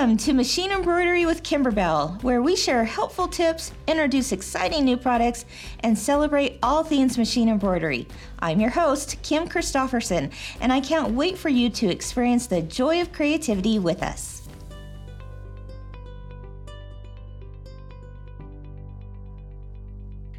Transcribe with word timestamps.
Welcome 0.00 0.16
to 0.16 0.32
Machine 0.32 0.70
Embroidery 0.70 1.26
with 1.26 1.42
Kimberbell, 1.42 2.22
where 2.22 2.40
we 2.40 2.56
share 2.56 2.84
helpful 2.84 3.28
tips, 3.28 3.70
introduce 3.86 4.32
exciting 4.32 4.82
new 4.82 4.96
products, 4.96 5.44
and 5.80 5.96
celebrate 5.96 6.58
all 6.62 6.82
things 6.82 7.18
machine 7.18 7.50
embroidery. 7.50 8.08
I'm 8.38 8.60
your 8.60 8.70
host, 8.70 9.22
Kim 9.22 9.46
Christofferson, 9.46 10.32
and 10.62 10.72
I 10.72 10.80
can't 10.80 11.12
wait 11.12 11.36
for 11.36 11.50
you 11.50 11.68
to 11.68 11.90
experience 11.90 12.46
the 12.46 12.62
joy 12.62 13.02
of 13.02 13.12
creativity 13.12 13.78
with 13.78 14.02
us. 14.02 14.39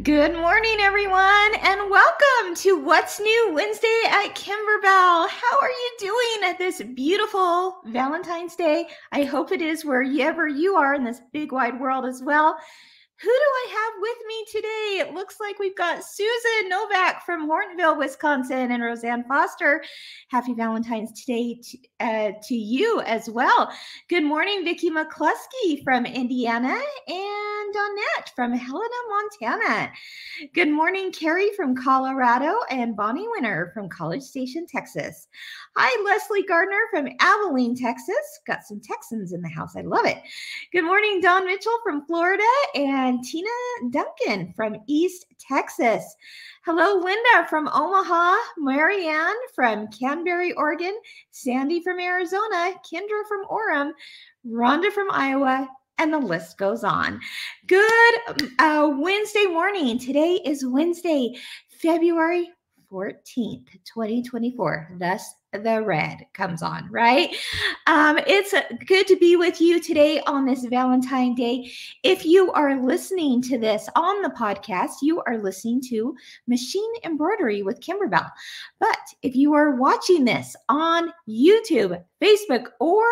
Good 0.03 0.33
morning, 0.33 0.77
everyone, 0.79 1.55
and 1.61 1.91
welcome 1.91 2.55
to 2.55 2.81
What's 2.81 3.19
New 3.19 3.51
Wednesday 3.53 4.01
at 4.07 4.33
Kimberbell. 4.33 5.29
How 5.29 5.59
are 5.61 5.69
you 5.69 5.91
doing 5.99 6.49
at 6.49 6.57
this 6.57 6.81
beautiful 6.95 7.81
Valentine's 7.85 8.55
Day? 8.55 8.87
I 9.11 9.23
hope 9.23 9.51
it 9.51 9.61
is 9.61 9.83
wherever 9.83 10.47
you 10.47 10.75
are 10.75 10.95
in 10.95 11.03
this 11.03 11.21
big 11.33 11.51
wide 11.51 11.79
world 11.79 12.05
as 12.05 12.23
well. 12.23 12.57
Who 13.21 13.27
do 13.27 13.31
I 13.33 13.67
have 13.69 14.01
with 14.01 14.17
me 14.27 14.45
today? 14.51 15.07
It 15.07 15.13
looks 15.13 15.39
like 15.39 15.59
we've 15.59 15.77
got 15.77 16.03
Susan 16.03 16.69
Novak 16.69 17.23
from 17.23 17.47
Hortonville, 17.47 17.99
Wisconsin, 17.99 18.71
and 18.71 18.81
Roseanne 18.81 19.23
Foster. 19.25 19.83
Happy 20.29 20.55
Valentine's 20.55 21.23
Day 21.23 21.59
to, 21.61 21.77
uh, 21.99 22.31
to 22.41 22.55
you 22.55 22.99
as 23.01 23.29
well. 23.29 23.71
Good 24.09 24.23
morning, 24.23 24.63
Vicki 24.63 24.89
McCluskey 24.89 25.83
from 25.83 26.07
Indiana 26.07 26.81
and 27.07 27.75
Donette 27.75 28.29
from 28.35 28.53
Helena, 28.53 28.89
Montana. 29.09 29.91
Good 30.55 30.69
morning, 30.69 31.11
Carrie 31.11 31.51
from 31.55 31.75
Colorado 31.75 32.55
and 32.71 32.95
Bonnie 32.95 33.27
Winter 33.27 33.69
from 33.75 33.87
College 33.87 34.23
Station, 34.23 34.65
Texas. 34.65 35.27
Hi, 35.77 36.03
Leslie 36.03 36.43
Gardner 36.43 36.81
from 36.89 37.07
Abilene, 37.21 37.77
Texas. 37.77 38.41
Got 38.45 38.65
some 38.65 38.81
Texans 38.81 39.31
in 39.31 39.41
the 39.41 39.47
house. 39.47 39.77
I 39.77 39.81
love 39.81 40.05
it. 40.05 40.21
Good 40.73 40.83
morning, 40.83 41.21
Don 41.21 41.45
Mitchell 41.45 41.79
from 41.81 42.05
Florida 42.05 42.43
and 42.75 43.23
Tina 43.23 43.47
Duncan 43.89 44.51
from 44.53 44.75
East 44.87 45.27
Texas. 45.39 46.03
Hello, 46.65 46.99
Linda 46.99 47.47
from 47.47 47.69
Omaha, 47.69 48.35
Marianne 48.57 49.33
from 49.55 49.87
Canberra, 49.87 50.51
Oregon, 50.57 50.99
Sandy 51.31 51.81
from 51.81 52.01
Arizona, 52.01 52.73
Kendra 52.85 53.25
from 53.29 53.45
Orem, 53.49 53.91
Rhonda 54.45 54.91
from 54.91 55.07
Iowa, 55.09 55.69
and 55.99 56.11
the 56.11 56.19
list 56.19 56.57
goes 56.57 56.83
on. 56.83 57.21
Good 57.67 58.15
uh, 58.59 58.91
Wednesday 58.99 59.45
morning. 59.45 59.97
Today 59.99 60.41
is 60.43 60.65
Wednesday, 60.65 61.33
February 61.81 62.49
14th, 62.91 63.67
2024. 63.85 64.97
Thus, 64.99 65.33
the 65.53 65.81
red 65.81 66.25
comes 66.33 66.61
on, 66.61 66.89
right? 66.91 67.35
Um, 67.87 68.19
it's 68.27 68.53
good 68.85 69.07
to 69.07 69.15
be 69.17 69.35
with 69.35 69.61
you 69.61 69.81
today 69.81 70.21
on 70.27 70.45
this 70.45 70.65
Valentine 70.65 71.35
Day. 71.35 71.71
If 72.03 72.25
you 72.25 72.51
are 72.51 72.81
listening 72.81 73.41
to 73.43 73.57
this 73.57 73.87
on 73.95 74.21
the 74.21 74.29
podcast, 74.29 74.95
you 75.01 75.21
are 75.21 75.37
listening 75.37 75.81
to 75.89 76.15
Machine 76.47 76.91
Embroidery 77.03 77.63
with 77.63 77.79
Kimberbell. 77.81 78.29
But 78.79 78.99
if 79.21 79.35
you 79.35 79.53
are 79.53 79.75
watching 79.75 80.25
this 80.25 80.55
on 80.69 81.11
YouTube, 81.29 82.01
Facebook, 82.21 82.67
or 82.79 83.03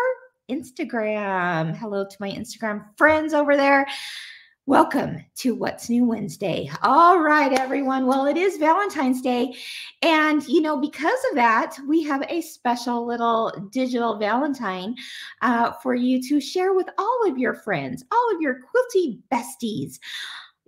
Instagram, 0.50 1.76
hello 1.76 2.04
to 2.04 2.16
my 2.20 2.30
Instagram 2.30 2.84
friends 2.96 3.32
over 3.32 3.56
there. 3.56 3.86
Welcome 4.70 5.24
to 5.38 5.56
What's 5.56 5.90
New 5.90 6.04
Wednesday. 6.04 6.70
All 6.84 7.18
right, 7.18 7.52
everyone. 7.52 8.06
Well, 8.06 8.26
it 8.26 8.36
is 8.36 8.56
Valentine's 8.56 9.20
Day. 9.20 9.52
And, 10.00 10.46
you 10.46 10.60
know, 10.60 10.76
because 10.76 11.18
of 11.30 11.34
that, 11.34 11.76
we 11.88 12.04
have 12.04 12.22
a 12.28 12.40
special 12.40 13.04
little 13.04 13.50
digital 13.72 14.16
Valentine 14.16 14.94
uh, 15.42 15.72
for 15.82 15.96
you 15.96 16.22
to 16.22 16.40
share 16.40 16.72
with 16.72 16.86
all 16.98 17.28
of 17.28 17.36
your 17.36 17.54
friends, 17.54 18.04
all 18.12 18.32
of 18.32 18.40
your 18.40 18.60
quilty 18.60 19.18
besties, 19.32 19.98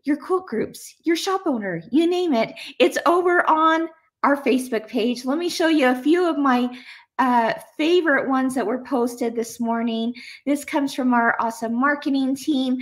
your 0.02 0.16
quilt 0.16 0.48
groups, 0.48 0.96
your 1.04 1.14
shop 1.14 1.42
owner, 1.46 1.80
you 1.92 2.08
name 2.08 2.34
it. 2.34 2.56
It's 2.80 2.98
over 3.06 3.48
on 3.48 3.88
our 4.24 4.36
Facebook 4.36 4.88
page. 4.88 5.24
Let 5.24 5.38
me 5.38 5.48
show 5.48 5.68
you 5.68 5.90
a 5.90 5.94
few 5.94 6.28
of 6.28 6.36
my 6.36 6.76
uh, 7.20 7.54
favorite 7.76 8.28
ones 8.28 8.56
that 8.56 8.66
were 8.66 8.82
posted 8.82 9.36
this 9.36 9.60
morning. 9.60 10.12
This 10.44 10.64
comes 10.64 10.92
from 10.92 11.14
our 11.14 11.36
awesome 11.38 11.78
marketing 11.78 12.34
team. 12.34 12.78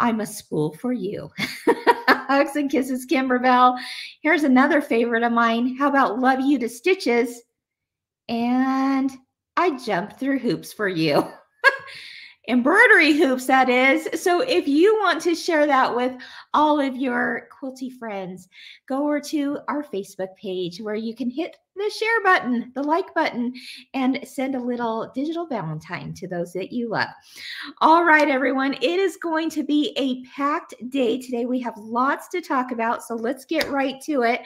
I'm 0.00 0.20
a 0.20 0.26
spool 0.26 0.74
for 0.74 0.92
you. 0.92 1.30
Hugs 2.08 2.56
and 2.56 2.70
kisses, 2.70 3.06
Kimberbell. 3.06 3.78
Here's 4.22 4.44
another 4.44 4.80
favorite 4.80 5.22
of 5.22 5.32
mine. 5.32 5.76
How 5.76 5.88
about 5.88 6.20
love 6.20 6.40
you 6.40 6.58
to 6.58 6.68
stitches? 6.68 7.42
And 8.28 9.10
I 9.56 9.76
jump 9.78 10.18
through 10.18 10.38
hoops 10.38 10.72
for 10.72 10.88
you. 10.88 11.26
embroidery 12.48 13.12
hoops, 13.12 13.46
that 13.46 13.68
is. 13.68 14.08
So 14.20 14.40
if 14.40 14.66
you 14.66 14.96
want 15.00 15.20
to 15.22 15.34
share 15.34 15.66
that 15.66 15.94
with 15.94 16.12
all 16.54 16.80
of 16.80 16.96
your 16.96 17.48
quilty 17.52 17.92
friends, 17.92 18.48
go 18.88 19.04
over 19.04 19.20
to 19.20 19.58
our 19.68 19.84
Facebook 19.84 20.34
page 20.36 20.80
where 20.80 20.94
you 20.94 21.14
can 21.14 21.30
hit 21.30 21.56
the 21.76 21.90
share 21.90 22.22
button, 22.24 22.72
the 22.74 22.82
like 22.82 23.14
button, 23.14 23.54
and 23.94 24.18
send 24.24 24.54
a 24.54 24.60
little 24.60 25.12
digital 25.14 25.46
Valentine 25.46 26.12
to 26.14 26.26
those 26.26 26.52
that 26.52 26.72
you 26.72 26.88
love. 26.88 27.08
All 27.80 28.04
right, 28.04 28.28
everyone, 28.28 28.74
it 28.74 28.98
is 28.98 29.16
going 29.16 29.48
to 29.50 29.62
be 29.62 29.92
a 29.96 30.24
packed 30.28 30.74
day 30.88 31.20
today. 31.20 31.46
We 31.46 31.60
have 31.60 31.76
lots 31.76 32.28
to 32.30 32.40
talk 32.40 32.72
about, 32.72 33.04
so 33.04 33.14
let's 33.14 33.44
get 33.44 33.70
right 33.70 34.00
to 34.02 34.22
it. 34.22 34.40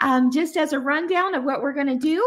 Um, 0.00 0.30
just 0.30 0.56
as 0.56 0.72
a 0.72 0.78
rundown 0.78 1.34
of 1.34 1.42
what 1.42 1.60
we're 1.60 1.72
going 1.72 1.86
to 1.88 1.96
do, 1.96 2.24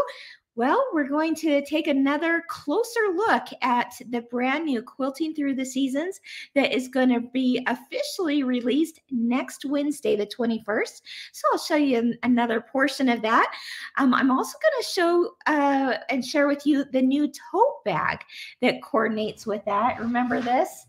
well, 0.60 0.86
we're 0.92 1.08
going 1.08 1.34
to 1.34 1.64
take 1.64 1.86
another 1.86 2.44
closer 2.46 3.00
look 3.14 3.46
at 3.62 3.94
the 4.10 4.20
brand 4.20 4.66
new 4.66 4.82
Quilting 4.82 5.34
Through 5.34 5.54
the 5.54 5.64
Seasons 5.64 6.20
that 6.54 6.70
is 6.70 6.86
going 6.86 7.08
to 7.08 7.20
be 7.20 7.64
officially 7.66 8.42
released 8.42 9.00
next 9.10 9.64
Wednesday, 9.64 10.16
the 10.16 10.26
21st. 10.26 11.00
So 11.32 11.48
I'll 11.50 11.58
show 11.58 11.76
you 11.76 12.12
another 12.24 12.60
portion 12.60 13.08
of 13.08 13.22
that. 13.22 13.50
Um, 13.96 14.12
I'm 14.12 14.30
also 14.30 14.58
going 14.60 14.82
to 14.82 14.86
show 14.86 15.30
uh, 15.46 15.94
and 16.10 16.22
share 16.22 16.46
with 16.46 16.66
you 16.66 16.84
the 16.84 17.00
new 17.00 17.26
tote 17.28 17.82
bag 17.86 18.18
that 18.60 18.82
coordinates 18.82 19.46
with 19.46 19.64
that. 19.64 19.98
Remember 19.98 20.42
this? 20.42 20.84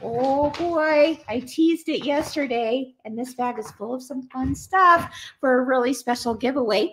Oh 0.00 0.50
boy, 0.50 1.18
I 1.28 1.40
teased 1.40 1.88
it 1.88 2.04
yesterday, 2.04 2.94
and 3.04 3.18
this 3.18 3.34
bag 3.34 3.58
is 3.58 3.70
full 3.72 3.94
of 3.94 4.02
some 4.02 4.22
fun 4.28 4.54
stuff 4.54 5.12
for 5.40 5.58
a 5.58 5.64
really 5.64 5.92
special 5.92 6.34
giveaway. 6.34 6.92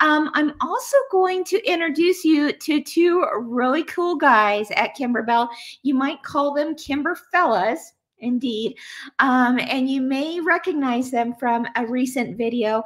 Um, 0.00 0.30
I'm 0.34 0.52
also 0.60 0.96
going 1.10 1.44
to 1.44 1.66
introduce 1.66 2.24
you 2.24 2.52
to 2.52 2.82
two 2.82 3.24
really 3.38 3.84
cool 3.84 4.16
guys 4.16 4.70
at 4.72 4.94
Kimberbell. 4.94 5.48
You 5.82 5.94
might 5.94 6.22
call 6.22 6.52
them 6.52 6.74
Kimber 6.74 7.14
Fellas, 7.14 7.94
indeed. 8.18 8.76
Um, 9.18 9.58
and 9.58 9.88
you 9.88 10.02
may 10.02 10.38
recognize 10.38 11.10
them 11.10 11.34
from 11.34 11.66
a 11.76 11.86
recent 11.86 12.36
video. 12.36 12.82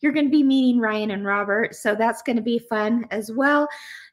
You're 0.00 0.12
going 0.12 0.26
to 0.26 0.30
be 0.30 0.42
meeting 0.42 0.78
Ryan 0.78 1.12
and 1.12 1.24
Robert, 1.24 1.74
so 1.74 1.94
that's 1.94 2.20
going 2.20 2.36
to 2.36 2.42
be 2.42 2.58
fun 2.58 3.06
as 3.10 3.32
well 3.32 3.66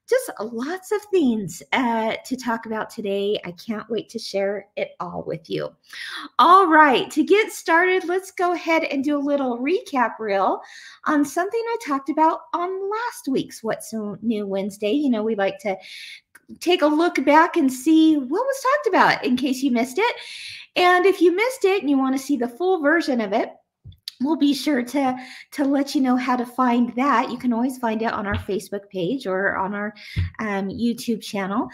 just 0.09 0.31
lots 0.39 0.91
of 0.91 1.01
things 1.03 1.63
uh, 1.71 2.15
to 2.25 2.35
talk 2.35 2.65
about 2.65 2.89
today. 2.89 3.39
I 3.45 3.51
can't 3.51 3.89
wait 3.89 4.09
to 4.09 4.19
share 4.19 4.67
it 4.75 4.91
all 4.99 5.23
with 5.25 5.49
you. 5.49 5.69
All 6.39 6.67
right, 6.67 7.09
to 7.11 7.23
get 7.23 7.51
started, 7.51 8.05
let's 8.05 8.31
go 8.31 8.53
ahead 8.53 8.83
and 8.83 9.03
do 9.03 9.17
a 9.17 9.19
little 9.19 9.59
recap 9.59 10.19
reel 10.19 10.61
on 11.05 11.23
something 11.23 11.61
I 11.65 11.77
talked 11.85 12.09
about 12.09 12.41
on 12.53 12.69
last 12.89 13.27
week's 13.29 13.63
What's 13.63 13.93
New 13.93 14.45
Wednesday. 14.45 14.91
You 14.91 15.09
know, 15.09 15.23
we 15.23 15.35
like 15.35 15.59
to 15.59 15.77
take 16.59 16.81
a 16.81 16.87
look 16.87 17.23
back 17.25 17.55
and 17.55 17.71
see 17.71 18.15
what 18.15 18.29
was 18.29 18.61
talked 18.61 18.95
about 18.95 19.25
in 19.25 19.37
case 19.37 19.63
you 19.63 19.71
missed 19.71 19.97
it. 19.97 20.15
And 20.75 21.05
if 21.05 21.21
you 21.21 21.35
missed 21.35 21.65
it 21.65 21.81
and 21.81 21.89
you 21.89 21.97
want 21.97 22.15
to 22.15 22.23
see 22.23 22.35
the 22.35 22.47
full 22.47 22.81
version 22.81 23.21
of 23.21 23.31
it, 23.31 23.49
we'll 24.23 24.35
be 24.35 24.53
sure 24.53 24.83
to 24.83 25.17
to 25.51 25.65
let 25.65 25.95
you 25.95 26.01
know 26.01 26.15
how 26.15 26.35
to 26.35 26.45
find 26.45 26.95
that. 26.95 27.29
You 27.31 27.37
can 27.37 27.53
always 27.53 27.77
find 27.77 28.01
it 28.01 28.11
on 28.11 28.25
our 28.27 28.35
facebook 28.35 28.89
page 28.89 29.27
or 29.27 29.55
on 29.57 29.73
our 29.73 29.93
um, 30.39 30.69
youtube 30.69 31.21
channel. 31.21 31.69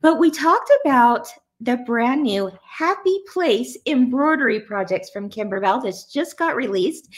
But 0.00 0.18
we 0.18 0.30
talked 0.30 0.70
about 0.84 1.28
the 1.60 1.76
brand 1.78 2.22
new 2.22 2.50
happy 2.68 3.20
place 3.32 3.78
embroidery 3.86 4.60
projects 4.60 5.10
from 5.10 5.30
kimberbell 5.30 5.82
that's 5.82 6.12
just 6.12 6.36
got 6.36 6.56
released. 6.56 7.08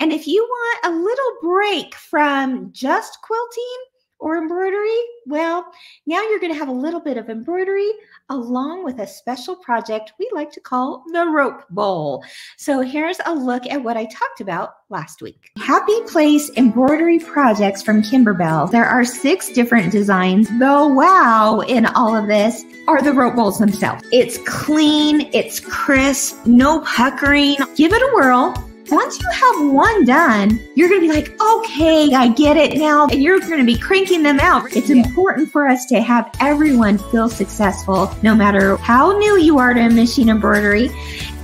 And 0.00 0.12
if 0.12 0.26
you 0.26 0.42
want 0.42 0.86
a 0.86 0.98
little 0.98 1.32
break 1.42 1.94
from 1.94 2.72
just 2.72 3.18
quilting 3.22 3.91
or 4.22 4.38
embroidery? 4.38 4.96
Well, 5.26 5.66
now 6.06 6.22
you're 6.22 6.38
going 6.38 6.52
to 6.52 6.58
have 6.58 6.68
a 6.68 6.72
little 6.72 7.00
bit 7.00 7.16
of 7.16 7.28
embroidery 7.28 7.90
along 8.30 8.84
with 8.84 9.00
a 9.00 9.06
special 9.06 9.56
project 9.56 10.12
we 10.18 10.30
like 10.32 10.50
to 10.52 10.60
call 10.60 11.04
the 11.12 11.26
rope 11.26 11.68
bowl. 11.70 12.24
So 12.56 12.80
here's 12.80 13.18
a 13.26 13.34
look 13.34 13.66
at 13.66 13.82
what 13.82 13.96
I 13.96 14.04
talked 14.06 14.40
about 14.40 14.74
last 14.88 15.20
week. 15.22 15.50
Happy 15.58 16.00
Place 16.06 16.50
embroidery 16.56 17.18
projects 17.18 17.82
from 17.82 18.02
Kimberbell. 18.02 18.70
There 18.70 18.86
are 18.86 19.04
six 19.04 19.50
different 19.50 19.90
designs, 19.90 20.48
though 20.58 20.86
wow 20.86 21.60
in 21.66 21.86
all 21.86 22.16
of 22.16 22.28
this 22.28 22.64
are 22.86 23.02
the 23.02 23.12
rope 23.12 23.34
bowls 23.34 23.58
themselves. 23.58 24.04
It's 24.12 24.38
clean, 24.46 25.28
it's 25.32 25.60
crisp, 25.60 26.46
no 26.46 26.80
puckering. 26.80 27.56
Give 27.76 27.92
it 27.92 28.02
a 28.02 28.14
whirl 28.14 28.71
once 28.90 29.20
you 29.20 29.28
have 29.30 29.72
one 29.72 30.04
done, 30.04 30.60
you're 30.74 30.88
going 30.88 31.00
to 31.00 31.08
be 31.08 31.12
like, 31.12 31.40
okay, 31.40 32.12
I 32.14 32.28
get 32.28 32.56
it 32.56 32.78
now. 32.78 33.06
And 33.06 33.22
you're 33.22 33.40
going 33.40 33.58
to 33.58 33.64
be 33.64 33.78
cranking 33.78 34.22
them 34.22 34.40
out. 34.40 34.74
It's 34.76 34.90
important 34.90 35.50
for 35.50 35.68
us 35.68 35.86
to 35.86 36.00
have 36.00 36.30
everyone 36.40 36.98
feel 36.98 37.28
successful, 37.28 38.14
no 38.22 38.34
matter 38.34 38.76
how 38.76 39.16
new 39.16 39.38
you 39.38 39.58
are 39.58 39.74
to 39.74 39.88
machine 39.88 40.28
embroidery 40.28 40.90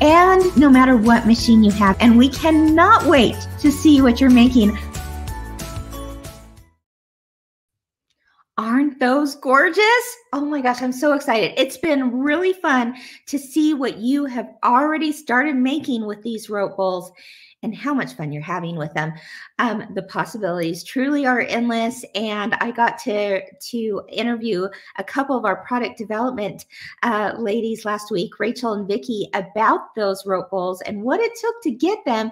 and 0.01 0.57
no 0.57 0.69
matter 0.69 0.97
what 0.97 1.27
machine 1.27 1.63
you 1.63 1.71
have. 1.73 1.97
And 2.01 2.17
we 2.17 2.29
cannot 2.29 3.07
wait 3.07 3.37
to 3.61 3.71
see 3.71 4.01
what 4.01 4.21
you're 4.21 4.31
making 4.31 4.77
Those 8.99 9.37
gorgeous? 9.37 10.17
Oh 10.33 10.45
my 10.45 10.61
gosh, 10.61 10.83
I'm 10.83 10.93
so 10.93 11.13
excited. 11.13 11.53
It's 11.57 11.77
been 11.77 12.19
really 12.19 12.53
fun 12.53 12.97
to 13.27 13.39
see 13.39 13.73
what 13.73 13.99
you 13.99 14.25
have 14.25 14.49
already 14.65 15.13
started 15.13 15.55
making 15.55 16.05
with 16.07 16.23
these 16.23 16.51
rope 16.51 16.77
bowls 16.77 17.13
and 17.63 17.75
how 17.75 17.93
much 17.93 18.15
fun 18.15 18.33
you're 18.33 18.43
having 18.43 18.77
with 18.77 18.93
them. 18.95 19.13
Um, 19.59 19.85
the 19.95 20.03
possibilities 20.03 20.85
truly 20.85 21.27
are 21.27 21.41
endless. 21.41 22.05
And 22.15 22.55
I 22.61 22.71
got 22.71 22.99
to 23.01 23.41
to 23.51 24.03
interview 24.09 24.69
a 24.99 25.05
couple 25.05 25.37
of 25.37 25.45
our 25.45 25.65
product 25.65 25.99
development 25.99 26.67
uh, 27.03 27.33
ladies 27.37 27.85
last 27.85 28.11
week, 28.11 28.39
Rachel 28.39 28.75
and 28.75 28.87
Vicky, 28.87 29.29
about 29.35 29.95
those 29.97 30.25
rope 30.27 30.51
bowls 30.51 30.81
and 30.83 31.03
what 31.03 31.21
it 31.21 31.33
took 31.41 31.63
to 31.63 31.71
get 31.71 32.05
them 32.05 32.31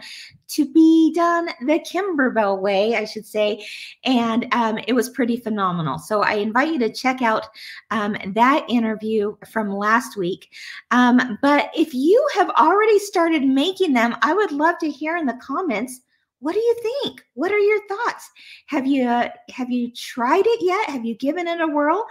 to 0.48 0.70
be 0.72 1.12
done 1.14 1.48
the 1.60 1.80
Kimberbell 1.80 2.60
way, 2.60 2.96
I 2.96 3.04
should 3.04 3.26
say. 3.26 3.66
And 4.04 4.46
um, 4.52 4.78
it 4.86 4.92
was 4.92 5.08
pretty 5.10 5.36
phenomenal. 5.36 5.98
So 5.98 6.22
I 6.22 6.34
invite 6.34 6.72
you 6.72 6.78
to 6.80 6.92
check 6.92 7.22
out 7.22 7.46
um, 7.90 8.16
that 8.34 8.64
interview 8.68 9.36
from 9.50 9.70
last 9.70 10.16
week. 10.16 10.48
Um, 10.90 11.38
but 11.42 11.70
if 11.76 11.94
you 11.94 12.26
have 12.34 12.50
already 12.50 12.98
started 12.98 13.42
making 13.44 13.92
them, 13.92 14.14
I 14.22 14.32
would 14.32 14.52
love 14.52 14.78
to 14.78 14.90
hear 14.90 15.16
in 15.16 15.26
the 15.26 15.38
comments 15.42 16.00
what 16.40 16.52
do 16.52 16.60
you 16.60 16.76
think 16.82 17.24
what 17.34 17.50
are 17.50 17.58
your 17.58 17.80
thoughts 17.88 18.30
have 18.66 18.86
you 18.86 19.06
uh, 19.08 19.28
have 19.50 19.70
you 19.70 19.92
tried 19.92 20.44
it 20.46 20.60
yet? 20.62 20.90
Have 20.90 21.04
you 21.04 21.14
given 21.16 21.46
it 21.46 21.60
a 21.60 21.66
whirl? 21.66 22.04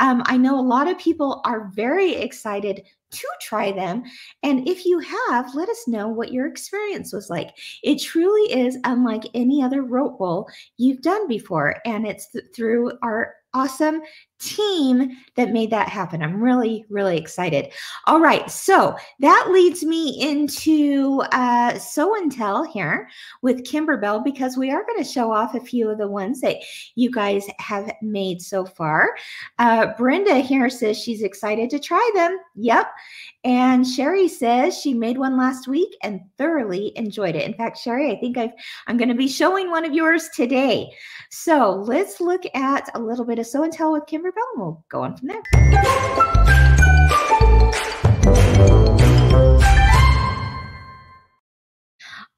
Um, 0.00 0.22
i 0.26 0.36
know 0.36 0.58
a 0.58 0.60
lot 0.60 0.88
of 0.88 0.98
people 0.98 1.40
are 1.44 1.70
very 1.74 2.14
excited 2.14 2.82
to 3.10 3.26
try 3.40 3.72
them 3.72 4.02
and 4.42 4.68
if 4.68 4.84
you 4.84 4.98
have 4.98 5.54
let 5.54 5.68
us 5.70 5.88
know 5.88 6.08
what 6.08 6.32
your 6.32 6.46
experience 6.46 7.12
was 7.12 7.30
like. 7.30 7.56
It 7.82 8.00
truly 8.00 8.52
is 8.52 8.78
unlike 8.84 9.24
any 9.34 9.62
other 9.62 9.82
rope 9.82 10.18
bowl 10.18 10.48
you've 10.76 11.02
done 11.02 11.26
before 11.26 11.76
and 11.86 12.06
it's 12.06 12.30
th- 12.30 12.44
through 12.54 12.92
our 13.02 13.34
awesome 13.54 14.02
team 14.38 15.10
that 15.34 15.52
made 15.52 15.70
that 15.70 15.88
happen. 15.88 16.22
I'm 16.22 16.40
really, 16.42 16.84
really 16.88 17.16
excited. 17.16 17.72
All 18.06 18.20
right, 18.20 18.50
so 18.50 18.96
that 19.20 19.48
leads 19.50 19.84
me 19.84 20.20
into 20.20 21.22
uh, 21.32 21.78
Sew 21.78 22.14
and 22.14 22.30
Tell 22.30 22.64
here 22.64 23.08
with 23.42 23.64
Kimberbell 23.64 24.24
because 24.24 24.56
we 24.56 24.70
are 24.70 24.84
going 24.84 25.02
to 25.02 25.10
show 25.10 25.32
off 25.32 25.54
a 25.54 25.60
few 25.60 25.90
of 25.90 25.98
the 25.98 26.08
ones 26.08 26.40
that 26.40 26.58
you 26.94 27.10
guys 27.10 27.46
have 27.58 27.92
made 28.02 28.40
so 28.40 28.64
far. 28.64 29.16
Uh, 29.58 29.88
Brenda 29.96 30.36
here 30.36 30.70
says 30.70 30.98
she's 30.98 31.22
excited 31.22 31.70
to 31.70 31.78
try 31.78 32.10
them. 32.14 32.38
Yep. 32.56 32.88
And 33.44 33.86
Sherry 33.86 34.28
says 34.28 34.78
she 34.78 34.94
made 34.94 35.18
one 35.18 35.36
last 35.36 35.68
week 35.68 35.96
and 36.02 36.20
thoroughly 36.36 36.92
enjoyed 36.96 37.36
it. 37.36 37.44
In 37.44 37.54
fact, 37.54 37.78
Sherry, 37.78 38.10
I 38.12 38.20
think 38.20 38.36
I've, 38.36 38.52
I'm 38.86 38.96
going 38.96 39.08
to 39.08 39.14
be 39.14 39.28
showing 39.28 39.70
one 39.70 39.84
of 39.84 39.94
yours 39.94 40.28
today. 40.34 40.90
So 41.30 41.84
let's 41.86 42.20
look 42.20 42.42
at 42.54 42.90
a 42.94 43.00
little 43.00 43.24
bit 43.24 43.38
of 43.38 43.46
Sew 43.46 43.62
and 43.62 43.72
Tell 43.72 43.92
with 43.92 44.06
Kimberbell 44.28 44.52
and 44.54 44.62
we'll 44.62 44.84
go 44.88 45.02
on 45.02 45.16
from 45.16 45.28
there. 45.28 45.42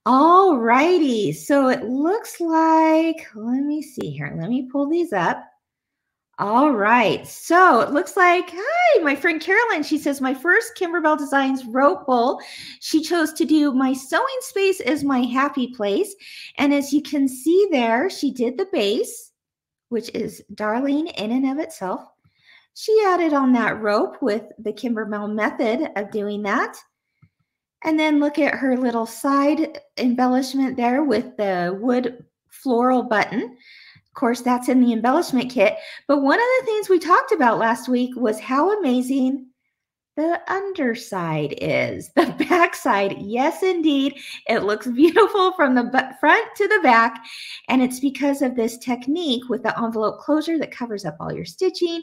All 0.07 0.59
righty. 0.59 1.33
So 1.33 1.69
it 1.69 1.85
looks 1.85 2.41
like, 2.41 3.27
let 3.35 3.63
me 3.63 3.83
see 3.83 4.11
here. 4.11 4.35
Let 4.39 4.49
me 4.49 4.69
pull 4.71 4.89
these 4.89 5.13
up. 5.13 5.45
All 6.39 6.73
right. 6.73 7.27
So 7.27 7.81
it 7.81 7.91
looks 7.91 8.17
like, 8.17 8.51
hi, 8.51 9.03
my 9.03 9.15
friend 9.15 9.43
Carolyn. 9.43 9.83
She 9.83 9.99
says, 9.99 10.23
my 10.23 10.33
first 10.33 10.73
Kimberbell 10.79 11.19
Designs 11.19 11.67
rope 11.67 12.07
bowl. 12.07 12.41
She 12.81 13.03
chose 13.03 13.35
to 13.35 13.45
do 13.45 13.73
my 13.73 13.93
sewing 13.93 14.25
space 14.41 14.81
is 14.81 15.05
my 15.05 15.21
happy 15.21 15.69
place. 15.77 16.15
And 16.57 16.73
as 16.73 16.95
you 16.95 17.03
can 17.03 17.29
see 17.29 17.69
there, 17.71 18.09
she 18.09 18.33
did 18.33 18.57
the 18.57 18.69
base, 18.73 19.30
which 19.91 20.11
is 20.15 20.43
darling 20.55 21.09
in 21.09 21.31
and 21.31 21.51
of 21.51 21.59
itself. 21.59 22.01
She 22.75 22.99
added 23.07 23.35
on 23.35 23.53
that 23.53 23.81
rope 23.81 24.23
with 24.23 24.45
the 24.59 24.73
Kimberbell 24.73 25.35
method 25.35 25.91
of 25.97 26.11
doing 26.11 26.43
that. 26.43 26.77
And 27.85 27.99
then 27.99 28.21
look 28.21 28.39
at 28.39 28.55
her 28.55 28.77
little 28.77 29.07
side 29.07 29.79
embellishment 29.99 30.77
there 30.77 31.05
with 31.05 31.37
the 31.37 31.77
wood 31.79 32.25
floral 32.49 33.03
button. 33.03 33.43
Of 33.43 34.15
course, 34.15 34.41
that's 34.41 34.69
in 34.69 34.81
the 34.81 34.93
embellishment 34.93 35.51
kit. 35.51 35.77
But 36.09 36.23
one 36.23 36.39
of 36.39 36.47
the 36.61 36.67
things 36.67 36.89
we 36.89 36.99
talked 36.99 37.33
about 37.33 37.59
last 37.59 37.89
week 37.89 38.15
was 38.17 38.41
how 38.41 38.79
amazing 38.79 39.50
the 40.17 40.41
underside 40.53 41.55
is. 41.61 42.11
The 42.15 42.35
backside, 42.49 43.17
yes, 43.19 43.63
indeed. 43.63 44.19
It 44.49 44.65
looks 44.65 44.87
beautiful 44.87 45.53
from 45.53 45.75
the 45.75 46.15
front 46.21 46.47
to 46.57 46.69
the 46.69 46.81
back. 46.83 47.25
And 47.69 47.83
it's 47.83 48.01
because 48.01 48.43
of 48.43 48.57
this 48.57 48.77
technique 48.79 49.49
with 49.49 49.63
the 49.63 49.79
envelope 49.83 50.19
closure 50.19 50.59
that 50.59 50.71
covers 50.71 51.05
up 51.05 51.17
all 51.21 51.33
your 51.33 51.45
stitching. 51.45 52.03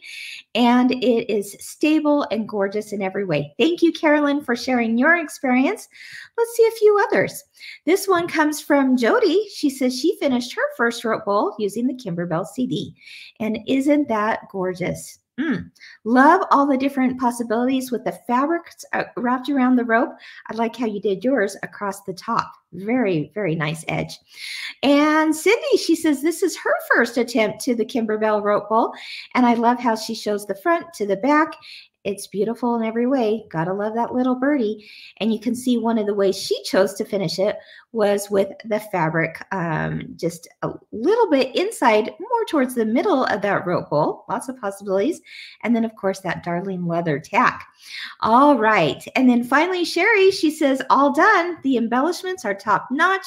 And 0.55 0.91
it 0.91 1.31
is 1.31 1.55
stable 1.59 2.25
and 2.31 2.47
gorgeous 2.47 2.91
in 2.91 3.01
every 3.01 3.25
way. 3.25 3.53
Thank 3.59 3.81
you, 3.81 3.91
Carolyn, 3.91 4.41
for 4.41 4.55
sharing 4.55 4.97
your 4.97 5.15
experience. 5.17 5.87
Let's 6.37 6.55
see 6.55 6.67
a 6.67 6.77
few 6.79 7.05
others. 7.07 7.43
This 7.85 8.07
one 8.07 8.27
comes 8.27 8.61
from 8.61 8.97
Jody. 8.97 9.47
She 9.53 9.69
says 9.69 9.97
she 9.97 10.17
finished 10.17 10.55
her 10.55 10.75
first 10.75 11.03
rope 11.03 11.25
bowl 11.25 11.55
using 11.59 11.87
the 11.87 11.93
Kimberbell 11.93 12.45
CD. 12.45 12.95
And 13.39 13.59
isn't 13.67 14.07
that 14.07 14.47
gorgeous? 14.51 15.19
Mm. 15.39 15.69
Love 16.03 16.41
all 16.49 16.65
the 16.65 16.77
different 16.77 17.19
possibilities 17.19 17.91
with 17.91 18.03
the 18.03 18.19
fabrics 18.25 18.83
uh, 18.93 19.03
wrapped 19.17 19.49
around 19.49 19.75
the 19.75 19.85
rope. 19.85 20.09
I 20.47 20.55
like 20.55 20.75
how 20.75 20.87
you 20.87 20.99
did 20.99 21.23
yours 21.23 21.55
across 21.61 22.01
the 22.03 22.13
top. 22.13 22.51
Very, 22.73 23.31
very 23.35 23.53
nice 23.53 23.85
edge. 23.87 24.17
And 24.81 25.35
Cindy, 25.35 25.77
she 25.77 25.95
says 25.95 26.21
this 26.21 26.41
is 26.41 26.57
her 26.57 26.73
first 26.93 27.17
attempt 27.17 27.59
to 27.61 27.75
the 27.75 27.85
Kimberbell 27.85 28.43
rope 28.43 28.67
bowl. 28.67 28.93
And 29.35 29.45
I 29.45 29.53
love 29.53 29.79
how 29.79 29.95
she 29.95 30.15
shows 30.15 30.45
the 30.45 30.55
front 30.55 30.91
to 30.95 31.05
the 31.05 31.17
back 31.17 31.53
it's 32.03 32.27
beautiful 32.27 32.75
in 32.75 32.83
every 32.83 33.07
way. 33.07 33.45
Gotta 33.49 33.73
love 33.73 33.93
that 33.95 34.13
little 34.13 34.35
birdie. 34.35 34.89
And 35.17 35.33
you 35.33 35.39
can 35.39 35.55
see 35.55 35.77
one 35.77 35.97
of 35.97 36.05
the 36.05 36.13
ways 36.13 36.37
she 36.37 36.61
chose 36.63 36.93
to 36.95 37.05
finish 37.05 37.37
it 37.39 37.57
was 37.91 38.29
with 38.29 38.49
the 38.65 38.79
fabric 38.79 39.43
um, 39.51 40.03
just 40.15 40.47
a 40.61 40.71
little 40.91 41.29
bit 41.29 41.55
inside, 41.55 42.13
more 42.19 42.45
towards 42.47 42.75
the 42.75 42.85
middle 42.85 43.25
of 43.25 43.41
that 43.41 43.65
rope 43.65 43.89
bowl. 43.89 44.25
Lots 44.29 44.49
of 44.49 44.59
possibilities. 44.59 45.21
And 45.63 45.75
then, 45.75 45.83
of 45.83 45.95
course, 45.95 46.19
that 46.21 46.43
darling 46.43 46.85
leather 46.85 47.19
tack. 47.19 47.67
All 48.21 48.57
right. 48.57 49.03
And 49.15 49.29
then 49.29 49.43
finally, 49.43 49.83
Sherry, 49.83 50.31
she 50.31 50.51
says, 50.51 50.81
all 50.89 51.13
done. 51.13 51.57
The 51.63 51.77
embellishments 51.77 52.45
are 52.45 52.53
top 52.53 52.87
notch. 52.91 53.25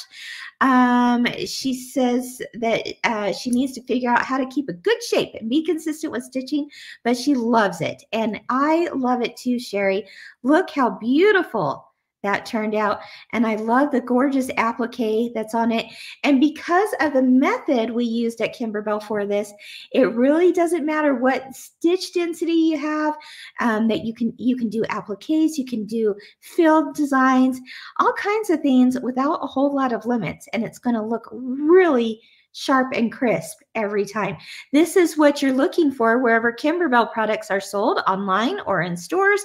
Um, 0.61 1.27
she 1.47 1.75
says 1.75 2.43
that 2.55 2.87
uh, 3.05 3.33
she 3.33 3.51
needs 3.51 3.73
to 3.73 3.83
figure 3.83 4.11
out 4.11 4.25
how 4.25 4.37
to 4.37 4.47
keep 4.47 4.69
a 4.69 4.75
good 4.75 5.03
shape 5.03 5.35
and 5.35 5.49
be 5.49 5.65
consistent 5.65 6.13
with 6.13 6.23
stitching, 6.23 6.69
but 7.03 7.17
she 7.17 7.35
loves 7.35 7.81
it. 7.81 8.05
And 8.13 8.41
I 8.51 8.70
love 8.95 9.23
it 9.23 9.37
too, 9.37 9.59
Sherry. 9.59 10.07
Look 10.43 10.71
how 10.71 10.99
beautiful 10.99 11.91
that 12.23 12.45
turned 12.45 12.75
out. 12.75 13.01
And 13.33 13.47
I 13.47 13.55
love 13.57 13.91
the 13.91 14.01
gorgeous 14.01 14.51
applique 14.57 15.33
that's 15.35 15.55
on 15.55 15.73
it. 15.73 15.87
And 16.23 16.41
because 16.41 16.91
of 17.01 17.13
the 17.13 17.23
method 17.23 17.91
we 17.91 18.05
used 18.05 18.41
at 18.41 18.55
Kimberbell 18.55 19.03
for 19.03 19.27
this, 19.27 19.53
it 19.93 20.13
really 20.15 20.53
doesn't 20.53 20.85
matter 20.85 21.15
what 21.15 21.55
stitch 21.55 22.13
density 22.13 22.53
you 22.53 22.79
have, 22.79 23.15
um, 23.61 23.89
that 23.89 24.05
you 24.05 24.15
can 24.15 24.35
you 24.37 24.57
can 24.57 24.69
do 24.69 24.85
appliques, 24.91 25.57
you 25.57 25.65
can 25.65 25.87
do 25.87 26.15
filled 26.41 26.95
designs, 26.95 27.61
all 27.99 28.13
kinds 28.15 28.51
of 28.51 28.61
things 28.61 28.99
without 29.01 29.43
a 29.43 29.47
whole 29.47 29.75
lot 29.75 29.93
of 29.93 30.07
limits. 30.07 30.47
And 30.53 30.65
it's 30.65 30.79
going 30.79 30.97
to 30.97 31.03
look 31.03 31.29
really 31.33 32.21
sharp 32.53 32.93
and 32.95 33.13
crisp 33.13 33.59
every 33.75 34.05
time. 34.05 34.37
This 34.73 34.97
is 34.97 35.17
what 35.17 35.41
you're 35.41 35.53
looking 35.53 35.93
for 35.93 36.19
wherever 36.19 36.53
Kimberbell 36.53 37.13
products 37.13 37.51
are 37.51 37.61
sold 37.61 38.01
online 38.07 38.61
or 38.67 38.83
in 38.83 38.97
stores. 38.97 39.45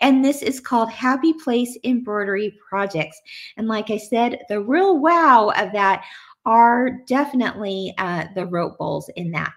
And 0.00 0.24
this 0.24 0.42
is 0.42 0.60
called 0.60 0.90
Happy 0.90 1.32
Place 1.32 1.76
Embroidery 1.84 2.58
Projects. 2.68 3.20
And 3.56 3.68
like 3.68 3.90
I 3.90 3.98
said, 3.98 4.40
the 4.48 4.60
real 4.60 4.98
wow 4.98 5.52
of 5.56 5.72
that 5.72 6.04
are 6.46 6.90
definitely 7.08 7.92
uh, 7.98 8.24
the 8.36 8.46
rope 8.46 8.78
bowls 8.78 9.10
in 9.16 9.32
that. 9.32 9.52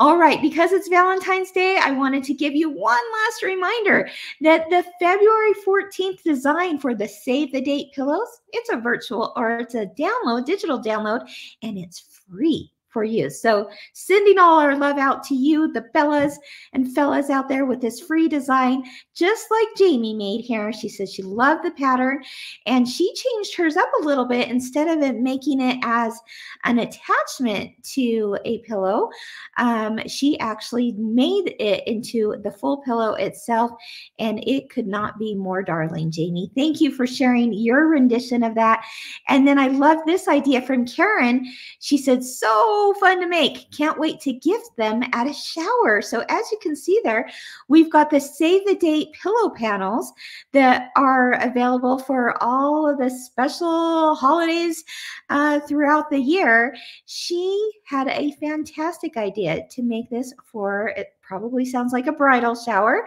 All 0.00 0.18
right, 0.18 0.42
because 0.42 0.72
it's 0.72 0.88
Valentine's 0.88 1.52
Day, 1.52 1.78
I 1.80 1.92
wanted 1.92 2.24
to 2.24 2.34
give 2.34 2.54
you 2.54 2.70
one 2.70 3.04
last 3.12 3.42
reminder 3.44 4.08
that 4.40 4.68
the 4.68 4.84
February 4.98 5.52
14th 5.64 6.22
design 6.24 6.78
for 6.78 6.92
the 6.92 7.06
Save 7.06 7.52
the 7.52 7.60
Date 7.60 7.92
pillows, 7.94 8.40
it's 8.52 8.70
a 8.70 8.80
virtual 8.80 9.32
or 9.36 9.58
it's 9.58 9.76
a 9.76 9.86
download, 9.86 10.44
digital 10.44 10.82
download, 10.82 11.20
and 11.62 11.78
it's 11.78 12.13
free 12.30 12.73
for 12.94 13.04
you. 13.04 13.28
So, 13.28 13.68
sending 13.92 14.38
all 14.38 14.60
our 14.60 14.76
love 14.76 14.96
out 14.96 15.22
to 15.24 15.34
you, 15.34 15.70
the 15.70 15.84
Bellas 15.94 16.36
and 16.72 16.94
fellas 16.94 17.28
out 17.28 17.48
there 17.48 17.66
with 17.66 17.82
this 17.82 18.00
free 18.00 18.28
design, 18.28 18.84
just 19.14 19.50
like 19.50 19.68
Jamie 19.76 20.14
made 20.14 20.42
here. 20.42 20.72
She 20.72 20.88
said 20.88 21.10
she 21.10 21.22
loved 21.22 21.64
the 21.64 21.72
pattern 21.72 22.22
and 22.66 22.88
she 22.88 23.12
changed 23.14 23.56
hers 23.56 23.76
up 23.76 23.90
a 24.00 24.04
little 24.04 24.24
bit 24.24 24.48
instead 24.48 24.88
of 24.88 25.02
it 25.02 25.16
making 25.16 25.60
it 25.60 25.78
as 25.82 26.18
an 26.64 26.78
attachment 26.78 27.72
to 27.82 28.38
a 28.44 28.58
pillow. 28.60 29.10
Um, 29.56 29.98
she 30.06 30.38
actually 30.38 30.92
made 30.92 31.54
it 31.58 31.86
into 31.86 32.36
the 32.42 32.50
full 32.50 32.78
pillow 32.78 33.14
itself, 33.14 33.72
and 34.18 34.42
it 34.46 34.70
could 34.70 34.86
not 34.86 35.18
be 35.18 35.34
more 35.34 35.62
darling, 35.62 36.10
Jamie. 36.10 36.50
Thank 36.54 36.80
you 36.80 36.92
for 36.92 37.06
sharing 37.06 37.52
your 37.52 37.88
rendition 37.88 38.44
of 38.44 38.54
that. 38.54 38.84
And 39.28 39.46
then 39.48 39.58
I 39.58 39.68
love 39.68 39.98
this 40.06 40.28
idea 40.28 40.62
from 40.62 40.86
Karen. 40.86 41.44
She 41.80 41.98
said, 41.98 42.22
So 42.22 42.83
fun 42.92 43.20
to 43.20 43.26
make. 43.26 43.70
Can't 43.70 43.98
wait 43.98 44.20
to 44.20 44.32
gift 44.32 44.76
them 44.76 45.02
at 45.12 45.26
a 45.26 45.32
shower. 45.32 46.02
So, 46.02 46.24
as 46.28 46.52
you 46.52 46.58
can 46.60 46.76
see 46.76 47.00
there, 47.02 47.28
we've 47.68 47.90
got 47.90 48.10
the 48.10 48.20
save 48.20 48.66
the 48.66 48.74
date 48.74 49.12
pillow 49.14 49.50
panels 49.50 50.12
that 50.52 50.90
are 50.96 51.32
available 51.42 51.98
for 51.98 52.42
all 52.42 52.88
of 52.88 52.98
the 52.98 53.10
special 53.10 54.14
holidays 54.14 54.84
uh, 55.30 55.60
throughout 55.60 56.10
the 56.10 56.18
year. 56.18 56.74
She 57.06 57.70
had 57.86 58.08
a 58.08 58.32
fantastic 58.40 59.16
idea 59.16 59.66
to 59.70 59.82
make 59.82 60.10
this 60.10 60.34
for 60.44 60.92
probably 61.26 61.64
sounds 61.64 61.92
like 61.92 62.06
a 62.06 62.12
bridal 62.12 62.54
shower. 62.54 63.06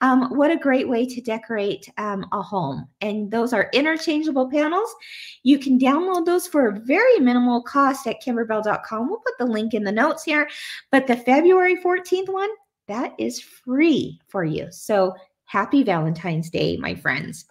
Um, 0.00 0.36
what 0.36 0.50
a 0.50 0.56
great 0.56 0.88
way 0.88 1.06
to 1.06 1.20
decorate 1.20 1.88
um, 1.98 2.26
a 2.32 2.42
home. 2.42 2.88
And 3.00 3.30
those 3.30 3.52
are 3.52 3.70
interchangeable 3.72 4.50
panels. 4.50 4.94
You 5.42 5.58
can 5.58 5.78
download 5.78 6.26
those 6.26 6.46
for 6.46 6.68
a 6.68 6.80
very 6.80 7.18
minimal 7.18 7.62
cost 7.62 8.06
at 8.06 8.22
kimberbell.com. 8.22 9.08
We'll 9.08 9.18
put 9.18 9.38
the 9.38 9.46
link 9.46 9.74
in 9.74 9.84
the 9.84 9.92
notes 9.92 10.24
here. 10.24 10.48
But 10.90 11.06
the 11.06 11.16
February 11.16 11.76
14th 11.76 12.28
one, 12.28 12.50
that 12.86 13.14
is 13.18 13.40
free 13.40 14.18
for 14.28 14.44
you. 14.44 14.68
So 14.70 15.14
Happy 15.48 15.82
Valentine's 15.82 16.50
Day, 16.50 16.76
my 16.76 16.94
friends. 16.94 17.46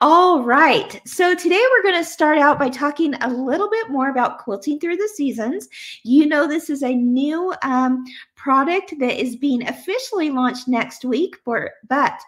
All 0.00 0.42
right. 0.42 1.02
So 1.06 1.34
today 1.34 1.62
we're 1.70 1.82
going 1.82 2.02
to 2.02 2.10
start 2.10 2.38
out 2.38 2.58
by 2.58 2.70
talking 2.70 3.12
a 3.16 3.28
little 3.28 3.68
bit 3.68 3.90
more 3.90 4.08
about 4.08 4.38
quilting 4.38 4.80
through 4.80 4.96
the 4.96 5.10
seasons. 5.14 5.68
You 6.02 6.26
know, 6.26 6.48
this 6.48 6.70
is 6.70 6.82
a 6.82 6.94
new 6.94 7.52
um, 7.62 8.04
product 8.36 8.94
that 9.00 9.20
is 9.20 9.34
being 9.34 9.66
officially 9.66 10.30
launched 10.30 10.68
next 10.68 11.04
week, 11.04 11.36
but 11.44 12.20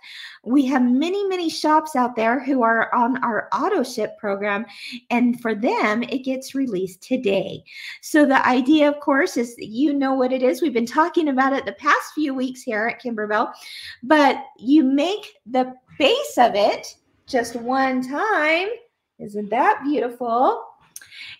we 0.44 0.66
have 0.66 0.82
many, 0.82 1.24
many 1.28 1.48
shops 1.48 1.94
out 1.94 2.16
there 2.16 2.42
who 2.42 2.62
are 2.62 2.92
on 2.94 3.22
our 3.22 3.48
auto 3.52 3.82
ship 3.82 4.18
program, 4.18 4.64
and 5.10 5.40
for 5.40 5.54
them, 5.54 6.02
it 6.02 6.24
gets 6.24 6.54
released 6.54 7.02
today. 7.02 7.62
So 8.00 8.26
the 8.26 8.44
idea, 8.46 8.88
of 8.88 8.98
course, 9.00 9.36
is 9.36 9.54
you 9.58 9.92
know 9.92 10.14
what 10.14 10.32
it 10.32 10.42
is. 10.42 10.60
We've 10.60 10.72
been 10.72 10.86
talking 10.86 11.28
about 11.28 11.52
it 11.52 11.64
the 11.64 11.72
past 11.72 12.12
few 12.14 12.34
weeks 12.34 12.62
here 12.62 12.86
at 12.86 13.02
Kimberbell, 13.02 13.52
but 14.02 14.42
you 14.58 14.82
make 14.82 15.34
the 15.46 15.74
base 15.98 16.38
of 16.38 16.54
it 16.54 16.96
just 17.26 17.54
one 17.54 18.02
time. 18.08 18.68
Isn't 19.18 19.50
that 19.50 19.82
beautiful? 19.84 20.64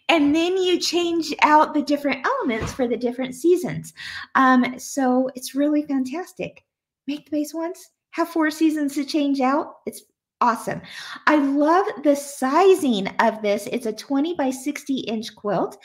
And 0.08 0.34
then 0.34 0.56
you 0.56 0.78
change 0.80 1.34
out 1.42 1.74
the 1.74 1.82
different 1.82 2.26
elements 2.26 2.72
for 2.72 2.88
the 2.88 2.96
different 2.96 3.34
seasons. 3.34 3.92
Um, 4.34 4.78
so 4.78 5.30
it's 5.34 5.54
really 5.54 5.82
fantastic. 5.82 6.64
Make 7.06 7.24
the 7.26 7.38
base 7.38 7.54
once, 7.54 7.90
have 8.10 8.28
four 8.28 8.50
seasons 8.50 8.94
to 8.94 9.04
change 9.04 9.40
out. 9.40 9.74
It's 9.86 10.02
awesome. 10.40 10.80
I 11.26 11.36
love 11.36 11.86
the 12.04 12.14
sizing 12.14 13.08
of 13.18 13.42
this. 13.42 13.66
It's 13.72 13.86
a 13.86 13.92
20 13.92 14.34
by 14.34 14.50
60 14.50 15.00
inch 15.00 15.34
quilt 15.34 15.76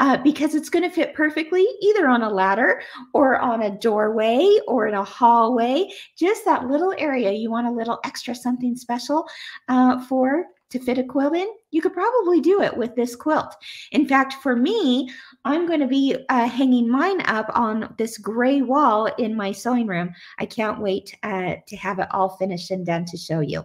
uh, 0.00 0.16
because 0.18 0.54
it's 0.54 0.70
going 0.70 0.84
to 0.88 0.94
fit 0.94 1.14
perfectly 1.14 1.66
either 1.82 2.08
on 2.08 2.22
a 2.22 2.30
ladder 2.30 2.80
or 3.12 3.38
on 3.38 3.62
a 3.62 3.78
doorway 3.78 4.48
or 4.66 4.86
in 4.86 4.94
a 4.94 5.04
hallway. 5.04 5.88
Just 6.18 6.44
that 6.44 6.66
little 6.66 6.94
area 6.98 7.32
you 7.32 7.50
want 7.50 7.66
a 7.66 7.72
little 7.72 7.98
extra 8.04 8.34
something 8.34 8.76
special 8.76 9.26
uh, 9.68 10.00
for 10.06 10.46
to 10.70 10.78
fit 10.78 10.98
a 10.98 11.04
quilt 11.04 11.34
in, 11.34 11.48
you 11.70 11.82
could 11.82 11.92
probably 11.92 12.40
do 12.40 12.62
it 12.62 12.76
with 12.76 12.94
this 12.94 13.14
quilt. 13.14 13.54
In 13.92 14.06
fact, 14.06 14.34
for 14.42 14.56
me, 14.56 15.10
I'm 15.44 15.66
going 15.66 15.80
to 15.80 15.86
be 15.86 16.16
uh, 16.28 16.48
hanging 16.48 16.88
mine 16.88 17.20
up 17.22 17.50
on 17.54 17.94
this 17.98 18.18
gray 18.18 18.62
wall 18.62 19.06
in 19.18 19.36
my 19.36 19.52
sewing 19.52 19.86
room. 19.86 20.14
I 20.38 20.46
can't 20.46 20.80
wait 20.80 21.16
uh, 21.22 21.56
to 21.66 21.76
have 21.76 21.98
it 21.98 22.08
all 22.10 22.36
finished 22.36 22.70
and 22.70 22.86
done 22.86 23.04
to 23.06 23.16
show 23.16 23.40
you. 23.40 23.64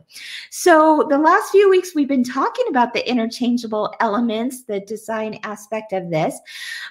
So 0.49 1.07
the 1.09 1.17
last 1.17 1.51
few 1.51 1.69
weeks, 1.69 1.95
we've 1.95 2.07
been 2.07 2.23
talking 2.23 2.65
about 2.69 2.93
the 2.93 3.07
interchangeable 3.09 3.93
elements, 3.99 4.63
the 4.63 4.81
design 4.81 5.39
aspect 5.43 5.93
of 5.93 6.09
this. 6.09 6.39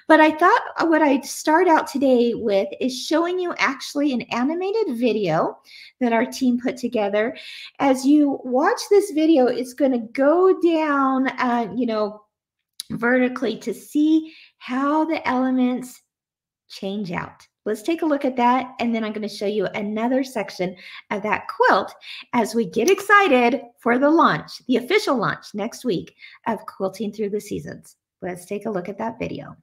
But 0.08 0.20
I 0.20 0.30
thought 0.30 0.88
what 0.88 1.02
I'd 1.02 1.24
start 1.24 1.68
out 1.68 1.86
today 1.86 2.34
with 2.34 2.68
is 2.80 2.98
showing 2.98 3.38
you 3.38 3.54
actually 3.58 4.12
an 4.12 4.22
animated 4.22 4.96
video 4.96 5.58
that 6.00 6.12
our 6.12 6.26
team 6.26 6.60
put 6.60 6.76
together. 6.76 7.36
As 7.78 8.04
you 8.04 8.40
watch 8.44 8.80
this 8.90 9.12
video, 9.12 9.46
it's 9.46 9.72
going 9.72 9.92
to 9.92 9.98
go 10.12 10.60
down, 10.60 11.01
uh, 11.38 11.68
you 11.74 11.86
know, 11.86 12.22
vertically 12.90 13.56
to 13.58 13.74
see 13.74 14.34
how 14.58 15.04
the 15.04 15.26
elements 15.26 16.00
change 16.68 17.12
out. 17.12 17.46
Let's 17.64 17.82
take 17.82 18.02
a 18.02 18.06
look 18.06 18.24
at 18.24 18.36
that. 18.36 18.74
And 18.80 18.94
then 18.94 19.04
I'm 19.04 19.12
going 19.12 19.28
to 19.28 19.34
show 19.34 19.46
you 19.46 19.66
another 19.66 20.24
section 20.24 20.74
of 21.10 21.22
that 21.22 21.46
quilt 21.48 21.94
as 22.32 22.54
we 22.54 22.66
get 22.66 22.90
excited 22.90 23.62
for 23.78 23.98
the 23.98 24.10
launch, 24.10 24.50
the 24.66 24.76
official 24.76 25.16
launch 25.16 25.46
next 25.54 25.84
week 25.84 26.14
of 26.48 26.66
Quilting 26.66 27.12
Through 27.12 27.30
the 27.30 27.40
Seasons. 27.40 27.96
Let's 28.20 28.46
take 28.46 28.66
a 28.66 28.70
look 28.70 28.88
at 28.88 28.98
that 28.98 29.18
video. 29.18 29.56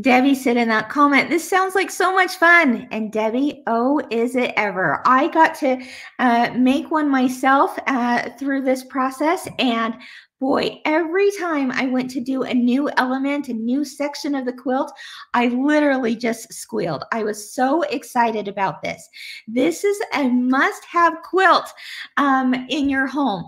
Debbie 0.00 0.34
said 0.34 0.58
in 0.58 0.68
that 0.68 0.90
comment, 0.90 1.30
this 1.30 1.48
sounds 1.48 1.74
like 1.74 1.90
so 1.90 2.14
much 2.14 2.36
fun. 2.36 2.86
And 2.90 3.10
Debbie, 3.10 3.62
oh, 3.66 4.00
is 4.10 4.36
it 4.36 4.52
ever? 4.56 5.02
I 5.06 5.28
got 5.28 5.54
to 5.56 5.82
uh, 6.18 6.50
make 6.54 6.90
one 6.90 7.10
myself 7.10 7.78
uh, 7.86 8.28
through 8.38 8.62
this 8.62 8.84
process. 8.84 9.48
And 9.58 9.94
boy, 10.38 10.82
every 10.84 11.30
time 11.38 11.70
I 11.72 11.86
went 11.86 12.10
to 12.10 12.20
do 12.20 12.42
a 12.42 12.52
new 12.52 12.90
element, 12.98 13.48
a 13.48 13.54
new 13.54 13.86
section 13.86 14.34
of 14.34 14.44
the 14.44 14.52
quilt, 14.52 14.92
I 15.32 15.46
literally 15.48 16.14
just 16.14 16.52
squealed. 16.52 17.04
I 17.10 17.24
was 17.24 17.54
so 17.54 17.80
excited 17.82 18.48
about 18.48 18.82
this. 18.82 19.08
This 19.48 19.82
is 19.82 19.98
a 20.12 20.28
must 20.28 20.84
have 20.84 21.22
quilt 21.22 21.72
um, 22.18 22.52
in 22.68 22.90
your 22.90 23.06
home. 23.06 23.44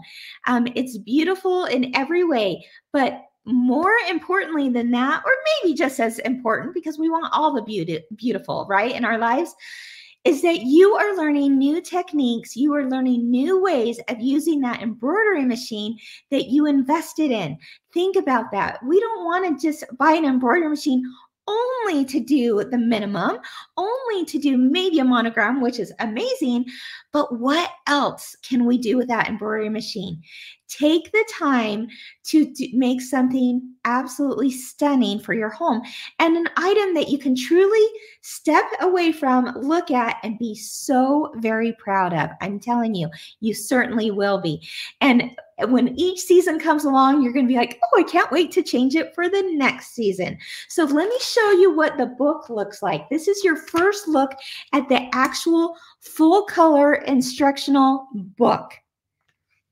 Um, 0.46 0.66
it's 0.74 0.96
beautiful 0.96 1.66
in 1.66 1.94
every 1.94 2.24
way, 2.24 2.64
but 2.90 3.20
more 3.48 3.94
importantly 4.08 4.68
than 4.68 4.90
that, 4.92 5.22
or 5.24 5.32
maybe 5.62 5.74
just 5.74 5.98
as 5.98 6.18
important, 6.20 6.74
because 6.74 6.98
we 6.98 7.08
want 7.08 7.32
all 7.32 7.54
the 7.54 7.62
beauty, 7.62 8.00
beautiful, 8.14 8.66
right, 8.68 8.94
in 8.94 9.04
our 9.04 9.18
lives, 9.18 9.54
is 10.24 10.42
that 10.42 10.62
you 10.62 10.94
are 10.94 11.16
learning 11.16 11.56
new 11.56 11.80
techniques. 11.80 12.54
You 12.56 12.74
are 12.74 12.90
learning 12.90 13.30
new 13.30 13.62
ways 13.62 13.98
of 14.08 14.20
using 14.20 14.60
that 14.60 14.82
embroidery 14.82 15.44
machine 15.44 15.96
that 16.30 16.48
you 16.48 16.66
invested 16.66 17.30
in. 17.30 17.56
Think 17.94 18.16
about 18.16 18.50
that. 18.52 18.78
We 18.84 19.00
don't 19.00 19.24
want 19.24 19.58
to 19.58 19.66
just 19.66 19.84
buy 19.96 20.12
an 20.12 20.24
embroidery 20.24 20.68
machine 20.68 21.02
only 21.46 22.04
to 22.04 22.20
do 22.20 22.62
the 22.70 22.76
minimum, 22.76 23.38
only 23.78 24.24
to 24.26 24.38
do 24.38 24.58
maybe 24.58 24.98
a 24.98 25.04
monogram, 25.04 25.62
which 25.62 25.78
is 25.78 25.94
amazing. 26.00 26.66
But 27.18 27.36
what 27.36 27.72
else 27.88 28.36
can 28.48 28.64
we 28.64 28.78
do 28.78 28.96
with 28.96 29.08
that 29.08 29.26
embroidery 29.26 29.70
machine? 29.70 30.22
Take 30.68 31.10
the 31.10 31.24
time 31.36 31.88
to 32.26 32.54
make 32.72 33.00
something 33.00 33.74
absolutely 33.84 34.52
stunning 34.52 35.18
for 35.18 35.32
your 35.32 35.48
home 35.48 35.82
and 36.20 36.36
an 36.36 36.46
item 36.56 36.94
that 36.94 37.08
you 37.08 37.18
can 37.18 37.34
truly 37.34 37.86
step 38.20 38.66
away 38.82 39.10
from, 39.10 39.46
look 39.56 39.90
at, 39.90 40.18
and 40.22 40.38
be 40.38 40.54
so 40.54 41.32
very 41.38 41.72
proud 41.72 42.12
of. 42.12 42.30
I'm 42.40 42.60
telling 42.60 42.94
you, 42.94 43.08
you 43.40 43.54
certainly 43.54 44.10
will 44.10 44.40
be. 44.40 44.60
And 45.00 45.34
when 45.66 45.98
each 45.98 46.20
season 46.20 46.60
comes 46.60 46.84
along, 46.84 47.22
you're 47.22 47.32
going 47.32 47.46
to 47.46 47.52
be 47.52 47.58
like, 47.58 47.80
oh, 47.82 48.00
I 48.00 48.04
can't 48.04 48.30
wait 48.30 48.52
to 48.52 48.62
change 48.62 48.94
it 48.94 49.14
for 49.14 49.28
the 49.28 49.42
next 49.54 49.94
season. 49.94 50.38
So 50.68 50.84
let 50.84 51.08
me 51.08 51.18
show 51.20 51.50
you 51.52 51.74
what 51.74 51.96
the 51.96 52.06
book 52.06 52.48
looks 52.50 52.82
like. 52.82 53.08
This 53.08 53.26
is 53.26 53.42
your 53.42 53.56
first 53.56 54.06
look 54.06 54.32
at 54.72 54.88
the 54.88 55.08
actual 55.14 55.76
full 56.00 56.44
color 56.44 56.92
instructional 57.08 58.08
book. 58.14 58.72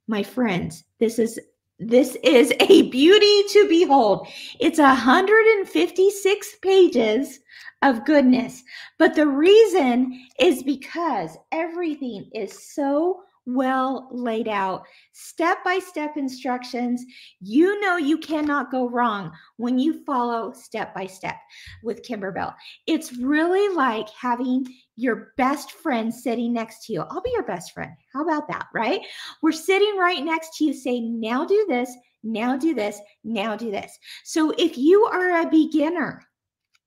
my 0.08 0.22
friends, 0.22 0.84
this 1.00 1.18
is 1.18 1.38
this 1.78 2.16
is 2.22 2.52
a 2.60 2.88
beauty 2.88 3.42
to 3.50 3.68
behold. 3.68 4.28
It's 4.60 4.78
156 4.78 6.54
pages 6.62 7.40
of 7.82 8.04
goodness. 8.06 8.62
But 8.98 9.14
the 9.14 9.26
reason 9.26 10.26
is 10.40 10.62
because 10.62 11.36
everything 11.52 12.30
is 12.32 12.72
so 12.74 13.22
well 13.46 14.08
laid 14.10 14.48
out, 14.48 14.84
step 15.12 15.62
by 15.64 15.78
step 15.78 16.16
instructions. 16.16 17.04
You 17.40 17.80
know 17.80 17.96
you 17.96 18.18
cannot 18.18 18.70
go 18.70 18.88
wrong 18.88 19.32
when 19.56 19.78
you 19.78 20.04
follow 20.04 20.52
step 20.52 20.94
by 20.94 21.06
step 21.06 21.36
with 21.82 22.02
Kimberbell. 22.02 22.54
It's 22.86 23.16
really 23.16 23.74
like 23.74 24.08
having 24.10 24.66
your 24.96 25.32
best 25.36 25.72
friend 25.72 26.12
sitting 26.12 26.52
next 26.52 26.86
to 26.86 26.92
you. 26.92 27.02
I'll 27.02 27.22
be 27.22 27.30
your 27.32 27.44
best 27.44 27.72
friend. 27.72 27.92
How 28.12 28.22
about 28.22 28.48
that, 28.48 28.66
right? 28.74 29.00
We're 29.42 29.52
sitting 29.52 29.96
right 29.96 30.24
next 30.24 30.56
to 30.56 30.64
you, 30.64 30.74
say, 30.74 31.00
now 31.00 31.44
do 31.44 31.66
this, 31.68 31.94
now 32.22 32.56
do 32.56 32.74
this, 32.74 33.00
now 33.22 33.56
do 33.56 33.70
this. 33.70 33.96
So 34.24 34.52
if 34.58 34.76
you 34.76 35.04
are 35.04 35.42
a 35.42 35.50
beginner, 35.50 36.22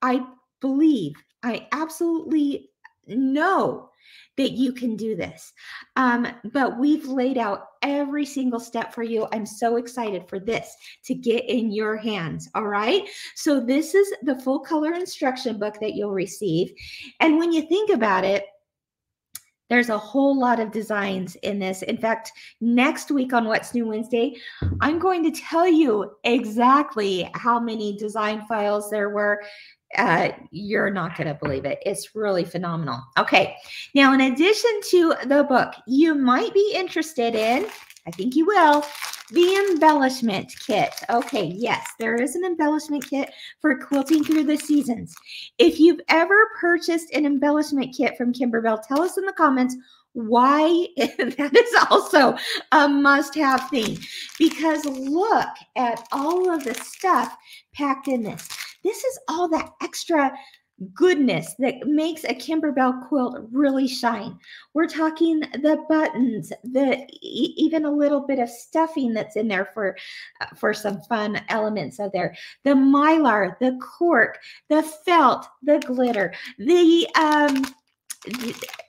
I 0.02 0.26
believe, 0.60 1.14
I 1.44 1.68
absolutely 1.72 2.69
know 3.10 3.90
that 4.38 4.52
you 4.52 4.72
can 4.72 4.96
do 4.96 5.16
this. 5.16 5.52
Um, 5.98 6.28
but 6.54 6.80
we've 6.80 7.06
laid 7.06 7.38
out 7.38 7.66
every 7.82 8.26
single 8.26 8.60
step 8.60 8.94
for 8.94 9.04
you. 9.04 9.28
I'm 9.34 9.46
so 9.46 9.76
excited 9.76 10.30
for 10.30 10.40
this 10.40 10.74
to 11.06 11.14
get 11.14 11.44
in 11.50 11.72
your 11.72 11.98
hands. 11.98 12.50
All 12.56 12.68
right. 12.68 13.08
So, 13.36 13.60
this 13.60 13.94
is 13.94 14.12
the 14.24 14.40
full 14.40 14.60
color 14.60 14.94
instruction 14.94 15.60
book 15.60 15.80
that 15.82 15.94
you'll 15.94 16.14
receive. 16.14 16.72
And 17.20 17.38
when 17.38 17.52
you 17.52 17.64
think 17.64 17.90
about 17.90 18.24
it, 18.24 18.46
there's 19.70 19.90
a 19.90 19.98
whole 19.98 20.38
lot 20.38 20.60
of 20.60 20.72
designs 20.72 21.36
in 21.44 21.60
this. 21.60 21.84
In 21.84 21.98
fact, 21.98 22.32
next 22.60 23.12
week 23.12 23.34
on 23.34 23.46
What's 23.46 23.74
New 23.74 23.88
Wednesday, 23.88 24.36
I'm 24.82 24.98
going 24.98 25.24
to 25.24 25.42
tell 25.42 25.68
you 25.68 26.16
exactly 26.24 27.30
how 27.36 27.60
many 27.60 27.96
design 27.96 28.42
files 28.48 28.90
there 28.90 29.10
were 29.10 29.44
uh, 29.98 30.30
you're 30.52 30.92
not 30.92 31.18
going 31.18 31.28
to 31.28 31.34
believe 31.34 31.66
it. 31.66 31.80
It's 31.86 32.16
really 32.16 32.46
phenomenal. 32.46 33.02
Okay. 33.18 33.56
Now, 33.96 34.14
in 34.14 34.22
addition 34.22 34.72
to 34.90 35.16
the 35.26 35.44
book, 35.44 35.74
you 35.88 36.14
might 36.14 36.54
be 36.54 36.74
interested 36.76 37.36
in, 37.36 37.66
I 38.06 38.12
think 38.12 38.36
you 38.36 38.46
will, 38.46 38.86
the 39.32 39.56
embellishment 39.72 40.54
kit. 40.66 40.94
Okay. 41.10 41.46
Yes, 41.56 41.88
there 42.00 42.16
is 42.16 42.36
an 42.36 42.46
embellishment 42.46 43.08
kit 43.10 43.32
for 43.62 43.78
quilting 43.78 44.24
through 44.24 44.44
the 44.44 44.58
seasons. 44.58 45.16
If 45.58 45.80
you've 45.80 46.02
ever 46.10 46.50
purchased 46.60 47.14
an 47.14 47.26
embellishment 47.26 47.96
kit 47.96 48.18
from 48.18 48.34
Kimberbell, 48.34 48.82
tell 48.88 49.02
us 49.02 49.18
in 49.18 49.26
the 49.26 49.34
comments 49.34 49.76
why 50.14 50.88
that 50.98 51.56
is 51.56 51.86
also 51.90 52.36
a 52.72 52.88
must 52.88 53.36
have 53.36 53.70
thing 53.70 53.98
because 54.38 54.84
look 54.86 55.48
at 55.76 56.08
all 56.12 56.52
of 56.52 56.64
the 56.64 56.74
stuff 56.76 57.36
packed 57.74 58.08
in 58.08 58.24
this. 58.24 58.48
This 58.84 59.04
is 59.04 59.20
all 59.28 59.48
that 59.50 59.72
extra 59.82 60.32
goodness 60.94 61.56
that 61.60 61.86
makes 61.86 62.24
a 62.24 62.34
Kimberbell 62.34 63.08
quilt 63.08 63.38
really 63.52 63.88
shine. 63.88 64.38
We're 64.74 64.88
talking 64.88 65.40
the 65.40 65.84
buttons, 65.90 66.52
the 66.64 67.06
even 67.22 67.86
a 67.86 67.92
little 67.92 68.22
bit 68.22 68.40
of 68.40 68.50
stuffing 68.50 69.14
that's 69.14 69.36
in 69.36 69.48
there 69.48 69.70
for 69.74 69.98
uh, 70.42 70.48
for 70.56 70.74
some 70.74 71.02
fun 71.02 71.42
elements 71.50 72.00
of 72.00 72.12
there. 72.12 72.36
The 72.64 72.72
mylar, 72.72 73.58
the 73.60 73.78
cork, 73.82 74.40
the 74.70 74.84
felt, 74.84 75.48
the 75.64 75.80
glitter, 75.80 76.34
the 76.58 77.08
um 77.16 77.66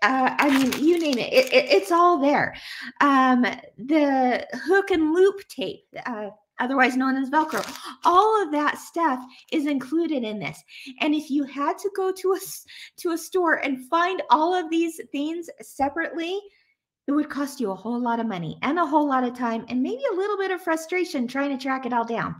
uh, 0.02 0.34
I 0.38 0.50
mean, 0.50 0.84
you 0.84 0.98
name 0.98 1.18
it, 1.18 1.32
it, 1.32 1.52
it 1.52 1.70
it's 1.70 1.92
all 1.92 2.18
there. 2.18 2.56
Um, 3.00 3.42
the 3.78 4.44
hook 4.66 4.90
and 4.90 5.14
loop 5.14 5.46
tape, 5.48 5.84
uh, 6.04 6.30
otherwise 6.60 6.96
known 6.96 7.16
as 7.16 7.30
Velcro. 7.30 7.64
All 8.04 8.42
of 8.42 8.52
that 8.52 8.78
stuff 8.78 9.24
is 9.50 9.66
included 9.66 10.22
in 10.22 10.38
this. 10.38 10.62
And 11.00 11.14
if 11.14 11.30
you 11.30 11.44
had 11.44 11.78
to 11.78 11.90
go 11.96 12.12
to 12.12 12.32
a 12.34 12.38
to 12.98 13.10
a 13.10 13.18
store 13.18 13.54
and 13.54 13.88
find 13.88 14.22
all 14.30 14.54
of 14.54 14.70
these 14.70 15.00
things 15.10 15.50
separately, 15.60 16.38
it 17.06 17.12
would 17.12 17.28
cost 17.28 17.60
you 17.60 17.72
a 17.72 17.74
whole 17.74 18.00
lot 18.00 18.20
of 18.20 18.26
money 18.26 18.56
and 18.62 18.78
a 18.78 18.86
whole 18.86 19.08
lot 19.08 19.24
of 19.24 19.36
time 19.36 19.64
and 19.68 19.82
maybe 19.82 20.02
a 20.12 20.16
little 20.16 20.36
bit 20.36 20.52
of 20.52 20.62
frustration 20.62 21.26
trying 21.26 21.50
to 21.50 21.60
track 21.60 21.86
it 21.86 21.92
all 21.92 22.04
down. 22.04 22.36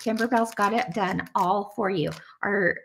Kimberbell's 0.00 0.54
got 0.54 0.72
it 0.72 0.92
done 0.94 1.28
all 1.34 1.72
for 1.76 1.90
you. 1.90 2.10
Our 2.42 2.76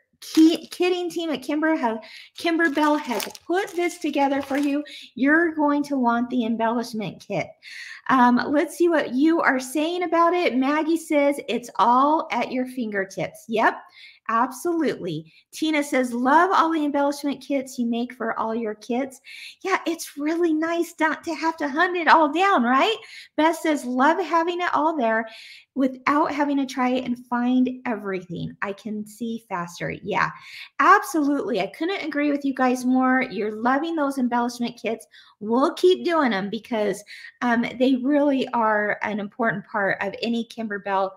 kitting 0.72 1.10
team 1.10 1.30
at 1.30 1.42
Kimber 1.42 1.76
have 1.76 2.00
Kimberbell 2.38 3.00
has 3.00 3.28
put 3.46 3.70
this 3.76 3.98
together 3.98 4.42
for 4.42 4.58
you. 4.58 4.84
You're 5.16 5.54
going 5.54 5.84
to 5.84 5.98
want 5.98 6.30
the 6.30 6.46
embellishment 6.46 7.24
kit. 7.26 7.48
Um, 8.10 8.42
let's 8.48 8.78
see 8.78 8.90
what 8.90 9.14
you 9.14 9.42
are 9.42 9.60
saying 9.60 10.04
about 10.04 10.34
it. 10.34 10.56
Maggie 10.56 10.98
says 10.98 11.40
it's 11.48 11.70
all 11.78 12.28
at 12.32 12.52
your 12.52 12.66
fingertips. 12.68 13.46
Yep. 13.48 13.76
Absolutely. 14.30 15.34
Tina 15.52 15.84
says, 15.84 16.14
Love 16.14 16.52
all 16.54 16.72
the 16.72 16.86
embellishment 16.86 17.42
kits 17.42 17.78
you 17.78 17.86
make 17.86 18.14
for 18.14 18.40
all 18.40 18.56
your 18.56 18.76
kits. 18.76 19.20
Yeah, 19.64 19.80
it's 19.86 20.18
really 20.18 20.54
nice 20.54 20.94
not 20.98 21.26
to 21.26 21.36
have 21.36 21.58
to 21.58 21.68
hunt 21.68 21.98
it 21.98 22.08
all 22.08 22.32
down, 22.32 22.64
right? 22.64 22.96
Beth 23.36 23.58
says, 23.58 23.84
Love 23.84 24.24
having 24.24 24.62
it 24.62 24.74
all 24.74 24.96
there 24.96 25.28
without 25.76 26.32
having 26.32 26.56
to 26.58 26.66
try 26.66 26.90
and 26.90 27.26
find 27.28 27.70
everything. 27.86 28.56
I 28.62 28.72
can 28.72 29.06
see 29.06 29.44
faster. 29.50 29.92
Yeah, 29.92 30.30
absolutely. 30.80 31.60
I 31.60 31.68
couldn't 31.68 32.06
agree 32.06 32.32
with 32.32 32.46
you 32.46 32.54
guys 32.54 32.86
more. 32.86 33.24
You're 33.24 33.52
loving 33.52 33.96
those 33.96 34.20
embellishment 34.20 34.80
kits. 34.82 35.06
We'll 35.42 35.74
keep 35.74 36.06
doing 36.06 36.32
them 36.32 36.50
because 36.50 37.04
um, 37.42 37.66
they 37.78 37.96
really 37.98 38.48
are 38.50 39.00
an 39.02 39.20
important 39.20 39.66
part 39.68 39.98
of 40.02 40.16
any 40.22 40.46
Kimberbell 40.46 41.12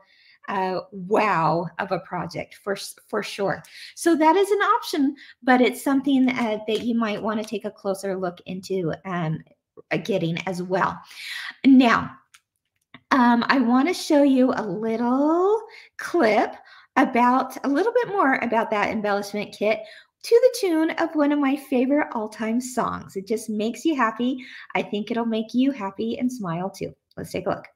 uh, 0.48 0.80
wow 0.92 1.66
of 1.78 1.92
a 1.92 2.00
project 2.00 2.56
for 2.62 2.76
for 3.06 3.22
sure. 3.22 3.62
So 3.94 4.16
that 4.16 4.36
is 4.36 4.50
an 4.50 4.58
option, 4.58 5.16
but 5.42 5.60
it's 5.60 5.82
something 5.82 6.28
uh, 6.30 6.58
that 6.66 6.82
you 6.82 6.94
might 6.94 7.22
want 7.22 7.40
to 7.40 7.48
take 7.48 7.64
a 7.64 7.70
closer 7.70 8.16
look 8.16 8.40
into 8.46 8.92
um, 9.04 9.38
getting 10.04 10.38
as 10.46 10.62
well. 10.62 10.98
Now, 11.64 12.10
um, 13.10 13.44
I 13.48 13.58
want 13.58 13.88
to 13.88 13.94
show 13.94 14.22
you 14.22 14.52
a 14.52 14.62
little 14.62 15.60
clip 15.98 16.54
about 16.96 17.56
a 17.64 17.68
little 17.68 17.92
bit 17.92 18.08
more 18.08 18.36
about 18.36 18.70
that 18.70 18.90
embellishment 18.90 19.54
kit 19.56 19.80
to 20.22 20.40
the 20.42 20.58
tune 20.60 20.90
of 20.98 21.14
one 21.14 21.30
of 21.30 21.38
my 21.38 21.54
favorite 21.54 22.08
all-time 22.12 22.60
songs. 22.60 23.14
It 23.14 23.28
just 23.28 23.48
makes 23.48 23.84
you 23.84 23.94
happy. 23.94 24.38
I 24.74 24.82
think 24.82 25.10
it'll 25.10 25.26
make 25.26 25.54
you 25.54 25.70
happy 25.70 26.18
and 26.18 26.32
smile 26.32 26.68
too. 26.68 26.94
Let's 27.16 27.30
take 27.30 27.46
a 27.46 27.50
look. 27.50 27.75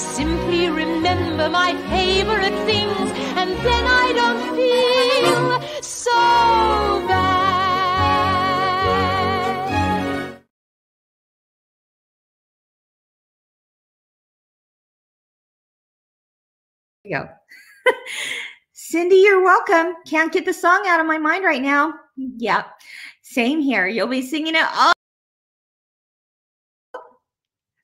simply 0.00 0.68
remember 0.70 1.48
my 1.50 1.76
favorite 1.90 2.54
things 2.64 3.10
and 3.36 3.50
then 3.64 3.84
I 3.86 4.12
don't 4.14 4.56
feel 4.56 5.82
so 5.82 6.10
bad. 7.06 7.60
There 17.04 17.12
you 17.12 17.18
go. 17.18 17.28
Cindy, 18.72 19.16
you're 19.16 19.42
welcome. 19.44 19.94
Can't 20.06 20.32
get 20.32 20.44
the 20.44 20.54
song 20.54 20.82
out 20.86 21.00
of 21.00 21.06
my 21.06 21.18
mind 21.18 21.44
right 21.44 21.62
now. 21.62 21.94
Yep. 22.16 22.66
Same 23.22 23.60
here. 23.60 23.86
You'll 23.86 24.08
be 24.08 24.22
singing 24.22 24.54
it 24.56 24.66
all. 24.74 24.92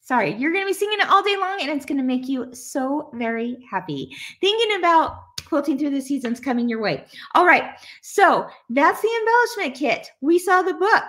Sorry, 0.07 0.33
you're 0.35 0.53
going 0.53 0.65
to 0.65 0.71
be 0.71 0.73
singing 0.73 1.01
it 1.01 1.11
all 1.11 1.21
day 1.21 1.37
long 1.37 1.59
and 1.61 1.69
it's 1.69 1.85
going 1.85 1.99
to 1.99 2.05
make 2.05 2.29
you 2.29 2.55
so 2.55 3.11
very 3.15 3.59
happy. 3.69 4.15
Thinking 4.41 4.79
about 4.79 5.17
quilting 5.47 5.77
through 5.77 5.91
the 5.91 6.01
seasons 6.01 6.39
coming 6.39 6.69
your 6.69 6.81
way. 6.81 7.05
All 7.35 7.45
right. 7.45 7.77
So 8.03 8.47
that's 8.71 9.03
the 9.03 9.11
embellishment 9.21 9.75
kit. 9.75 10.09
We 10.21 10.39
saw 10.39 10.63
the 10.63 10.75
book. 10.75 11.03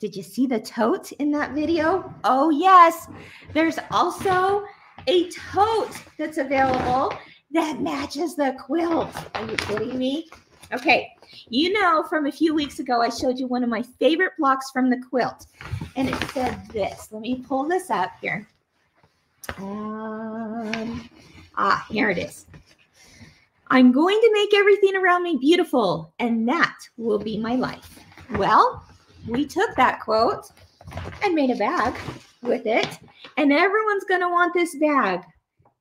Did 0.00 0.16
you 0.16 0.22
see 0.22 0.46
the 0.46 0.60
tote 0.60 1.12
in 1.12 1.30
that 1.32 1.52
video? 1.52 2.10
Oh, 2.24 2.48
yes. 2.48 3.08
There's 3.52 3.78
also 3.90 4.64
a 5.06 5.28
tote 5.28 6.00
that's 6.16 6.38
available 6.38 7.12
that 7.50 7.82
matches 7.82 8.34
the 8.34 8.56
quilt. 8.58 9.14
Are 9.34 9.44
you 9.44 9.56
kidding 9.56 9.98
me? 9.98 10.30
Okay. 10.72 11.12
You 11.48 11.72
know, 11.72 12.04
from 12.04 12.26
a 12.26 12.32
few 12.32 12.54
weeks 12.54 12.78
ago, 12.78 13.00
I 13.00 13.08
showed 13.08 13.38
you 13.38 13.46
one 13.46 13.62
of 13.62 13.70
my 13.70 13.82
favorite 13.98 14.32
blocks 14.38 14.70
from 14.70 14.90
the 14.90 15.00
quilt. 15.08 15.46
And 15.96 16.08
it 16.08 16.30
said 16.30 16.68
this. 16.72 17.08
Let 17.10 17.22
me 17.22 17.42
pull 17.46 17.68
this 17.68 17.90
up 17.90 18.12
here. 18.20 18.46
Um, 19.58 21.08
ah, 21.56 21.86
here 21.90 22.10
it 22.10 22.18
is. 22.18 22.46
I'm 23.70 23.92
going 23.92 24.18
to 24.18 24.30
make 24.32 24.54
everything 24.54 24.96
around 24.96 25.22
me 25.22 25.36
beautiful, 25.36 26.12
and 26.18 26.48
that 26.48 26.74
will 26.96 27.18
be 27.18 27.38
my 27.38 27.54
life. 27.54 27.98
Well, 28.36 28.82
we 29.26 29.46
took 29.46 29.74
that 29.76 30.00
quote 30.00 30.50
and 31.22 31.34
made 31.34 31.50
a 31.50 31.56
bag 31.56 31.94
with 32.42 32.66
it, 32.66 32.98
and 33.36 33.52
everyone's 33.52 34.04
going 34.04 34.22
to 34.22 34.28
want 34.28 34.54
this 34.54 34.74
bag. 34.76 35.22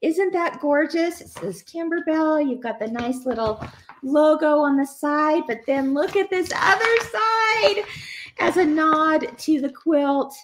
Isn't 0.02 0.34
that 0.34 0.60
gorgeous? 0.60 1.22
It 1.22 1.30
says 1.30 1.64
Kimberbell. 1.64 2.48
You've 2.48 2.62
got 2.62 2.78
the 2.78 2.88
nice 2.88 3.26
little 3.26 3.66
logo 4.04 4.60
on 4.60 4.78
the 4.78 4.86
side, 4.86 5.44
but 5.48 5.62
then 5.66 5.94
look 5.94 6.16
at 6.16 6.30
this 6.30 6.52
other 6.56 6.98
side 7.12 7.84
as 8.40 8.58
a 8.58 8.66
nod 8.66 9.38
to 9.38 9.62
the 9.62 9.72
quilt. 9.72 10.36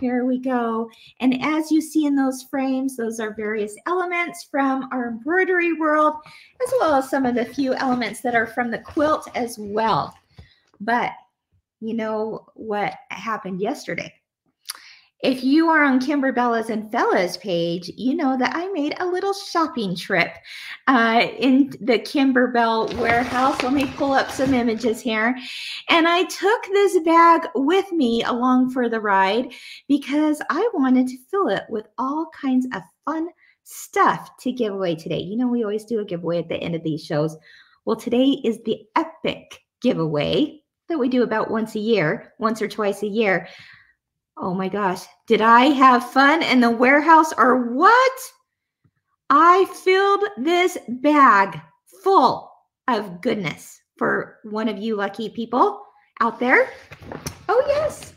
Here 0.00 0.24
we 0.24 0.38
go. 0.38 0.90
And 1.20 1.42
as 1.42 1.70
you 1.70 1.80
see 1.82 2.06
in 2.06 2.16
those 2.16 2.44
frames, 2.44 2.96
those 2.96 3.20
are 3.20 3.34
various 3.34 3.76
elements 3.86 4.48
from 4.50 4.88
our 4.92 5.08
embroidery 5.08 5.74
world, 5.74 6.14
as 6.62 6.72
well 6.80 6.94
as 6.94 7.10
some 7.10 7.26
of 7.26 7.34
the 7.34 7.44
few 7.44 7.74
elements 7.74 8.22
that 8.22 8.34
are 8.34 8.46
from 8.46 8.70
the 8.70 8.78
quilt 8.78 9.28
as 9.34 9.56
well. 9.58 10.14
But 10.80 11.12
you 11.80 11.94
know 11.94 12.46
what 12.54 12.94
happened 13.10 13.60
yesterday? 13.60 14.12
If 15.22 15.44
you 15.44 15.68
are 15.68 15.84
on 15.84 16.00
Kimberbella's 16.00 16.70
and 16.70 16.90
Fella's 16.90 17.36
page, 17.36 17.90
you 17.94 18.14
know 18.14 18.38
that 18.38 18.56
I 18.56 18.68
made 18.68 18.94
a 18.98 19.06
little 19.06 19.34
shopping 19.34 19.94
trip 19.94 20.30
uh, 20.88 21.26
in 21.38 21.68
the 21.82 21.98
Kimberbell 21.98 22.94
warehouse. 22.96 23.62
Let 23.62 23.74
me 23.74 23.84
pull 23.96 24.12
up 24.12 24.30
some 24.30 24.54
images 24.54 24.98
here. 24.98 25.36
And 25.90 26.08
I 26.08 26.24
took 26.24 26.62
this 26.72 26.98
bag 27.00 27.42
with 27.54 27.92
me 27.92 28.22
along 28.22 28.70
for 28.70 28.88
the 28.88 29.00
ride 29.00 29.52
because 29.88 30.40
I 30.48 30.66
wanted 30.72 31.06
to 31.08 31.18
fill 31.30 31.48
it 31.48 31.64
with 31.68 31.86
all 31.98 32.30
kinds 32.40 32.66
of 32.74 32.80
fun 33.04 33.28
stuff 33.64 34.30
to 34.38 34.52
give 34.52 34.72
away 34.72 34.94
today. 34.94 35.20
You 35.20 35.36
know, 35.36 35.48
we 35.48 35.64
always 35.64 35.84
do 35.84 36.00
a 36.00 36.04
giveaway 36.04 36.38
at 36.38 36.48
the 36.48 36.56
end 36.56 36.74
of 36.74 36.82
these 36.82 37.04
shows. 37.04 37.36
Well, 37.84 37.96
today 37.96 38.40
is 38.42 38.58
the 38.64 38.80
epic 38.96 39.60
giveaway 39.82 40.62
that 40.88 40.98
we 40.98 41.10
do 41.10 41.22
about 41.24 41.50
once 41.50 41.74
a 41.74 41.78
year, 41.78 42.32
once 42.38 42.62
or 42.62 42.68
twice 42.68 43.02
a 43.02 43.06
year. 43.06 43.48
Oh 44.36 44.54
my 44.54 44.68
gosh. 44.68 45.04
Did 45.26 45.40
I 45.40 45.66
have 45.66 46.10
fun 46.10 46.42
in 46.42 46.60
the 46.60 46.70
warehouse 46.70 47.32
or 47.36 47.74
what? 47.74 48.12
I 49.28 49.64
filled 49.84 50.24
this 50.38 50.78
bag 50.88 51.60
full 52.02 52.50
of 52.88 53.20
goodness 53.20 53.80
for 53.96 54.38
one 54.44 54.68
of 54.68 54.78
you 54.78 54.96
lucky 54.96 55.28
people 55.28 55.82
out 56.20 56.40
there. 56.40 56.70
Oh, 57.48 57.62
yes. 57.66 58.14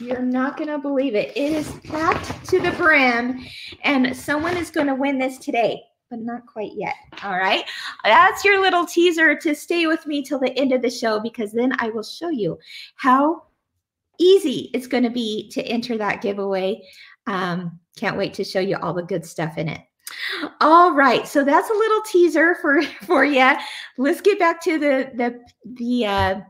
You're 0.00 0.20
not 0.20 0.56
going 0.56 0.68
to 0.68 0.78
believe 0.78 1.14
it. 1.14 1.34
It 1.36 1.52
is 1.52 1.70
packed 1.84 2.44
to 2.50 2.60
the 2.60 2.72
brim, 2.72 3.46
and 3.84 4.14
someone 4.14 4.56
is 4.56 4.70
going 4.70 4.88
to 4.88 4.94
win 4.94 5.18
this 5.18 5.38
today, 5.38 5.80
but 6.10 6.18
not 6.18 6.46
quite 6.46 6.72
yet. 6.74 6.94
All 7.22 7.38
right. 7.38 7.64
That's 8.04 8.44
your 8.44 8.60
little 8.60 8.84
teaser 8.84 9.34
to 9.36 9.54
stay 9.54 9.86
with 9.86 10.06
me 10.06 10.22
till 10.22 10.38
the 10.38 10.56
end 10.58 10.72
of 10.72 10.82
the 10.82 10.90
show 10.90 11.18
because 11.20 11.52
then 11.52 11.72
I 11.78 11.88
will 11.88 12.02
show 12.02 12.28
you 12.28 12.58
how 12.96 13.44
easy 14.18 14.70
it's 14.74 14.86
going 14.86 15.04
to 15.04 15.10
be 15.10 15.50
to 15.50 15.62
enter 15.62 15.96
that 15.98 16.22
giveaway. 16.22 16.82
Um, 17.26 17.80
can't 17.96 18.16
wait 18.16 18.34
to 18.34 18.44
show 18.44 18.60
you 18.60 18.76
all 18.76 18.94
the 18.94 19.02
good 19.02 19.24
stuff 19.24 19.58
in 19.58 19.68
it. 19.68 19.80
All 20.60 20.92
right, 20.92 21.26
so 21.26 21.44
that's 21.44 21.68
a 21.68 21.74
little 21.74 22.02
teaser 22.02 22.56
for 22.56 22.82
for 23.02 23.24
you. 23.24 23.52
Let's 23.98 24.20
get 24.20 24.38
back 24.38 24.62
to 24.62 24.78
the 24.78 25.10
the 25.14 25.40
the 25.64 26.06
uh, 26.06 26.40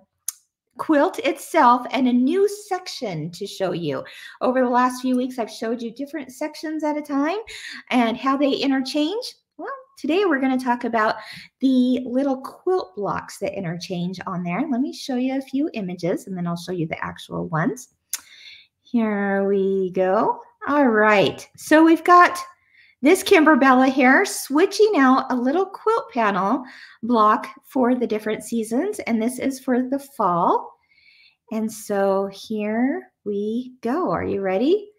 quilt 0.77 1.19
itself 1.21 1.87
and 1.91 2.07
a 2.07 2.13
new 2.13 2.49
section 2.49 3.31
to 3.33 3.47
show 3.47 3.73
you. 3.73 4.05
Over 4.41 4.61
the 4.61 4.69
last 4.69 5.01
few 5.01 5.17
weeks, 5.17 5.39
I've 5.39 5.51
showed 5.51 5.81
you 5.81 5.91
different 5.91 6.33
sections 6.33 6.85
at 6.85 6.97
a 6.97 7.03
time 7.03 7.39
and 7.91 8.17
how 8.17 8.37
they 8.37 8.53
interchange. 8.53 9.35
Today 9.97 10.27
we're 10.27 10.41
going 10.41 10.57
to 10.57 10.63
talk 10.63 10.85
about 10.85 11.17
the 11.61 12.01
little 12.05 12.37
quilt 12.37 12.95
blocks 12.97 13.39
that 13.39 13.57
interchange 13.57 14.21
on 14.27 14.43
there. 14.43 14.63
Let 14.71 14.83
me 14.83 14.93
show 14.93 15.17
you 15.17 15.39
a 15.39 15.41
few 15.43 15.71
images 15.73 16.27
and 16.27 16.37
then 16.37 16.47
I'll 16.47 16.55
show 16.55 16.73
you 16.73 16.87
the 16.87 17.03
actual 17.03 17.49
ones. 17.49 17.95
Here 18.83 19.49
we 19.49 19.91
go. 19.93 20.39
All 20.69 20.89
right, 20.89 21.49
so 21.57 21.83
we've 21.83 22.05
got 22.05 22.39
this 23.01 23.23
Kimberbella 23.23 23.91
here 23.91 24.27
switching 24.27 24.93
out 24.99 25.33
a 25.33 25.35
little 25.35 25.65
quilt 25.65 26.11
panel 26.13 26.63
block 27.03 27.49
for 27.65 27.95
the 27.95 28.07
different 28.07 28.45
seasons, 28.45 28.99
and 29.01 29.21
this 29.21 29.39
is 29.39 29.61
for 29.61 29.89
the 29.89 29.99
fall. 29.99 30.75
And 31.53 31.73
so 31.73 32.29
here 32.33 33.13
we 33.25 33.77
go. 33.81 34.11
Are 34.11 34.25
you 34.25 34.43
ready? 34.43 34.91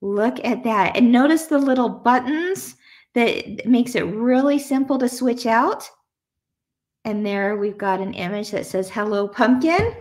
Look 0.00 0.44
at 0.44 0.64
that. 0.64 0.96
And 0.96 1.12
notice 1.12 1.46
the 1.46 1.58
little 1.58 1.88
buttons 1.88 2.74
that 3.14 3.66
makes 3.66 3.94
it 3.94 4.02
really 4.02 4.58
simple 4.58 4.98
to 4.98 5.08
switch 5.08 5.46
out. 5.46 5.88
And 7.04 7.26
there 7.26 7.56
we've 7.56 7.78
got 7.78 8.00
an 8.00 8.14
image 8.14 8.50
that 8.52 8.66
says, 8.66 8.88
hello, 8.88 9.28
pumpkin. 9.28 9.94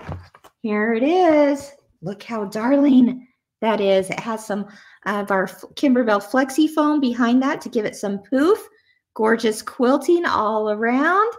Here 0.61 0.93
it 0.93 1.03
is. 1.03 1.71
Look 2.01 2.23
how 2.23 2.45
darling 2.45 3.27
that 3.61 3.81
is. 3.81 4.09
It 4.09 4.19
has 4.19 4.45
some 4.45 4.67
of 5.05 5.31
our 5.31 5.47
Kimberbell 5.47 6.23
Flexi 6.23 6.69
foam 6.69 6.99
behind 6.99 7.41
that 7.41 7.59
to 7.61 7.69
give 7.69 7.85
it 7.85 7.95
some 7.95 8.19
poof. 8.19 8.59
Gorgeous 9.13 9.61
quilting 9.61 10.25
all 10.25 10.69
around. 10.69 11.33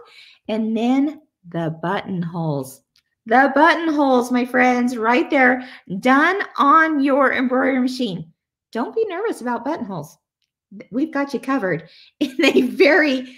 And 0.47 0.75
then 0.75 1.21
the 1.49 1.77
buttonholes. 1.81 2.81
The 3.25 3.51
buttonholes, 3.55 4.31
my 4.31 4.43
friends, 4.45 4.97
right 4.97 5.29
there, 5.29 5.67
done 5.99 6.41
on 6.57 6.99
your 6.99 7.33
embroidery 7.33 7.79
machine. 7.79 8.31
Don't 8.73 8.93
be 8.93 9.05
nervous 9.05 9.39
about 9.39 9.63
buttonholes 9.63 10.17
we've 10.91 11.13
got 11.13 11.33
you 11.33 11.39
covered 11.39 11.89
in 12.19 12.43
a 12.43 12.61
very 12.61 13.35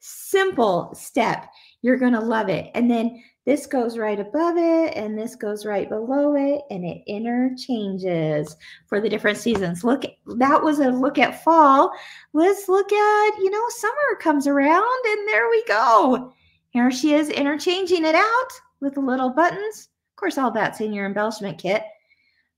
simple 0.00 0.94
step. 0.94 1.46
You're 1.82 1.96
going 1.96 2.12
to 2.12 2.20
love 2.20 2.48
it. 2.48 2.70
And 2.74 2.90
then 2.90 3.22
this 3.48 3.66
goes 3.66 3.96
right 3.96 4.20
above 4.20 4.56
it 4.58 4.94
and 4.94 5.18
this 5.18 5.34
goes 5.34 5.64
right 5.64 5.88
below 5.88 6.34
it 6.36 6.60
and 6.70 6.84
it 6.84 7.02
interchanges 7.06 8.54
for 8.86 9.00
the 9.00 9.08
different 9.08 9.38
seasons. 9.38 9.84
Look, 9.84 10.04
that 10.36 10.62
was 10.62 10.80
a 10.80 10.90
look 10.90 11.18
at 11.18 11.42
fall. 11.42 11.90
Let's 12.34 12.68
look 12.68 12.92
at, 12.92 13.38
you 13.38 13.50
know, 13.50 13.64
summer 13.70 14.18
comes 14.20 14.46
around 14.46 15.06
and 15.06 15.26
there 15.28 15.48
we 15.48 15.64
go. 15.64 16.32
Here 16.70 16.90
she 16.90 17.14
is 17.14 17.30
interchanging 17.30 18.04
it 18.04 18.14
out 18.14 18.48
with 18.80 18.94
the 18.94 19.00
little 19.00 19.30
buttons. 19.30 19.88
Of 20.12 20.16
course, 20.16 20.36
all 20.36 20.50
that's 20.50 20.82
in 20.82 20.92
your 20.92 21.06
embellishment 21.06 21.58
kit. 21.58 21.84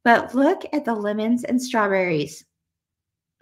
But 0.03 0.35
look 0.35 0.64
at 0.73 0.85
the 0.85 0.95
lemons 0.95 1.45
and 1.45 1.62
strawberries. 1.62 2.45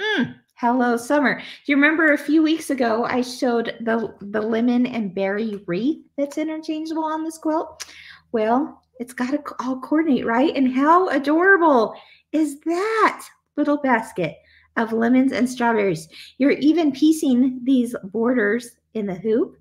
Mmm, 0.01 0.35
Hello 0.61 0.97
Summer. 0.97 1.39
Do 1.39 1.45
you 1.67 1.77
remember 1.77 2.13
a 2.13 2.19
few 2.19 2.43
weeks 2.43 2.71
ago 2.71 3.05
I 3.05 3.21
showed 3.21 3.77
the, 3.83 4.13
the 4.21 4.43
lemon 4.43 4.87
and 4.87 5.15
berry 5.15 5.63
wreath 5.69 6.05
that's 6.17 6.37
interchangeable 6.37 7.05
on 7.05 7.23
this 7.23 7.39
quilt? 7.39 7.87
Well, 8.33 8.83
it's 8.99 9.13
got 9.13 9.31
to 9.31 9.55
all 9.61 9.79
coordinate, 9.79 10.27
right? 10.27 10.53
And 10.57 10.75
how 10.75 11.11
adorable 11.11 11.95
is 12.33 12.59
that 12.63 13.25
little 13.57 13.77
basket 13.77 14.39
of 14.77 14.93
lemons 14.93 15.31
and 15.31 15.49
strawberries? 15.49 16.09
You're 16.39 16.51
even 16.51 16.91
piecing 16.91 17.61
these 17.63 17.95
borders 18.07 18.73
in 18.95 19.07
the 19.07 19.15
hoop. 19.15 19.57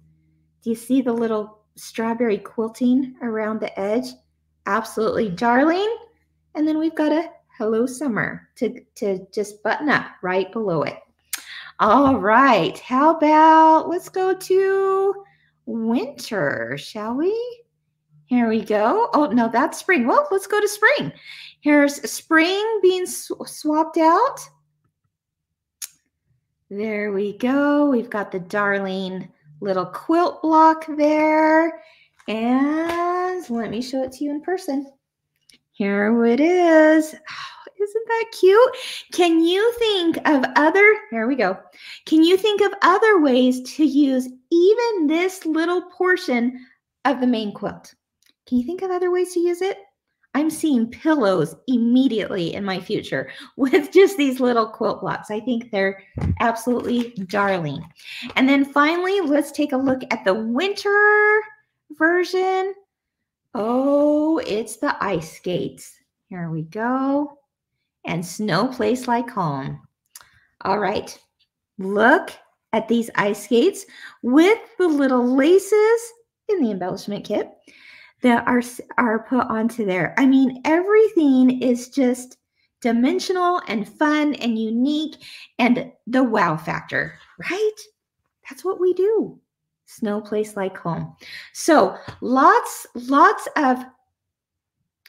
Do 0.63 0.71
you 0.71 0.75
see 0.75 1.03
the 1.03 1.13
little 1.13 1.59
strawberry 1.75 2.39
quilting 2.39 3.13
around 3.21 3.59
the 3.59 3.79
edge? 3.79 4.07
Absolutely 4.65 5.29
darling. 5.29 5.95
And 6.55 6.67
then 6.67 6.79
we've 6.79 6.95
got 6.95 7.11
a 7.11 7.29
Hello 7.57 7.87
Summer 7.87 8.47
to, 8.57 8.81
to 8.95 9.25
just 9.33 9.63
button 9.63 9.89
up 9.89 10.05
right 10.21 10.51
below 10.51 10.83
it. 10.83 10.99
All 11.79 12.17
right. 12.19 12.77
How 12.77 13.17
about 13.17 13.89
let's 13.89 14.09
go 14.09 14.35
to 14.35 15.25
winter, 15.65 16.77
shall 16.77 17.15
we? 17.15 17.63
Here 18.27 18.47
we 18.47 18.61
go. 18.61 19.09
Oh, 19.13 19.25
no, 19.27 19.49
that's 19.51 19.79
spring. 19.79 20.05
Well, 20.05 20.27
let's 20.29 20.45
go 20.45 20.61
to 20.61 20.67
spring. 20.67 21.11
Here's 21.61 21.95
spring 22.09 22.79
being 22.83 23.07
sw 23.07 23.33
swapped 23.47 23.97
out. 23.97 24.39
There 26.69 27.11
we 27.11 27.37
go. 27.37 27.89
We've 27.89 28.09
got 28.09 28.31
the 28.31 28.39
darling 28.39 29.31
little 29.61 29.85
quilt 29.85 30.43
block 30.43 30.85
there. 30.95 31.81
And 32.27 33.49
let 33.49 33.71
me 33.71 33.81
show 33.81 34.03
it 34.03 34.11
to 34.11 34.25
you 34.25 34.31
in 34.31 34.41
person. 34.41 34.91
Here 35.77 36.25
it 36.25 36.39
is. 36.39 37.13
Oh, 37.13 37.71
isn't 37.79 38.07
that 38.07 38.25
cute? 38.31 38.77
Can 39.11 39.43
you 39.43 39.71
think 39.73 40.17
of 40.27 40.43
other, 40.55 40.97
here 41.11 41.27
we 41.27 41.35
go. 41.35 41.55
Can 42.07 42.23
you 42.23 42.35
think 42.35 42.61
of 42.61 42.73
other 42.81 43.21
ways 43.21 43.61
to 43.75 43.85
use 43.85 44.27
even 44.51 45.05
this 45.05 45.45
little 45.45 45.83
portion 45.83 46.65
of 47.05 47.21
the 47.21 47.27
main 47.27 47.53
quilt? 47.53 47.93
Can 48.47 48.57
you 48.57 48.65
think 48.65 48.81
of 48.81 48.89
other 48.89 49.11
ways 49.11 49.35
to 49.35 49.39
use 49.39 49.61
it? 49.61 49.77
I'm 50.33 50.49
seeing 50.49 50.89
pillows 50.89 51.55
immediately 51.67 52.55
in 52.55 52.63
my 52.63 52.79
future 52.79 53.29
with 53.55 53.91
just 53.91 54.17
these 54.17 54.39
little 54.39 54.65
quilt 54.65 55.01
blocks. 55.01 55.29
I 55.29 55.39
think 55.41 55.69
they're 55.69 56.01
absolutely 56.39 57.11
darling. 57.27 57.83
And 58.35 58.49
then 58.49 58.65
finally, 58.65 59.21
let's 59.21 59.51
take 59.51 59.73
a 59.73 59.77
look 59.77 60.01
at 60.09 60.25
the 60.25 60.33
winter 60.33 61.43
version. 61.99 62.73
Oh, 63.59 64.37
it's 64.45 64.77
the 64.77 64.95
ice 65.03 65.37
skates. 65.37 65.91
Here 66.29 66.51
we 66.51 66.61
go. 66.61 67.39
And 68.05 68.23
snow 68.23 68.67
place 68.67 69.07
like 69.07 69.31
home. 69.31 69.81
All 70.61 70.77
right. 70.77 71.17
Look 71.79 72.29
at 72.71 72.87
these 72.87 73.09
ice 73.15 73.45
skates 73.45 73.87
with 74.21 74.59
the 74.77 74.87
little 74.87 75.35
laces 75.35 76.01
in 76.49 76.61
the 76.61 76.69
embellishment 76.69 77.25
kit 77.25 77.49
that 78.21 78.47
are 78.47 78.61
are 78.99 79.25
put 79.27 79.47
onto 79.47 79.85
there. 79.85 80.13
I 80.19 80.27
mean, 80.27 80.61
everything 80.63 81.59
is 81.59 81.89
just 81.89 82.37
dimensional 82.81 83.59
and 83.67 83.89
fun 83.89 84.35
and 84.35 84.59
unique 84.59 85.15
and 85.57 85.91
the 86.05 86.23
wow 86.23 86.57
factor, 86.57 87.17
right? 87.39 87.75
That's 88.47 88.63
what 88.63 88.79
we 88.79 88.93
do. 88.93 89.39
Snow 89.87 90.21
place 90.21 90.55
like 90.55 90.77
home. 90.77 91.15
So, 91.53 91.97
lots 92.21 92.85
lots 92.93 93.47
of 93.55 93.83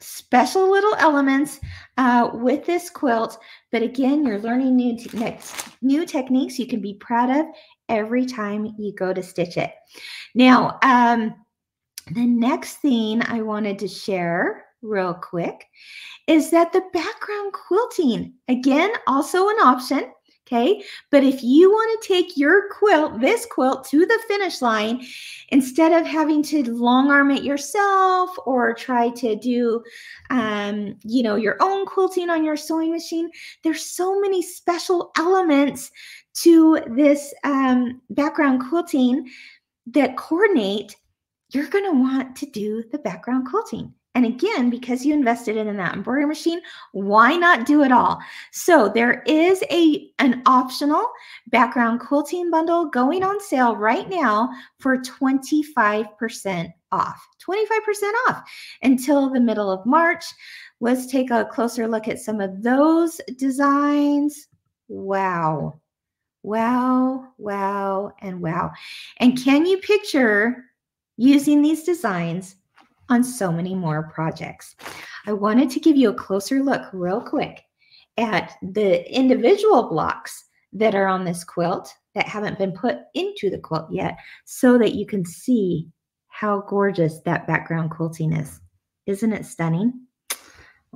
special 0.00 0.70
little 0.70 0.94
elements 0.96 1.60
uh, 1.96 2.30
with 2.32 2.64
this 2.64 2.90
quilt. 2.90 3.38
But 3.72 3.82
again, 3.82 4.24
you're 4.24 4.38
learning 4.38 4.76
new, 4.76 4.96
te- 4.96 5.36
new 5.82 6.06
techniques 6.06 6.58
you 6.58 6.66
can 6.66 6.80
be 6.80 6.94
proud 6.94 7.30
of 7.30 7.46
every 7.88 8.24
time 8.24 8.74
you 8.78 8.92
go 8.94 9.12
to 9.12 9.22
stitch 9.22 9.56
it. 9.56 9.72
Now, 10.34 10.78
um, 10.82 11.34
the 12.12 12.26
next 12.26 12.76
thing 12.76 13.22
I 13.22 13.42
wanted 13.42 13.78
to 13.80 13.88
share 13.88 14.66
real 14.82 15.14
quick 15.14 15.64
is 16.26 16.50
that 16.50 16.72
the 16.72 16.82
background 16.92 17.52
quilting, 17.52 18.34
again, 18.48 18.92
also 19.06 19.48
an 19.48 19.56
option. 19.56 20.12
Okay. 20.50 20.82
But 21.10 21.24
if 21.24 21.42
you 21.42 21.70
want 21.70 22.02
to 22.02 22.08
take 22.08 22.38
your 22.38 22.70
quilt, 22.70 23.20
this 23.20 23.44
quilt 23.44 23.86
to 23.88 24.06
the 24.06 24.18
finish 24.28 24.62
line, 24.62 25.04
instead 25.50 25.92
of 25.92 26.06
having 26.06 26.42
to 26.44 26.64
long 26.72 27.10
arm 27.10 27.30
it 27.30 27.42
yourself 27.42 28.30
or 28.46 28.72
try 28.72 29.10
to 29.10 29.36
do, 29.36 29.82
um, 30.30 30.96
you 31.02 31.22
know, 31.22 31.36
your 31.36 31.58
own 31.60 31.84
quilting 31.84 32.30
on 32.30 32.44
your 32.44 32.56
sewing 32.56 32.92
machine, 32.92 33.30
there's 33.62 33.84
so 33.84 34.18
many 34.20 34.40
special 34.40 35.10
elements 35.18 35.90
to 36.42 36.80
this 36.96 37.34
um, 37.44 38.00
background 38.08 38.64
quilting 38.70 39.28
that 39.88 40.16
coordinate. 40.16 40.96
You're 41.52 41.66
going 41.66 41.84
to 41.84 41.98
want 41.98 42.36
to 42.36 42.46
do 42.46 42.84
the 42.90 42.98
background 42.98 43.48
quilting. 43.48 43.92
And 44.18 44.26
again, 44.26 44.68
because 44.68 45.06
you 45.06 45.14
invested 45.14 45.56
in 45.56 45.76
that 45.76 45.94
embroidery 45.94 46.26
machine, 46.26 46.60
why 46.90 47.36
not 47.36 47.66
do 47.66 47.84
it 47.84 47.92
all? 47.92 48.18
So 48.50 48.88
there 48.88 49.22
is 49.28 49.62
a 49.70 50.10
an 50.18 50.42
optional 50.44 51.06
background 51.46 52.00
quilting 52.00 52.50
bundle 52.50 52.86
going 52.86 53.22
on 53.22 53.40
sale 53.40 53.76
right 53.76 54.10
now 54.10 54.50
for 54.80 54.98
25% 54.98 56.72
off. 56.90 57.28
25% 57.48 58.12
off 58.26 58.42
until 58.82 59.30
the 59.30 59.38
middle 59.38 59.70
of 59.70 59.86
March. 59.86 60.24
Let's 60.80 61.06
take 61.06 61.30
a 61.30 61.44
closer 61.44 61.86
look 61.86 62.08
at 62.08 62.18
some 62.18 62.40
of 62.40 62.60
those 62.60 63.20
designs. 63.36 64.48
Wow. 64.88 65.80
Wow, 66.42 67.28
wow, 67.38 68.12
and 68.20 68.40
wow. 68.40 68.72
And 69.18 69.40
can 69.40 69.64
you 69.64 69.78
picture 69.78 70.64
using 71.16 71.62
these 71.62 71.84
designs 71.84 72.56
on 73.08 73.24
so 73.24 73.50
many 73.50 73.74
more 73.74 74.10
projects. 74.14 74.76
I 75.26 75.32
wanted 75.32 75.70
to 75.70 75.80
give 75.80 75.96
you 75.96 76.10
a 76.10 76.14
closer 76.14 76.62
look, 76.62 76.82
real 76.92 77.20
quick, 77.20 77.62
at 78.16 78.52
the 78.62 79.10
individual 79.14 79.88
blocks 79.88 80.44
that 80.72 80.94
are 80.94 81.06
on 81.06 81.24
this 81.24 81.44
quilt 81.44 81.92
that 82.14 82.26
haven't 82.26 82.58
been 82.58 82.72
put 82.72 82.98
into 83.14 83.50
the 83.50 83.58
quilt 83.58 83.90
yet 83.90 84.18
so 84.44 84.78
that 84.78 84.94
you 84.94 85.06
can 85.06 85.24
see 85.24 85.88
how 86.28 86.60
gorgeous 86.68 87.20
that 87.20 87.46
background 87.46 87.90
quilting 87.90 88.32
is. 88.32 88.60
Isn't 89.06 89.32
it 89.32 89.46
stunning? 89.46 89.92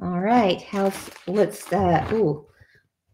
All 0.01 0.21
right, 0.21 0.61
how's 0.63 1.11
let's 1.27 1.71
uh 1.73 2.09
ooh. 2.13 2.47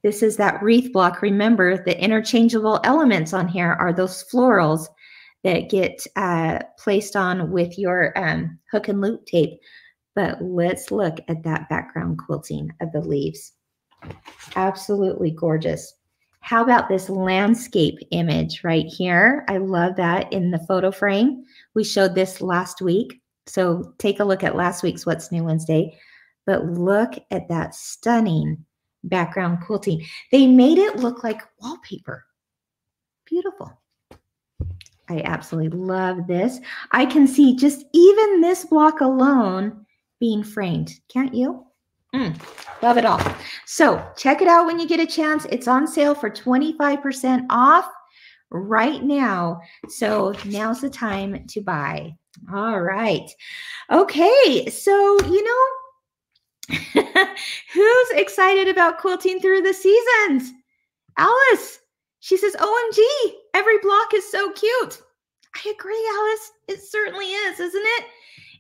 This 0.05 0.23
is 0.23 0.37
that 0.37 0.63
wreath 0.63 0.93
block. 0.93 1.23
Remember, 1.23 1.77
the 1.77 2.01
interchangeable 2.01 2.81
elements 2.85 3.33
on 3.33 3.49
here 3.49 3.73
are 3.81 3.93
those 3.93 4.25
florals 4.33 4.87
that 5.45 5.71
get 5.71 6.05
uh, 6.17 6.59
placed 6.79 7.17
on 7.17 7.51
with 7.51 7.79
your 7.79 8.17
um, 8.19 8.59
hook 8.71 8.89
and 8.89 9.01
loop 9.01 9.27
tape. 9.27 9.61
But 10.15 10.43
let's 10.43 10.91
look 10.91 11.19
at 11.29 11.45
that 11.45 11.69
background 11.69 12.19
quilting 12.19 12.73
of 12.81 12.91
the 12.93 13.01
leaves. 13.01 13.53
Absolutely 14.57 15.31
gorgeous. 15.31 15.95
How 16.41 16.63
about 16.63 16.89
this 16.89 17.09
landscape 17.09 17.99
image 18.11 18.65
right 18.65 18.87
here? 18.87 19.45
I 19.49 19.59
love 19.59 19.97
that 19.97 20.33
in 20.33 20.51
the 20.51 20.65
photo 20.67 20.91
frame. 20.91 21.45
We 21.75 21.85
showed 21.85 22.15
this 22.15 22.41
last 22.41 22.81
week. 22.81 23.21
So 23.47 23.95
take 23.99 24.21
a 24.21 24.25
look 24.25 24.43
at 24.43 24.57
last 24.57 24.83
week's 24.83 25.07
What's 25.07 25.31
New 25.31 25.45
Wednesday. 25.45 25.99
But 26.47 26.65
look 26.65 27.13
at 27.31 27.49
that 27.49 27.75
stunning 27.75 28.65
background 29.05 29.59
quilting. 29.67 30.05
They 30.33 30.47
made 30.47 30.79
it 30.79 30.97
look 30.97 31.23
like 31.23 31.43
wallpaper. 31.61 32.25
Beautiful. 33.27 33.81
I 35.09 35.23
absolutely 35.25 35.79
love 35.79 36.27
this. 36.27 36.61
I 36.93 37.07
can 37.07 37.27
see 37.27 37.57
just 37.57 37.85
even 37.93 38.41
this 38.41 38.65
block 38.65 39.01
alone 39.01 39.87
being 40.21 40.43
framed. 40.43 41.01
Can't 41.09 41.35
you? 41.35 41.65
Mm, 42.15 42.41
love 42.83 42.97
it 42.97 43.05
all. 43.05 43.21
So 43.67 44.05
check 44.17 44.41
it 44.43 44.49
out 44.49 44.67
when 44.67 44.79
you 44.79 44.89
get 44.89 45.01
a 45.01 45.07
chance. 45.07 45.47
It's 45.51 45.69
on 45.69 45.87
sale 45.87 46.15
for 46.15 46.31
25% 46.31 47.47
off 47.51 47.91
right 48.51 49.03
now. 49.03 49.61
So 49.89 50.35
now's 50.47 50.81
the 50.81 50.91
time 50.91 51.47
to 51.49 51.61
buy. 51.61 52.15
All 52.53 52.81
right. 52.81 53.31
Okay. 53.91 54.69
So, 54.71 55.19
you 55.27 55.45
know, 55.45 56.75
who's 57.75 58.11
excited 58.11 58.69
about 58.69 58.99
quilting 58.99 59.41
through 59.41 59.63
the 59.63 59.75
seasons? 59.75 60.53
Alice. 61.17 61.81
She 62.21 62.37
says, 62.37 62.55
OMG, 62.57 63.01
every 63.55 63.79
block 63.79 64.13
is 64.15 64.31
so 64.31 64.51
cute. 64.53 65.03
I 65.55 65.71
agree, 65.71 66.09
Alice. 66.19 66.53
It 66.69 66.83
certainly 66.83 67.27
is, 67.27 67.61
isn't 67.61 67.85
it? 67.85 68.05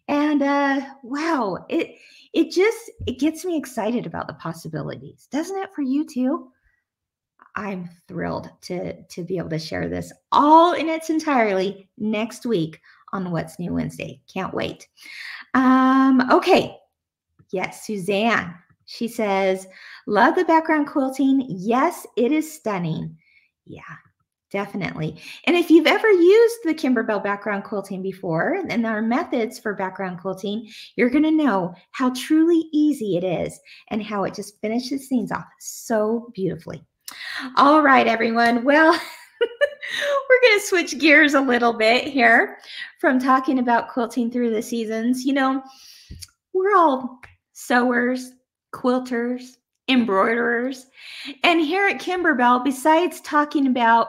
And 0.08 0.42
uh, 0.42 0.80
wow, 1.02 1.66
it 1.68 1.96
it 2.32 2.50
just 2.50 2.90
it 3.06 3.18
gets 3.18 3.44
me 3.44 3.56
excited 3.56 4.06
about 4.06 4.26
the 4.26 4.34
possibilities, 4.34 5.28
doesn't 5.30 5.58
it 5.58 5.74
for 5.74 5.82
you 5.82 6.06
too? 6.06 6.50
I'm 7.56 7.90
thrilled 8.06 8.50
to 8.62 9.02
to 9.02 9.24
be 9.24 9.36
able 9.36 9.50
to 9.50 9.58
share 9.58 9.88
this 9.88 10.12
all 10.32 10.72
in 10.72 10.88
its 10.88 11.10
entirely 11.10 11.88
next 11.98 12.46
week 12.46 12.80
on 13.12 13.30
What's 13.30 13.58
New 13.58 13.74
Wednesday. 13.74 14.20
Can't 14.32 14.54
wait. 14.54 14.88
Um, 15.54 16.30
okay. 16.30 16.76
Yes, 17.50 17.86
Suzanne. 17.86 18.54
She 18.84 19.08
says, 19.08 19.66
love 20.06 20.34
the 20.34 20.44
background 20.44 20.86
quilting. 20.86 21.44
Yes, 21.48 22.06
it 22.16 22.32
is 22.32 22.50
stunning. 22.50 23.16
Yeah, 23.68 23.82
definitely. 24.50 25.20
And 25.46 25.56
if 25.56 25.70
you've 25.70 25.86
ever 25.86 26.10
used 26.10 26.56
the 26.64 26.74
Kimberbell 26.74 27.22
background 27.22 27.64
quilting 27.64 28.02
before, 28.02 28.62
and 28.68 28.86
are 28.86 29.02
methods 29.02 29.58
for 29.58 29.74
background 29.74 30.20
quilting, 30.20 30.68
you're 30.96 31.10
going 31.10 31.24
to 31.24 31.30
know 31.30 31.74
how 31.92 32.10
truly 32.10 32.68
easy 32.72 33.16
it 33.16 33.24
is 33.24 33.60
and 33.88 34.02
how 34.02 34.24
it 34.24 34.34
just 34.34 34.60
finishes 34.60 35.06
things 35.06 35.30
off 35.30 35.44
so 35.60 36.30
beautifully. 36.34 36.82
All 37.56 37.82
right, 37.82 38.06
everyone. 38.06 38.64
Well, 38.64 38.92
we're 39.40 40.40
going 40.42 40.60
to 40.60 40.66
switch 40.66 40.98
gears 40.98 41.34
a 41.34 41.40
little 41.40 41.72
bit 41.72 42.04
here 42.04 42.58
from 43.00 43.18
talking 43.18 43.58
about 43.58 43.90
quilting 43.90 44.30
through 44.30 44.50
the 44.50 44.62
seasons. 44.62 45.24
You 45.24 45.34
know, 45.34 45.62
we're 46.52 46.74
all 46.74 47.20
sewers, 47.52 48.32
quilters, 48.74 49.56
Mm-hmm. 49.88 50.00
embroiderers. 50.00 50.86
And 51.42 51.60
here 51.60 51.88
at 51.88 52.00
Kimberbell, 52.00 52.64
besides 52.64 53.20
talking 53.22 53.66
about 53.66 54.08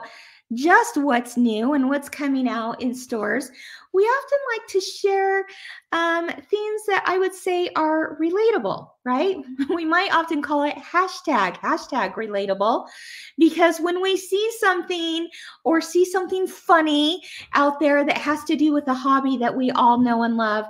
just 0.52 0.96
what's 0.96 1.36
new 1.36 1.74
and 1.74 1.88
what's 1.88 2.08
coming 2.08 2.48
out 2.48 2.80
in 2.82 2.94
stores, 2.94 3.50
we 3.92 4.02
often 4.02 4.38
like 4.56 4.68
to 4.68 4.80
share 4.80 5.44
um, 5.92 6.28
things 6.28 6.82
that 6.86 7.02
I 7.06 7.18
would 7.18 7.34
say 7.34 7.70
are 7.76 8.16
relatable, 8.20 8.88
right? 9.04 9.36
We 9.74 9.84
might 9.84 10.12
often 10.12 10.42
call 10.42 10.62
it 10.64 10.76
hashtag, 10.76 11.56
hashtag 11.56 12.14
relatable, 12.14 12.86
because 13.38 13.80
when 13.80 14.00
we 14.02 14.16
see 14.16 14.50
something 14.58 15.28
or 15.64 15.80
see 15.80 16.04
something 16.04 16.46
funny 16.46 17.22
out 17.54 17.80
there 17.80 18.04
that 18.04 18.18
has 18.18 18.44
to 18.44 18.56
do 18.56 18.72
with 18.72 18.86
a 18.88 18.94
hobby 18.94 19.36
that 19.38 19.56
we 19.56 19.70
all 19.70 19.98
know 19.98 20.22
and 20.22 20.36
love, 20.36 20.66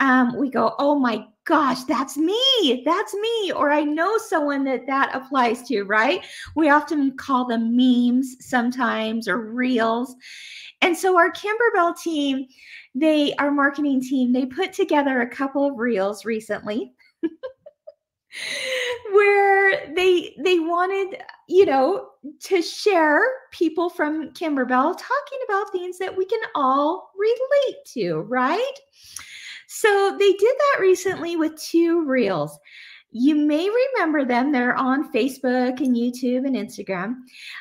um, 0.00 0.36
we 0.38 0.50
go, 0.50 0.74
oh 0.78 0.98
my 0.98 1.26
gosh, 1.44 1.84
that's 1.84 2.16
me. 2.16 2.82
That's 2.84 3.14
me. 3.14 3.52
Or 3.52 3.70
I 3.70 3.84
know 3.84 4.18
someone 4.18 4.64
that 4.64 4.86
that 4.86 5.14
applies 5.14 5.62
to, 5.68 5.84
right? 5.84 6.24
We 6.56 6.70
often 6.70 7.16
call 7.16 7.46
them 7.46 7.76
memes 7.76 8.36
sometimes 8.40 9.28
or 9.28 9.38
reels. 9.38 10.16
And 10.84 10.94
so 10.96 11.16
our 11.16 11.32
Kimberbell 11.32 11.98
team, 11.98 12.46
they, 12.94 13.34
our 13.36 13.50
marketing 13.50 14.02
team, 14.02 14.34
they 14.34 14.44
put 14.44 14.74
together 14.74 15.22
a 15.22 15.28
couple 15.28 15.66
of 15.66 15.78
reels 15.78 16.26
recently. 16.26 16.92
where 19.12 19.94
they 19.94 20.34
they 20.42 20.58
wanted 20.58 21.16
you 21.48 21.64
know 21.64 22.08
to 22.40 22.60
share 22.60 23.20
people 23.52 23.88
from 23.88 24.30
kimberbell 24.30 24.92
talking 24.92 25.38
about 25.48 25.70
things 25.70 25.98
that 25.98 26.16
we 26.16 26.26
can 26.26 26.40
all 26.56 27.12
relate 27.16 27.76
to 27.86 28.22
right 28.22 28.74
so 29.74 30.16
they 30.18 30.32
did 30.32 30.56
that 30.56 30.80
recently 30.80 31.34
with 31.34 31.60
two 31.60 32.04
reels. 32.04 32.56
You 33.16 33.36
may 33.36 33.70
remember 33.70 34.24
them. 34.24 34.50
They're 34.50 34.74
on 34.74 35.12
Facebook 35.12 35.78
and 35.78 35.94
YouTube 35.94 36.44
and 36.44 36.56
Instagram. 36.56 37.14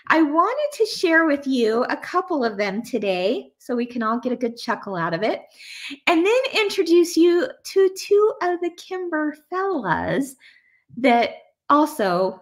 I 0.08 0.24
wanted 0.24 0.78
to 0.78 0.86
share 0.88 1.28
with 1.28 1.46
you 1.46 1.84
a 1.84 1.98
couple 1.98 2.44
of 2.44 2.58
them 2.58 2.82
today 2.82 3.52
so 3.60 3.76
we 3.76 3.86
can 3.86 4.02
all 4.02 4.20
get 4.20 4.32
a 4.32 4.36
good 4.36 4.58
chuckle 4.58 4.96
out 4.96 5.14
of 5.14 5.22
it. 5.22 5.42
And 6.08 6.26
then 6.26 6.42
introduce 6.60 7.16
you 7.16 7.48
to 7.66 7.90
two 7.96 8.34
of 8.42 8.62
the 8.62 8.72
Kimber 8.72 9.38
fellas 9.52 10.36
that 10.98 11.36
also 11.70 12.42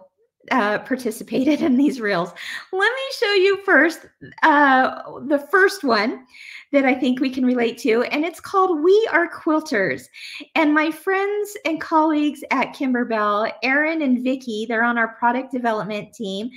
uh, 0.50 0.78
participated 0.80 1.62
in 1.62 1.76
these 1.76 2.00
reels. 2.00 2.30
Let 2.72 2.92
me 2.92 3.02
show 3.18 3.32
you 3.34 3.62
first 3.64 4.06
uh, 4.42 5.02
the 5.26 5.38
first 5.50 5.84
one 5.84 6.26
that 6.72 6.84
I 6.84 6.94
think 6.94 7.20
we 7.20 7.30
can 7.30 7.44
relate 7.44 7.78
to, 7.78 8.02
and 8.04 8.24
it's 8.24 8.40
called 8.40 8.82
We 8.82 9.08
Are 9.12 9.28
Quilters. 9.30 10.04
And 10.54 10.74
my 10.74 10.90
friends 10.90 11.56
and 11.64 11.80
colleagues 11.80 12.42
at 12.50 12.74
Kimberbell, 12.74 13.52
Erin 13.62 14.02
and 14.02 14.24
Vicky, 14.24 14.66
they're 14.66 14.84
on 14.84 14.98
our 14.98 15.08
product 15.08 15.52
development 15.52 16.14
team. 16.14 16.50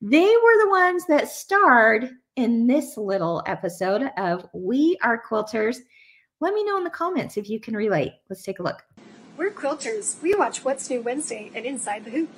They 0.00 0.20
were 0.24 0.64
the 0.64 0.70
ones 0.70 1.04
that 1.08 1.28
starred 1.28 2.10
in 2.36 2.66
this 2.66 2.96
little 2.96 3.42
episode 3.46 4.10
of 4.16 4.46
We 4.54 4.96
Are 5.02 5.22
Quilters. 5.22 5.78
Let 6.40 6.54
me 6.54 6.64
know 6.64 6.78
in 6.78 6.84
the 6.84 6.90
comments 6.90 7.36
if 7.36 7.50
you 7.50 7.60
can 7.60 7.76
relate. 7.76 8.12
Let's 8.30 8.42
take 8.42 8.60
a 8.60 8.62
look. 8.62 8.84
We're 9.36 9.50
quilters. 9.50 10.20
We 10.22 10.34
watch 10.34 10.64
What's 10.64 10.88
New 10.90 11.00
Wednesday 11.00 11.50
and 11.54 11.64
Inside 11.64 12.04
the 12.04 12.10
Hoop. 12.10 12.28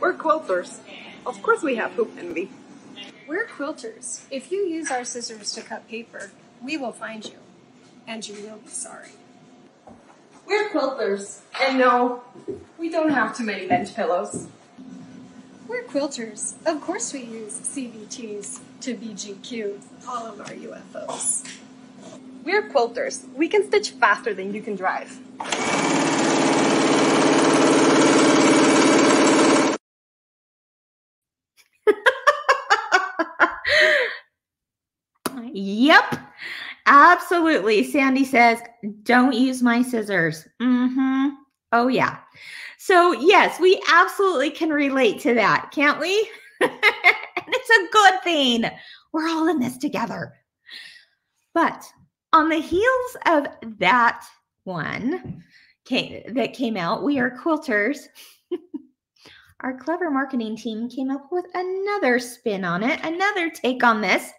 We're 0.00 0.14
quilters. 0.14 0.78
Of 1.24 1.42
course 1.42 1.62
we 1.62 1.76
have 1.76 1.92
hoop 1.92 2.12
envy. 2.18 2.50
We're 3.26 3.46
quilters. 3.46 4.22
If 4.30 4.52
you 4.52 4.60
use 4.66 4.90
our 4.90 5.04
scissors 5.04 5.52
to 5.52 5.62
cut 5.62 5.88
paper, 5.88 6.30
we 6.62 6.76
will 6.76 6.92
find 6.92 7.24
you. 7.24 7.38
And 8.06 8.26
you 8.26 8.34
will 8.42 8.58
be 8.58 8.68
sorry. 8.68 9.10
We're 10.46 10.70
quilters. 10.70 11.40
And 11.60 11.78
no, 11.78 12.22
we 12.78 12.88
don't 12.88 13.10
have 13.10 13.36
too 13.36 13.44
many 13.44 13.66
bench 13.66 13.94
pillows. 13.94 14.46
We're 15.66 15.82
quilters. 15.82 16.54
Of 16.64 16.80
course 16.80 17.12
we 17.12 17.24
use 17.24 17.58
CBTs 17.58 18.60
to 18.82 18.94
BGQ 18.94 19.80
all 20.08 20.26
of 20.26 20.40
our 20.40 20.46
UFOs. 20.46 21.58
We're 22.44 22.70
quilters. 22.70 23.28
We 23.34 23.48
can 23.48 23.66
stitch 23.66 23.90
faster 23.90 24.32
than 24.32 24.54
you 24.54 24.62
can 24.62 24.76
drive. 24.76 25.18
Yep. 35.58 36.18
Absolutely. 36.86 37.82
Sandy 37.82 38.24
says, 38.24 38.60
don't 39.02 39.34
use 39.34 39.62
my 39.62 39.82
scissors. 39.82 40.46
Mm-hmm. 40.62 41.30
Oh, 41.72 41.88
yeah. 41.88 42.18
So, 42.78 43.12
yes, 43.12 43.58
we 43.58 43.82
absolutely 43.92 44.50
can 44.50 44.70
relate 44.70 45.18
to 45.20 45.34
that, 45.34 45.70
can't 45.72 46.00
we? 46.00 46.30
and 46.60 46.70
it's 47.48 47.70
a 47.70 47.92
good 47.92 48.22
thing. 48.22 48.64
We're 49.12 49.28
all 49.28 49.48
in 49.48 49.58
this 49.58 49.76
together. 49.76 50.34
But 51.54 51.84
on 52.32 52.48
the 52.48 52.60
heels 52.60 53.16
of 53.26 53.48
that 53.78 54.24
one 54.64 55.42
came, 55.84 56.34
that 56.34 56.52
came 56.52 56.76
out, 56.76 57.02
we 57.02 57.18
are 57.18 57.36
quilters. 57.36 58.06
Our 59.60 59.76
clever 59.78 60.10
marketing 60.10 60.56
team 60.56 60.88
came 60.88 61.10
up 61.10 61.28
with 61.32 61.46
another 61.54 62.20
spin 62.20 62.64
on 62.64 62.82
it, 62.82 63.00
another 63.04 63.50
take 63.50 63.82
on 63.82 64.00
this 64.00 64.30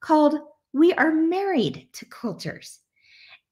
called 0.00 0.38
We 0.74 0.92
Are 0.94 1.10
Married 1.10 1.88
to 1.94 2.04
Quilters. 2.06 2.78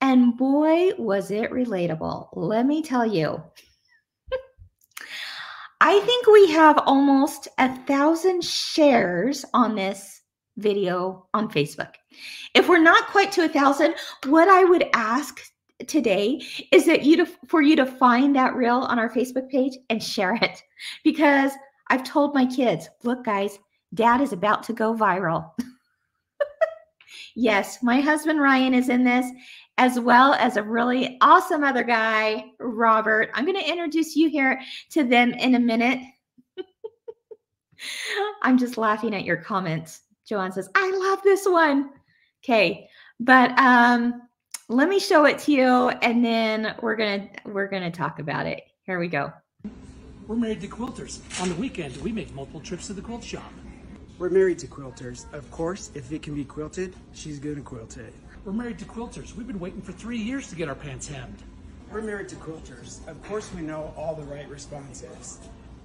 And 0.02 0.37
boy, 0.37 0.90
was 0.98 1.31
it 1.31 1.50
relatable. 1.50 2.29
Let 2.35 2.66
me 2.66 2.83
tell 2.83 3.07
you. 3.07 3.42
I 5.81 6.00
think 6.00 6.26
we 6.26 6.50
have 6.52 6.79
almost 6.85 7.48
a 7.59 7.74
thousand 7.85 8.44
shares 8.44 9.46
on 9.55 9.74
this 9.74 10.20
video 10.59 11.26
on 11.33 11.50
Facebook. 11.50 11.94
If 12.55 12.68
we're 12.68 12.79
not 12.79 13.07
quite 13.07 13.33
to 13.33 13.44
a 13.44 13.48
thousand, 13.48 13.94
what 14.26 14.48
I 14.48 14.64
would 14.64 14.85
ask 14.92 15.40
today 15.87 16.42
is 16.70 16.85
that 16.85 17.05
you 17.05 17.16
to, 17.16 17.26
for 17.46 17.62
you 17.62 17.76
to 17.76 17.87
find 17.87 18.37
that 18.37 18.55
reel 18.55 18.79
on 18.79 18.98
our 18.98 19.11
Facebook 19.11 19.48
page 19.48 19.76
and 19.88 20.02
share 20.02 20.35
it 20.35 20.62
because 21.02 21.52
I've 21.88 22.05
told 22.05 22.35
my 22.35 22.44
kids, 22.44 22.88
look 23.05 23.24
guys, 23.24 23.59
dad 23.94 24.20
is 24.20 24.33
about 24.33 24.62
to 24.64 24.74
go 24.74 24.94
viral. 24.94 25.52
Yes, 27.38 27.83
my 27.83 28.01
husband 28.01 28.40
Ryan 28.40 28.72
is 28.72 28.88
in 28.88 29.05
this, 29.05 29.27
as 29.77 30.01
well 30.01 30.33
as 30.35 30.57
a 30.57 30.62
really 30.62 31.18
awesome 31.20 31.62
other 31.62 31.85
guy, 31.85 32.46
Robert. 32.59 33.31
I'm 33.35 33.44
going 33.44 33.62
to 33.62 33.70
introduce 33.70 34.16
you 34.16 34.31
here 34.31 34.59
to 34.92 35.05
them 35.05 35.35
in 35.35 35.55
a 35.55 35.61
minute. 35.61 36.01
I'm 38.42 38.57
just 38.57 38.79
laughing 38.79 39.14
at 39.14 39.25
your 39.25 39.37
comments. 39.37 40.01
Joanne 40.27 40.51
says, 40.51 40.70
I 40.75 40.90
love 40.90 41.22
this 41.22 41.44
one. 41.44 41.90
Okay, 42.42 42.88
but 43.20 43.57
um, 43.59 44.22
let 44.70 44.88
me 44.88 44.99
show 44.99 45.27
it 45.27 45.38
to 45.40 45.53
you 45.53 45.88
and 45.88 46.25
then 46.25 46.75
we're 46.81 46.96
gonna 46.96 47.29
we're 47.44 47.68
gonna 47.68 47.90
talk 47.90 48.18
about 48.18 48.46
it. 48.46 48.62
Here 48.85 48.99
we 48.99 49.09
go. 49.09 49.33
We're 50.27 50.37
married 50.37 50.62
to 50.62 50.68
quilters. 50.68 51.20
On 51.42 51.49
the 51.49 51.55
weekend, 51.57 51.96
we 51.99 52.12
make 52.12 52.33
multiple 52.35 52.61
trips 52.61 52.87
to 52.87 52.94
the 52.94 53.03
quilt 53.03 53.22
shop. 53.22 53.53
We're 54.18 54.31
married 54.31 54.59
to 54.61 54.66
quilters. 54.66 55.31
Of 55.35 55.50
course, 55.50 55.90
if 55.94 56.11
it 56.11 56.22
can 56.22 56.35
be 56.35 56.44
quilted, 56.44 56.94
she's 57.12 57.38
gonna 57.38 57.61
quilt 57.61 57.98
it. 57.98 58.14
We're 58.46 58.52
married 58.52 58.79
to 58.79 58.87
quilters. 58.87 59.37
We've 59.37 59.46
been 59.46 59.61
waiting 59.61 59.83
for 59.83 59.92
three 59.92 60.16
years 60.16 60.48
to 60.48 60.57
get 60.57 60.70
our 60.70 60.74
pants 60.74 61.07
hemmed. 61.07 61.42
We're 61.92 62.00
married 62.00 62.31
to 62.31 62.37
quilters. 62.37 63.07
Of 63.09 63.22
course, 63.24 63.52
we 63.55 63.61
know 63.61 63.92
all 63.94 64.14
the 64.14 64.24
right 64.24 64.48
responses. 64.48 65.38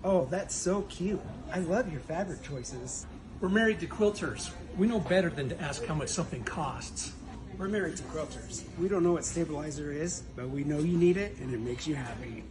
Oh, 0.06 0.30
that's 0.32 0.56
so 0.56 0.84
cute. 0.84 1.20
I 1.52 1.60
love 1.60 1.92
your 1.92 2.00
fabric 2.00 2.42
choices. 2.42 3.06
We're 3.42 3.50
married 3.50 3.82
to 3.82 3.88
quilters. 3.88 4.52
We 4.78 4.88
know 4.88 5.02
better 5.02 5.30
than 5.30 5.50
to 5.50 5.62
ask 5.62 5.84
how 5.86 5.96
much 5.96 6.08
something 6.08 6.46
costs. 6.46 7.12
We're 7.58 7.68
married 7.68 7.98
to 7.98 8.04
quilters. 8.04 8.64
We 8.80 8.88
don't 8.88 9.04
know 9.04 9.12
what 9.12 9.26
stabilizer 9.26 9.92
is, 9.92 10.24
but 10.38 10.50
we 10.50 10.64
know 10.64 10.80
you 10.80 10.98
need 10.98 11.18
it 11.18 11.36
and 11.40 11.54
it 11.54 11.60
makes 11.60 11.86
you 11.86 11.96
happy. 11.96 12.46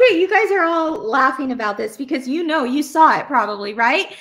Okay, 0.00 0.18
you 0.18 0.28
guys 0.28 0.50
are 0.50 0.64
all 0.64 0.92
laughing 0.98 1.52
about 1.52 1.76
this 1.76 1.96
because 1.96 2.28
you 2.28 2.42
know 2.42 2.64
you 2.64 2.82
saw 2.82 3.18
it 3.18 3.26
probably, 3.26 3.74
right? 3.74 4.14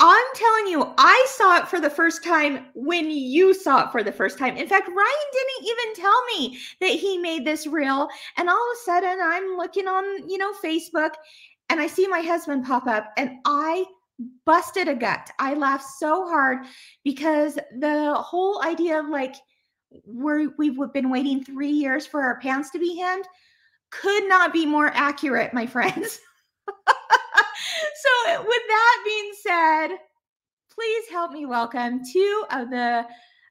I'm 0.00 0.26
telling 0.34 0.66
you, 0.66 0.92
I 0.98 1.26
saw 1.28 1.58
it 1.58 1.68
for 1.68 1.80
the 1.80 1.90
first 1.90 2.24
time 2.24 2.66
when 2.74 3.08
you 3.10 3.54
saw 3.54 3.84
it 3.84 3.92
for 3.92 4.02
the 4.02 4.10
first 4.10 4.36
time. 4.36 4.56
In 4.56 4.66
fact, 4.66 4.88
Ryan 4.88 5.30
didn't 5.32 5.70
even 5.70 5.94
tell 5.94 6.24
me 6.26 6.58
that 6.80 6.90
he 6.90 7.18
made 7.18 7.44
this 7.44 7.68
reel. 7.68 8.08
And 8.36 8.48
all 8.48 8.56
of 8.56 8.76
a 8.76 8.84
sudden, 8.84 9.18
I'm 9.22 9.56
looking 9.56 9.86
on, 9.86 10.28
you 10.28 10.38
know, 10.38 10.52
Facebook 10.54 11.12
and 11.70 11.80
I 11.80 11.86
see 11.86 12.08
my 12.08 12.20
husband 12.20 12.64
pop 12.64 12.88
up 12.88 13.12
and 13.16 13.38
I 13.44 13.84
busted 14.44 14.88
a 14.88 14.94
gut. 14.94 15.30
I 15.38 15.54
laughed 15.54 15.86
so 15.98 16.26
hard 16.26 16.66
because 17.04 17.54
the 17.78 18.14
whole 18.14 18.60
idea 18.64 18.98
of 18.98 19.08
like, 19.08 19.36
we're, 20.04 20.50
we've 20.58 20.78
been 20.92 21.10
waiting 21.10 21.44
three 21.44 21.70
years 21.70 22.06
for 22.06 22.22
our 22.22 22.40
pants 22.40 22.70
to 22.70 22.80
be 22.80 22.98
hemmed 22.98 23.26
could 23.92 24.26
not 24.28 24.52
be 24.52 24.66
more 24.66 24.90
accurate, 24.92 25.54
my 25.54 25.66
friends. 25.66 26.18
so, 26.66 28.42
with 28.42 28.62
that 28.68 29.02
being 29.04 29.32
said, 29.42 29.88
please 30.74 31.04
help 31.10 31.30
me 31.30 31.46
welcome 31.46 32.00
two 32.10 32.44
of 32.50 32.70
the 32.70 33.06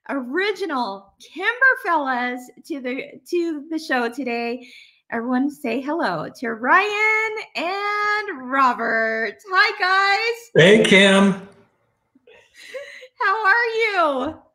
original 0.10 1.14
Kimber 1.22 1.52
fellas 1.84 2.42
to 2.66 2.82
the 2.82 3.04
to 3.30 3.66
the 3.70 3.80
show 3.80 4.10
today. 4.10 4.68
Everyone 5.12 5.50
say 5.50 5.80
hello 5.80 6.28
to 6.40 6.50
Ryan 6.50 7.36
and 7.56 8.52
Robert. 8.52 9.38
Hi 9.50 9.72
guys. 9.80 10.52
Hey 10.56 10.84
Kim. 10.84 11.48
How 13.20 13.46
are 13.46 13.68
you? 14.34 14.51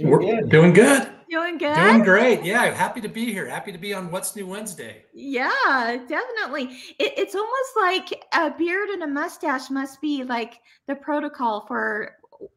Doing 0.00 0.12
We're 0.12 0.20
good. 0.20 0.48
doing 0.48 0.72
good. 0.72 1.08
Doing 1.28 1.58
good. 1.58 1.74
Doing 1.74 2.02
great. 2.02 2.42
Yeah, 2.42 2.72
happy 2.72 3.02
to 3.02 3.08
be 3.08 3.30
here. 3.32 3.46
Happy 3.46 3.70
to 3.70 3.76
be 3.76 3.92
on 3.92 4.10
What's 4.10 4.34
New 4.34 4.46
Wednesday. 4.46 5.04
Yeah, 5.12 5.98
definitely. 6.08 6.70
It, 6.98 7.12
it's 7.18 7.34
almost 7.34 7.76
like 7.76 8.24
a 8.32 8.50
beard 8.50 8.88
and 8.88 9.02
a 9.02 9.06
mustache 9.06 9.68
must 9.68 10.00
be 10.00 10.24
like 10.24 10.54
the 10.88 10.94
protocol 10.94 11.66
for 11.66 12.16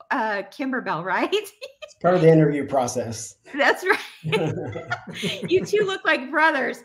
uh 0.09 0.43
Kimberbell, 0.43 1.03
right? 1.03 1.29
it's 1.33 1.95
part 2.01 2.15
of 2.15 2.21
the 2.21 2.31
interview 2.31 2.65
process. 2.65 3.35
That's 3.53 3.83
right. 3.85 4.53
you 5.49 5.65
two 5.65 5.83
look 5.83 6.05
like 6.05 6.31
brothers. 6.31 6.77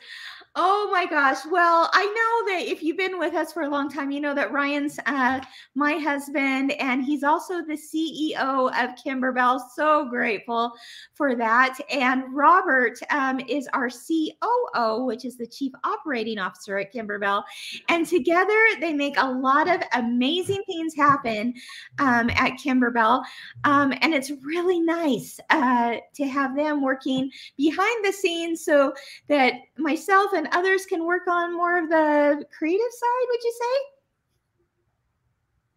Oh 0.61 0.89
my 0.91 1.07
gosh. 1.07 1.39
Well, 1.49 1.89
I 1.93 2.05
know 2.05 2.53
that 2.53 2.69
if 2.69 2.83
you've 2.83 2.97
been 2.97 3.17
with 3.17 3.33
us 3.35 3.53
for 3.53 3.63
a 3.63 3.69
long 3.69 3.89
time, 3.89 4.11
you 4.11 4.19
know 4.19 4.35
that 4.35 4.51
Ryan's 4.51 4.99
uh, 5.07 5.41
my 5.77 5.93
husband, 5.93 6.73
and 6.73 7.05
he's 7.05 7.23
also 7.23 7.63
the 7.65 7.79
CEO 7.79 8.35
of 8.37 8.91
Kimberbell. 8.97 9.61
So 9.77 10.09
grateful 10.11 10.73
for 11.15 11.37
that. 11.37 11.79
And 11.93 12.25
Robert 12.35 12.99
um, 13.11 13.39
is 13.47 13.69
our 13.73 13.89
COO, 13.89 15.05
which 15.05 15.25
is 15.25 15.37
the 15.37 15.47
Chief 15.47 15.71
Operating 15.85 16.41
Officer 16.41 16.77
at 16.77 16.93
Kimberbell. 16.93 17.45
And 17.89 18.05
together 18.05 18.59
they 18.81 18.93
make 18.93 19.15
a 19.17 19.31
lot 19.31 19.69
of 19.69 19.81
amazing 19.93 20.65
things 20.67 20.93
happen 20.97 21.55
um, 22.01 22.31
at 22.31 22.55
Kimberbell. 22.55 23.23
Um, 23.63 23.95
and 24.03 24.13
it's 24.13 24.33
really 24.43 24.81
nice 24.81 25.39
uh, 25.51 25.99
to 26.17 26.27
have 26.27 26.57
them 26.57 26.83
working 26.83 27.31
behind 27.57 28.05
the 28.05 28.13
scenes 28.13 28.65
so 28.65 28.93
that 29.29 29.53
myself 29.77 30.33
and 30.33 30.48
others 30.53 30.87
can 30.87 31.05
work 31.05 31.27
on 31.29 31.57
more 31.57 31.79
of 31.79 31.89
the 31.89 32.45
creative 32.57 32.93
side, 32.93 33.27
would 33.29 33.43
you 33.43 33.53
say? 33.53 33.81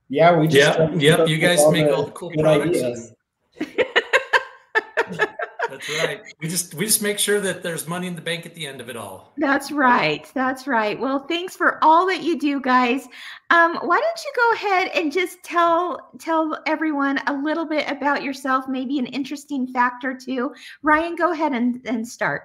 Yeah, 0.10 0.38
we 0.38 0.48
just 0.48 0.78
Yeah, 0.78 0.90
yep, 0.92 1.28
you 1.30 1.36
with 1.36 1.42
guys 1.42 1.72
make 1.72 1.88
all 1.88 2.06
the 2.06 2.12
cool 2.12 2.32
products. 2.32 3.14
That's 5.72 5.90
right. 6.04 6.22
We 6.42 6.50
just 6.50 6.74
we 6.74 6.86
just 6.86 7.02
make 7.02 7.18
sure 7.18 7.40
that 7.40 7.64
there's 7.64 7.88
money 7.88 8.08
in 8.08 8.16
the 8.16 8.22
bank 8.22 8.46
at 8.46 8.54
the 8.56 8.68
end 8.68 8.82
of 8.82 8.90
it 8.90 8.98
all. 8.98 9.32
That's 9.38 9.72
right. 9.72 10.30
That's 10.36 10.68
right. 10.68 11.00
Well, 11.00 11.20
thanks 11.20 11.56
for 11.56 11.82
all 11.82 12.06
that 12.08 12.22
you 12.22 12.38
do, 12.38 12.60
guys. 12.60 13.08
Um, 13.50 13.78
why 13.78 14.00
don't 14.00 14.22
you 14.26 14.34
go 14.36 14.54
ahead 14.54 14.92
and 14.94 15.14
just 15.14 15.42
tell 15.44 16.12
tell 16.20 16.62
everyone 16.68 17.20
a 17.28 17.34
little 17.34 17.66
bit 17.66 17.90
about 17.90 18.22
yourself, 18.22 18.66
maybe 18.68 19.00
an 19.00 19.06
interesting 19.08 19.66
fact 19.66 20.04
or 20.04 20.14
two. 20.14 20.54
Ryan, 20.84 21.16
go 21.16 21.32
ahead 21.32 21.54
and, 21.54 21.80
and 21.86 22.06
start. 22.06 22.44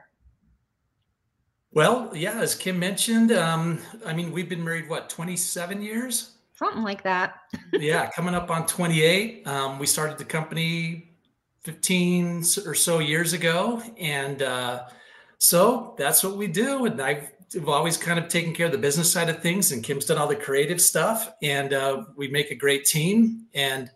Well, 1.77 2.11
yeah, 2.15 2.41
as 2.41 2.55
Kim 2.55 2.79
mentioned, 2.79 3.33
um, 3.33 3.81
I 4.07 4.15
mean, 4.15 4.33
we've 4.33 4.49
been 4.49 4.65
married 4.65 4.89
what 4.89 5.11
27 5.11 5.83
years. 5.83 6.31
Something 6.55 6.83
like 6.83 7.03
that. 7.03 7.35
yeah, 7.75 8.09
coming 8.13 8.35
up 8.35 8.51
on 8.51 8.67
28. 8.67 9.47
Um, 9.47 9.79
we 9.79 9.87
started 9.87 10.17
the 10.17 10.25
company 10.25 11.11
15 11.65 12.45
or 12.65 12.75
so 12.75 13.01
years 13.01 13.35
ago, 13.35 13.83
and 13.99 14.41
uh, 14.41 14.85
so 15.37 15.95
that's 15.99 16.25
what 16.25 16.39
we 16.39 16.47
do. 16.47 16.87
And 16.87 16.99
I've 16.99 17.31
I've 17.55 17.69
always 17.69 17.99
kind 17.99 18.19
of 18.19 18.29
taken 18.29 18.55
care 18.55 18.65
of 18.65 18.73
the 18.73 18.79
business 18.79 19.13
side 19.13 19.29
of 19.29 19.43
things, 19.43 19.71
and 19.71 19.85
Kim's 19.85 20.07
done 20.07 20.17
all 20.17 20.29
the 20.29 20.35
creative 20.35 20.81
stuff, 20.81 21.31
and 21.43 21.75
uh, 21.75 22.05
we 22.17 22.29
make 22.29 22.51
a 22.51 22.55
great 22.55 22.87
team. 22.87 23.49
And 23.53 23.91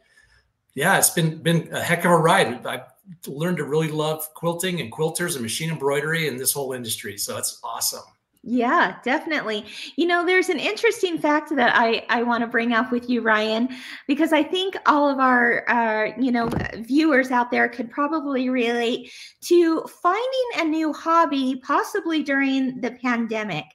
yeah, 0.74 0.98
it's 0.98 1.08
been 1.08 1.42
been 1.42 1.72
a 1.72 1.80
heck 1.80 2.04
of 2.04 2.10
a 2.10 2.16
ride. 2.18 2.66
I've 2.66 2.89
learned 3.26 3.58
to 3.58 3.64
really 3.64 3.90
love 3.90 4.32
quilting 4.34 4.80
and 4.80 4.92
quilters 4.92 5.34
and 5.34 5.42
machine 5.42 5.70
embroidery 5.70 6.28
and 6.28 6.38
this 6.38 6.52
whole 6.52 6.72
industry. 6.72 7.16
So 7.16 7.36
it's 7.36 7.60
awesome. 7.62 8.02
Yeah, 8.42 8.96
definitely. 9.04 9.66
You 9.96 10.06
know, 10.06 10.24
there's 10.24 10.48
an 10.48 10.58
interesting 10.58 11.18
fact 11.18 11.54
that 11.54 11.76
I 11.76 12.06
I 12.08 12.22
want 12.22 12.40
to 12.40 12.46
bring 12.46 12.72
up 12.72 12.90
with 12.90 13.10
you, 13.10 13.20
Ryan, 13.20 13.68
because 14.06 14.32
I 14.32 14.42
think 14.42 14.76
all 14.86 15.10
of 15.10 15.18
our 15.18 15.68
uh, 15.68 16.12
you 16.18 16.32
know 16.32 16.48
viewers 16.76 17.30
out 17.30 17.50
there 17.50 17.68
could 17.68 17.90
probably 17.90 18.48
relate 18.48 19.12
to 19.42 19.82
finding 20.02 20.50
a 20.56 20.64
new 20.64 20.90
hobby, 20.90 21.60
possibly 21.62 22.22
during 22.22 22.80
the 22.80 22.92
pandemic. 22.92 23.66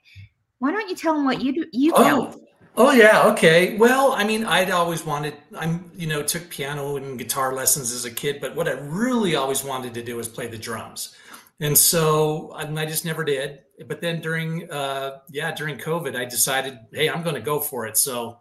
Why 0.58 0.72
don't 0.72 0.90
you 0.90 0.96
tell 0.96 1.14
them 1.14 1.26
what 1.26 1.42
you 1.42 1.54
do, 1.54 1.66
you 1.72 1.96
found? 1.96 2.36
Oh, 2.78 2.92
yeah, 2.92 3.28
okay. 3.28 3.78
Well, 3.78 4.12
I 4.12 4.26
mean, 4.26 4.44
I'd 4.44 4.70
always 4.70 5.06
wanted. 5.06 5.36
I'm, 5.58 5.90
you 5.96 6.08
know, 6.08 6.22
took 6.22 6.50
piano 6.50 6.98
and 6.98 7.18
guitar 7.18 7.54
lessons 7.54 7.94
as 7.94 8.04
a 8.04 8.12
kid, 8.12 8.42
but 8.42 8.54
what 8.54 8.68
I 8.68 8.72
really 8.72 9.36
always 9.36 9.64
wanted 9.64 9.94
to 9.94 10.04
do 10.04 10.18
was 10.18 10.28
play 10.28 10.48
the 10.48 10.58
drums, 10.58 11.16
and 11.62 11.78
so 11.78 12.54
and 12.58 12.78
I 12.78 12.86
just 12.86 13.06
never 13.06 13.24
did. 13.24 13.60
But 13.88 14.02
then 14.02 14.20
during, 14.20 14.70
uh, 14.70 15.20
yeah, 15.30 15.54
during 15.54 15.78
COVID, 15.78 16.16
I 16.18 16.26
decided, 16.26 16.80
hey, 16.92 17.10
I'm 17.10 17.24
going 17.24 17.36
to 17.36 17.42
go 17.42 17.60
for 17.62 17.86
it. 17.88 17.98
So 17.98 18.40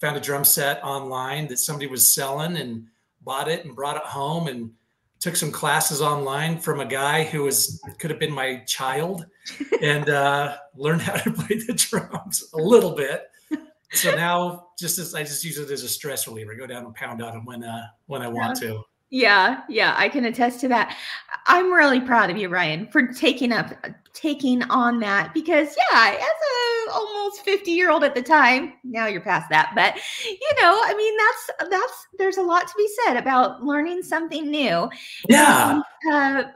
found 0.00 0.16
a 0.16 0.20
drum 0.20 0.44
set 0.44 0.82
online 0.84 1.46
that 1.48 1.58
somebody 1.58 1.86
was 1.86 2.14
selling 2.14 2.56
and 2.56 2.86
bought 3.22 3.48
it 3.48 3.64
and 3.64 3.76
brought 3.76 3.96
it 3.96 4.04
home 4.04 4.48
and 4.48 4.72
took 5.20 5.36
some 5.36 5.50
classes 5.50 6.00
online 6.00 6.58
from 6.58 6.80
a 6.80 6.84
guy 6.84 7.24
who 7.24 7.42
was 7.44 7.80
could 7.98 8.10
have 8.10 8.20
been 8.20 8.32
my 8.32 8.56
child 8.66 9.26
and 9.82 10.08
uh, 10.08 10.56
learned 10.74 11.02
how 11.08 11.16
to 11.16 11.30
play 11.32 11.58
the 11.58 11.74
drums 11.74 12.48
a 12.54 12.58
little 12.58 12.94
bit. 12.94 13.28
So 13.92 14.14
now, 14.14 14.68
just 14.78 14.98
as 14.98 15.14
I 15.14 15.22
just 15.22 15.42
use 15.44 15.58
it 15.58 15.70
as 15.70 15.82
a 15.82 15.88
stress 15.88 16.26
reliever, 16.28 16.54
go 16.54 16.66
down 16.66 16.84
and 16.84 16.94
pound 16.94 17.22
on 17.22 17.32
them 17.32 17.44
when 17.44 17.64
uh, 17.64 17.86
when 18.06 18.22
I 18.22 18.28
want 18.28 18.58
to. 18.60 18.82
Yeah, 19.10 19.62
yeah, 19.70 19.94
I 19.96 20.10
can 20.10 20.26
attest 20.26 20.60
to 20.60 20.68
that. 20.68 20.94
I'm 21.46 21.72
really 21.72 22.00
proud 22.00 22.28
of 22.28 22.36
you, 22.36 22.50
Ryan, 22.50 22.88
for 22.88 23.06
taking 23.06 23.52
up 23.52 23.72
taking 24.12 24.62
on 24.64 25.00
that 25.00 25.32
because 25.32 25.74
yeah, 25.90 26.10
as 26.10 26.20
a 26.20 26.92
almost 26.92 27.42
50 27.42 27.70
year 27.70 27.90
old 27.90 28.04
at 28.04 28.14
the 28.14 28.22
time, 28.22 28.74
now 28.84 29.06
you're 29.06 29.22
past 29.22 29.48
that, 29.48 29.72
but 29.74 29.94
you 30.26 30.62
know, 30.62 30.78
I 30.84 30.94
mean 30.94 31.16
that's 31.16 31.70
that's 31.70 32.06
there's 32.18 32.36
a 32.36 32.42
lot 32.42 32.68
to 32.68 32.74
be 32.76 32.88
said 33.04 33.16
about 33.16 33.64
learning 33.64 34.02
something 34.02 34.50
new. 34.50 34.90
Yeah. 35.28 35.80
And, 36.04 36.44
uh, 36.44 36.50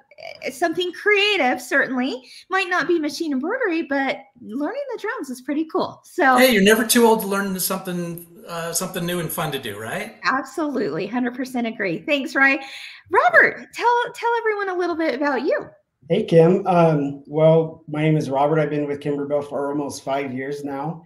something 0.51 0.93
creative 0.93 1.61
certainly 1.61 2.23
might 2.51 2.69
not 2.69 2.87
be 2.89 2.99
machine 2.99 3.33
embroidery 3.33 3.83
but 3.83 4.19
learning 4.41 4.83
the 4.93 4.99
drums 5.01 5.31
is 5.31 5.41
pretty 5.41 5.65
cool 5.67 6.01
so 6.05 6.37
Hey, 6.37 6.53
you're 6.53 6.63
never 6.63 6.87
too 6.87 7.07
old 7.07 7.21
to 7.21 7.27
learn 7.27 7.59
something 7.59 8.27
uh, 8.49 8.73
something 8.73 9.07
new 9.07 9.21
and 9.21 9.31
fun 9.31 9.53
to 9.53 9.59
do, 9.59 9.79
right? 9.79 10.17
absolutely 10.25 11.09
100% 11.09 11.67
agree 11.67 11.99
thanks 12.01 12.35
Ryan. 12.35 12.61
robert 13.11 13.67
tell 13.73 14.03
tell 14.15 14.31
everyone 14.39 14.69
a 14.69 14.75
little 14.79 14.97
bit 14.97 15.15
about 15.15 15.43
you 15.43 15.69
Hey, 16.09 16.25
Kim. 16.25 16.67
Um, 16.67 17.23
well, 17.29 17.85
my 17.87 18.03
name 18.03 18.17
is 18.17 18.29
Robert. 18.29 18.59
I've 18.59 18.71
been 18.71 18.89
with 18.89 18.99
Kimberbell 18.99 19.49
for 19.49 19.71
almost 19.71 20.03
five 20.03 20.35
years 20.35 20.65
now. 20.65 21.05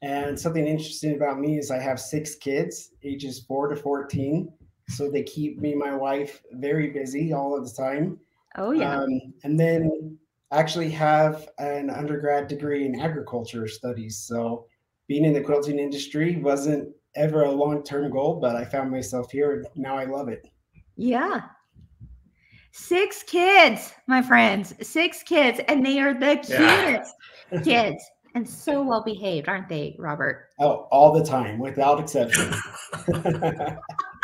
And 0.00 0.40
something 0.40 0.66
interesting 0.66 1.14
about 1.16 1.38
me 1.38 1.58
is 1.58 1.70
I 1.70 1.78
have 1.78 2.00
six 2.00 2.34
kids, 2.34 2.90
ages 3.04 3.40
four 3.40 3.68
to 3.68 3.76
14. 3.76 4.50
So 4.88 5.10
they 5.10 5.22
keep 5.22 5.60
me 5.60 5.72
and 5.72 5.80
my 5.80 5.94
wife 5.94 6.42
very 6.52 6.88
busy 6.90 7.32
all 7.34 7.56
of 7.56 7.68
the 7.68 7.74
time. 7.74 8.18
Oh 8.56 8.70
yeah 8.72 9.00
Um, 9.00 9.32
and 9.44 9.58
then 9.58 10.18
actually 10.52 10.90
have 10.90 11.48
an 11.58 11.90
undergrad 11.90 12.48
degree 12.48 12.86
in 12.86 13.00
agriculture 13.00 13.68
studies. 13.68 14.16
So 14.16 14.66
being 15.06 15.24
in 15.24 15.32
the 15.32 15.40
quilting 15.42 15.78
industry 15.78 16.36
wasn't 16.36 16.88
ever 17.16 17.44
a 17.44 17.50
long 17.50 17.82
term 17.82 18.10
goal, 18.10 18.40
but 18.40 18.56
I 18.56 18.64
found 18.64 18.90
myself 18.90 19.30
here 19.30 19.52
and 19.52 19.66
now 19.76 19.96
I 19.98 20.04
love 20.04 20.28
it. 20.28 20.46
Yeah. 20.96 21.42
Six 22.72 23.22
kids, 23.24 23.92
my 24.06 24.22
friends, 24.22 24.74
six 24.86 25.22
kids, 25.22 25.60
and 25.68 25.84
they 25.84 25.98
are 26.00 26.14
the 26.14 26.40
Yeah. 26.48 26.84
cutest 26.92 27.14
kids 27.64 28.02
and 28.34 28.48
so 28.48 28.82
well 28.82 29.02
behaved, 29.02 29.48
aren't 29.48 29.68
they, 29.68 29.96
Robert? 29.98 30.48
Oh, 30.60 30.86
all 30.90 31.12
the 31.12 31.24
time, 31.24 31.58
without 31.58 31.98
exception. 32.00 32.52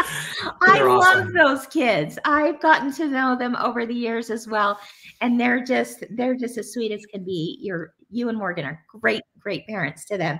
I 0.62 0.74
They're 0.74 0.88
love 0.88 1.32
those 1.32 1.66
kids. 1.66 2.18
I've 2.24 2.61
gotten 2.61 2.92
to 2.94 3.09
know 3.09 3.36
them 3.36 3.57
over 3.57 3.86
the 3.86 3.94
years 3.94 4.30
as 4.30 4.46
well, 4.48 4.78
and 5.20 5.40
they're 5.40 5.64
just 5.64 6.05
they're 6.11 6.36
just 6.36 6.59
as 6.59 6.72
sweet 6.72 6.92
as 6.92 7.05
can 7.07 7.24
be. 7.24 7.59
You're 7.61 7.94
you 8.11 8.28
and 8.28 8.38
Morgan 8.38 8.64
are 8.64 8.80
great, 8.88 9.22
great 9.38 9.66
parents 9.66 10.05
to 10.07 10.18
them. 10.18 10.38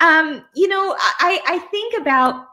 Um, 0.00 0.44
you 0.54 0.68
know, 0.68 0.96
I 0.98 1.40
I 1.46 1.58
think 1.70 2.00
about 2.00 2.46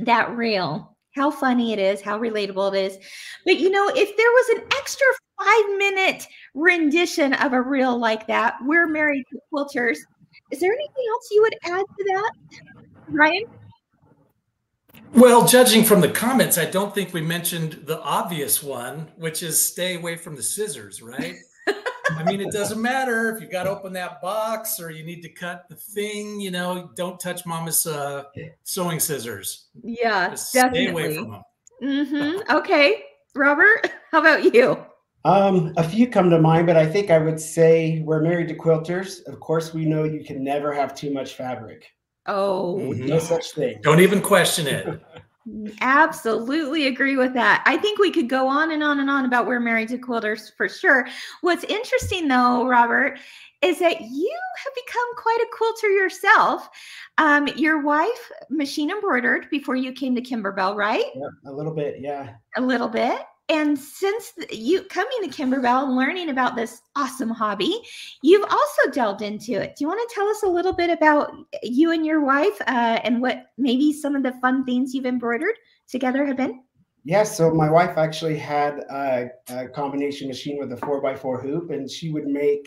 that 0.00 0.34
reel, 0.36 0.96
how 1.14 1.30
funny 1.30 1.72
it 1.72 1.78
is, 1.78 2.00
how 2.00 2.18
relatable 2.18 2.74
it 2.74 2.92
is. 2.92 2.98
But 3.44 3.58
you 3.58 3.70
know, 3.70 3.88
if 3.94 4.16
there 4.16 4.30
was 4.30 4.48
an 4.58 4.64
extra 4.76 5.06
five 5.38 5.78
minute 5.78 6.26
rendition 6.54 7.34
of 7.34 7.52
a 7.52 7.60
reel 7.62 7.98
like 7.98 8.26
that, 8.26 8.54
we're 8.62 8.88
married 8.88 9.24
to 9.30 9.38
quilters. 9.52 9.98
Is 10.50 10.60
there 10.60 10.72
anything 10.72 11.04
else 11.10 11.28
you 11.30 11.42
would 11.42 11.54
add 11.64 11.84
to 11.84 12.04
that, 12.04 12.32
Ryan? 13.08 13.44
Well, 15.14 15.46
judging 15.46 15.84
from 15.84 16.00
the 16.00 16.08
comments, 16.08 16.58
I 16.58 16.64
don't 16.64 16.92
think 16.92 17.14
we 17.14 17.20
mentioned 17.20 17.84
the 17.84 18.00
obvious 18.02 18.64
one, 18.64 19.12
which 19.16 19.44
is 19.44 19.64
stay 19.64 19.94
away 19.94 20.16
from 20.16 20.34
the 20.34 20.42
scissors, 20.42 21.00
right? 21.02 21.36
I 22.10 22.24
mean, 22.24 22.40
it 22.40 22.50
doesn't 22.52 22.82
matter 22.82 23.34
if 23.34 23.40
you 23.40 23.48
got 23.48 23.64
to 23.64 23.70
open 23.70 23.92
that 23.92 24.20
box 24.20 24.80
or 24.80 24.90
you 24.90 25.04
need 25.04 25.22
to 25.22 25.28
cut 25.28 25.66
the 25.68 25.76
thing, 25.76 26.40
you 26.40 26.50
know, 26.50 26.90
don't 26.96 27.18
touch 27.20 27.46
mama's 27.46 27.86
uh, 27.86 28.24
sewing 28.64 28.98
scissors. 28.98 29.68
Yeah, 29.82 30.30
Just 30.30 30.48
stay 30.48 30.88
away 30.88 31.14
definitely. 31.14 31.14
from 31.16 31.30
them. 31.30 31.42
Mm-hmm. 31.82 32.56
Okay, 32.56 33.04
Robert, 33.36 33.90
how 34.10 34.18
about 34.18 34.52
you? 34.52 34.84
Um, 35.24 35.72
a 35.76 35.88
few 35.88 36.08
come 36.08 36.28
to 36.30 36.40
mind, 36.40 36.66
but 36.66 36.76
I 36.76 36.86
think 36.86 37.10
I 37.10 37.18
would 37.18 37.40
say 37.40 38.02
we're 38.04 38.20
married 38.20 38.48
to 38.48 38.54
quilters. 38.54 39.24
Of 39.26 39.38
course, 39.38 39.72
we 39.72 39.84
know 39.84 40.02
you 40.02 40.24
can 40.24 40.42
never 40.42 40.72
have 40.72 40.94
too 40.94 41.12
much 41.12 41.34
fabric. 41.34 41.86
Oh, 42.26 42.80
Mhm. 42.80 43.08
No 43.08 43.18
such 43.18 43.52
thing. 43.52 43.78
Don't 43.82 44.00
even 44.00 44.20
question 44.20 44.66
it. 44.66 45.00
absolutely 45.80 46.86
agree 46.86 47.16
with 47.16 47.34
that. 47.34 47.62
I 47.66 47.76
think 47.76 47.98
we 47.98 48.10
could 48.10 48.28
go 48.28 48.48
on 48.48 48.70
and 48.72 48.82
on 48.82 49.00
and 49.00 49.10
on 49.10 49.26
about 49.26 49.46
we're 49.46 49.60
married 49.60 49.88
to 49.90 49.98
quilters 49.98 50.50
for 50.56 50.68
sure. 50.68 51.06
What's 51.42 51.64
interesting 51.64 52.28
though, 52.28 52.66
Robert, 52.66 53.18
is 53.62 53.78
that 53.78 54.00
you 54.00 54.38
have 54.64 54.74
become 54.74 55.16
quite 55.16 55.38
a 55.42 55.56
quilter 55.56 55.90
yourself. 55.90 56.68
Um, 57.18 57.46
your 57.56 57.82
wife 57.82 58.32
machine 58.50 58.90
embroidered 58.90 59.48
before 59.50 59.76
you 59.76 59.92
came 59.92 60.14
to 60.14 60.22
Kimberbell, 60.22 60.76
right? 60.76 61.04
Yeah, 61.14 61.50
a 61.50 61.52
little 61.52 61.74
bit, 61.74 62.00
yeah. 62.00 62.34
A 62.56 62.60
little 62.60 62.88
bit. 62.88 63.18
And 63.48 63.78
since 63.78 64.32
you 64.50 64.82
coming 64.84 65.18
to 65.22 65.28
Kimberbell 65.28 65.84
and 65.84 65.96
learning 65.96 66.30
about 66.30 66.56
this 66.56 66.80
awesome 66.96 67.28
hobby, 67.28 67.78
you've 68.22 68.44
also 68.44 68.90
delved 68.92 69.22
into 69.22 69.52
it. 69.52 69.76
Do 69.76 69.84
you 69.84 69.88
want 69.88 70.08
to 70.08 70.14
tell 70.14 70.26
us 70.28 70.42
a 70.42 70.48
little 70.48 70.72
bit 70.72 70.90
about 70.90 71.32
you 71.62 71.92
and 71.92 72.06
your 72.06 72.24
wife 72.24 72.58
uh, 72.62 73.00
and 73.04 73.20
what 73.20 73.46
maybe 73.58 73.92
some 73.92 74.16
of 74.16 74.22
the 74.22 74.32
fun 74.40 74.64
things 74.64 74.94
you've 74.94 75.06
embroidered 75.06 75.56
together 75.88 76.24
have 76.24 76.36
been? 76.36 76.62
Yeah, 77.04 77.22
so 77.22 77.52
my 77.52 77.70
wife 77.70 77.98
actually 77.98 78.38
had 78.38 78.78
a, 78.90 79.28
a 79.48 79.68
combination 79.68 80.26
machine 80.26 80.58
with 80.58 80.72
a 80.72 80.78
four 80.78 81.02
by 81.02 81.14
four 81.14 81.38
hoop, 81.38 81.70
and 81.70 81.90
she 81.90 82.10
would 82.10 82.26
make 82.26 82.66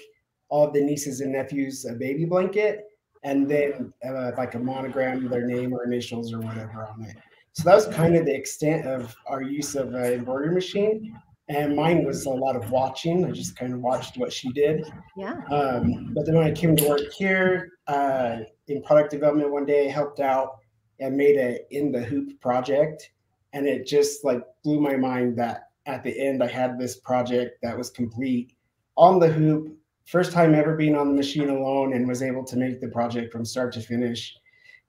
all 0.50 0.70
the 0.70 0.80
nieces 0.80 1.22
and 1.22 1.32
nephews 1.32 1.86
a 1.86 1.94
baby 1.94 2.26
blanket 2.26 2.86
and 3.24 3.50
then 3.50 3.92
uh, 4.08 4.32
like 4.38 4.54
a 4.54 4.60
monogram, 4.60 5.28
their 5.28 5.46
name 5.46 5.74
or 5.74 5.84
initials 5.84 6.34
or 6.34 6.40
whatever 6.40 6.88
on 6.88 7.04
it. 7.04 7.18
So 7.58 7.64
that 7.64 7.74
was 7.74 7.88
kind 7.88 8.16
of 8.16 8.28
the 8.28 8.36
extent 8.36 8.86
of 8.86 9.16
our 9.26 9.42
use 9.42 9.74
of 9.74 9.96
an 9.96 10.14
embroidery 10.14 10.54
machine. 10.54 11.20
And 11.50 11.76
mine 11.76 12.06
was 12.06 12.28
a 12.28 12.30
lot 12.30 12.56
of 12.56 12.70
watching. 12.70 13.26
I 13.26 13.32
just 13.32 13.56
kind 13.56 13.74
of 13.74 13.80
watched 13.80 14.16
what 14.16 14.32
she 14.32 14.52
did. 14.52 14.86
Yeah. 15.18 15.42
Um, 15.50 16.12
but 16.14 16.28
then 16.28 16.36
when 16.36 16.46
I 16.46 16.52
came 16.52 16.76
to 16.76 16.88
work 16.88 17.12
here 17.18 17.72
uh, 17.88 18.42
in 18.68 18.84
product 18.84 19.10
development 19.10 19.52
one 19.52 19.66
day, 19.66 19.88
I 19.88 19.92
helped 19.92 20.20
out 20.20 20.58
and 21.00 21.18
made 21.18 21.36
a 21.38 21.58
in 21.76 21.92
the 21.92 22.04
hoop 22.04 22.40
project. 22.42 23.10
And 23.54 23.66
it 23.66 23.88
just 23.88 24.24
like 24.24 24.44
blew 24.64 24.80
my 24.80 24.96
mind 24.96 25.36
that 25.40 25.70
at 25.88 26.04
the 26.04 26.16
end 26.16 26.44
I 26.44 26.48
had 26.48 26.78
this 26.78 27.00
project 27.00 27.58
that 27.64 27.76
was 27.76 27.90
complete 27.90 28.54
on 28.98 29.18
the 29.18 29.34
hoop. 29.34 29.76
First 30.06 30.32
time 30.32 30.54
ever 30.54 30.76
being 30.76 30.96
on 30.96 31.08
the 31.08 31.16
machine 31.16 31.50
alone 31.50 31.94
and 31.94 32.08
was 32.08 32.22
able 32.22 32.44
to 32.44 32.56
make 32.56 32.82
the 32.82 32.90
project 32.90 33.32
from 33.32 33.44
start 33.44 33.74
to 33.74 33.82
finish 33.82 34.38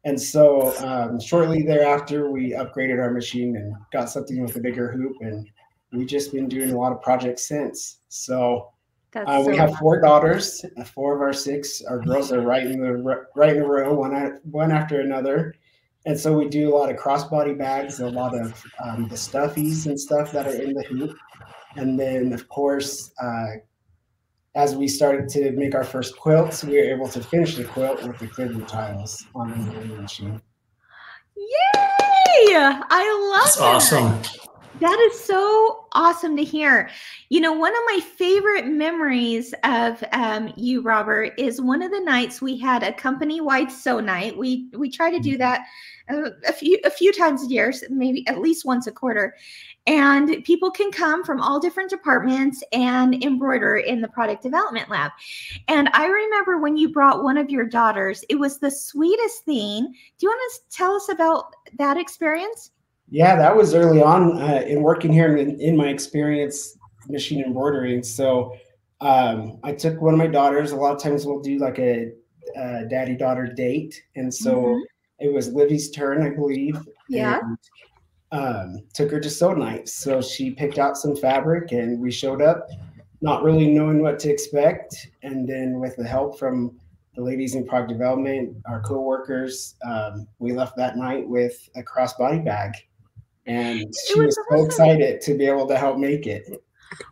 and 0.05 0.21
so 0.21 0.77
um, 0.85 1.21
shortly 1.21 1.63
thereafter, 1.63 2.31
we 2.31 2.53
upgraded 2.53 3.01
our 3.01 3.11
machine 3.11 3.57
and 3.57 3.75
got 3.93 4.09
something 4.11 4.43
with 4.43 4.57
a 4.57 4.61
bigger 4.61 4.93
hoop, 4.93 5.17
and 5.21 5.49
we've 5.93 6.07
just 6.07 6.33
been 6.33 6.49
doing 6.49 6.71
a 6.71 6.79
lot 6.79 6.93
of 6.93 7.03
projects 7.03 7.49
since. 7.49 7.99
So 8.09 8.73
uh, 9.15 9.43
we 9.47 9.57
have 9.57 9.75
four 9.77 10.01
daughters. 10.01 10.65
Uh, 10.77 10.85
four 10.85 11.17
of 11.17 11.21
our 11.21 11.33
six, 11.33 11.83
our 11.83 11.99
girls 11.99 12.33
are 12.33 12.41
right 12.41 12.67
in 12.67 12.81
the 12.81 13.27
right 13.35 13.57
in 13.57 13.63
the 13.63 13.67
row, 13.67 13.95
one 13.95 14.39
one 14.45 14.71
after 14.71 15.01
another. 15.01 15.55
And 16.07 16.19
so 16.19 16.33
we 16.33 16.49
do 16.49 16.75
a 16.75 16.75
lot 16.75 16.91
of 16.91 16.97
crossbody 16.97 17.59
bags, 17.59 18.01
a 18.01 18.09
lot 18.09 18.35
of 18.35 18.65
um, 18.83 19.09
the 19.09 19.17
stuffies 19.17 19.87
and 19.87 19.99
stuff 19.99 20.33
that 20.33 20.47
are 20.47 20.63
in 20.63 20.73
the 20.73 20.85
hoop, 20.85 21.17
and 21.77 21.99
then 21.99 22.33
of 22.33 22.49
course 22.49 23.13
uh, 23.21 23.47
as 24.55 24.75
we 24.75 24.89
started 24.89 25.29
to 25.31 25.53
make 25.53 25.75
our 25.75 25.85
first 25.85 26.17
quilts, 26.17 26.65
we 26.65 26.75
were 26.75 26.85
able 26.85 27.09
to 27.09 27.23
finish 27.23 27.57
the 27.57 27.65
quilt 27.65 28.03
with 28.03 28.19
the 28.19 28.27
clear 28.27 28.53
tiles 28.67 29.27
on 29.35 29.51
the 29.51 29.57
embroidery 29.57 30.01
machine. 30.01 30.41
Yay! 31.37 32.55
I 32.55 33.31
love 33.31 33.45
That's 33.45 33.91
that. 33.91 34.03
awesome. 34.03 34.49
That 34.81 34.99
is 35.11 35.19
so 35.19 35.87
awesome 35.93 36.37
to 36.37 36.45
hear. 36.45 36.89
You 37.31 37.41
know, 37.41 37.53
one 37.53 37.73
of 37.73 37.83
my 37.87 38.01
favorite 38.01 38.67
memories 38.69 39.53
of 39.65 40.03
um, 40.13 40.53
you, 40.57 40.83
Robert, 40.83 41.33
is 41.37 41.61
one 41.61 41.83
of 41.83 41.91
the 41.91 42.01
nights 42.01 42.41
we 42.41 42.57
had 42.57 42.85
a 42.85 42.93
company-wide 42.93 43.73
sew 43.73 43.99
night. 43.99 44.37
We 44.37 44.69
we 44.77 44.89
try 44.89 45.11
to 45.11 45.19
do 45.19 45.33
mm-hmm. 45.33 45.39
that 45.39 45.67
uh, 46.09 46.31
a 46.47 46.53
few 46.53 46.79
a 46.85 46.91
few 46.91 47.13
times 47.13 47.43
a 47.43 47.47
year, 47.47 47.73
maybe 47.91 48.27
at 48.29 48.39
least 48.39 48.65
once 48.65 48.87
a 48.87 48.93
quarter, 48.93 49.35
and 49.89 50.45
people 50.45 50.71
can 50.71 50.93
come 50.93 51.25
from 51.25 51.41
all 51.41 51.59
different 51.59 51.89
departments 51.89 52.63
and 52.73 53.25
embroider 53.25 53.79
in 53.79 54.03
the 54.03 54.09
product 54.09 54.43
development 54.43 54.91
lab. 54.91 55.11
And 55.67 55.89
I 55.95 56.07
remember 56.07 56.59
when 56.59 56.77
you 56.77 56.91
brought 56.91 57.25
one 57.25 57.39
of 57.39 57.49
your 57.49 57.65
daughters, 57.65 58.23
it 58.29 58.35
was 58.35 58.59
the 58.59 58.71
sweetest 58.71 59.47
thing. 59.47 59.87
Do 59.87 60.27
you 60.27 60.29
want 60.29 60.53
to 60.53 60.77
tell 60.77 60.95
us 60.95 61.09
about 61.09 61.55
that 61.79 61.97
experience? 61.97 62.73
Yeah, 63.09 63.37
that 63.37 63.57
was 63.57 63.75
early 63.75 64.03
on 64.03 64.39
uh, 64.43 64.63
in 64.67 64.83
working 64.83 65.11
here 65.11 65.39
in, 65.39 65.59
in 65.59 65.75
my 65.75 65.89
experience 65.89 66.77
machine 67.09 67.43
embroidering. 67.43 68.03
So 68.03 68.55
um, 69.01 69.59
I 69.65 69.73
took 69.73 70.03
one 70.03 70.13
of 70.13 70.19
my 70.19 70.27
daughters. 70.27 70.73
A 70.73 70.77
lot 70.77 70.95
of 70.95 71.03
times 71.03 71.25
we'll 71.25 71.41
do 71.41 71.57
like 71.57 71.79
a, 71.79 72.13
a 72.57 72.85
daddy 72.85 73.17
daughter 73.17 73.47
date, 73.47 74.03
and 74.17 74.33
so 74.33 74.55
mm-hmm. 74.57 74.81
it 75.21 75.33
was 75.33 75.49
Livy's 75.55 75.91
turn, 75.91 76.21
I 76.21 76.29
believe. 76.35 76.77
Yeah. 77.09 77.39
And, 77.43 77.57
um, 78.33 78.83
took 78.93 79.11
her 79.11 79.21
to 79.21 79.31
sew 79.31 79.55
night. 79.55 79.89
So 79.89 80.21
she 80.21 80.51
picked 80.51 80.79
out 80.79 80.97
some 80.97 81.17
fabric, 81.17 81.73
and 81.73 82.01
we 82.01 82.11
showed 82.11 82.43
up, 82.43 82.69
not 83.21 83.43
really 83.43 83.69
knowing 83.69 84.03
what 84.03 84.19
to 84.21 84.31
expect. 84.31 85.09
And 85.23 85.49
then 85.49 85.81
with 85.81 85.97
the 85.97 86.07
help 86.07 86.39
from 86.39 86.79
the 87.15 87.23
ladies 87.23 87.55
in 87.55 87.67
product 87.67 87.91
development, 87.91 88.57
our 88.67 88.81
co-workers, 88.81 89.75
um, 89.85 90.29
we 90.39 90.53
left 90.53 90.77
that 90.77 90.97
night 90.97 91.29
with 91.29 91.69
a 91.75 91.83
crossbody 91.83 92.45
bag 92.45 92.75
and 93.49 93.95
she 94.07 94.21
was, 94.21 94.37
was 94.37 94.47
so 94.51 94.65
excited 94.65 95.21
to 95.23 95.37
be 95.37 95.47
able 95.47 95.67
to 95.67 95.77
help 95.77 95.97
make 95.97 96.27
it. 96.27 96.63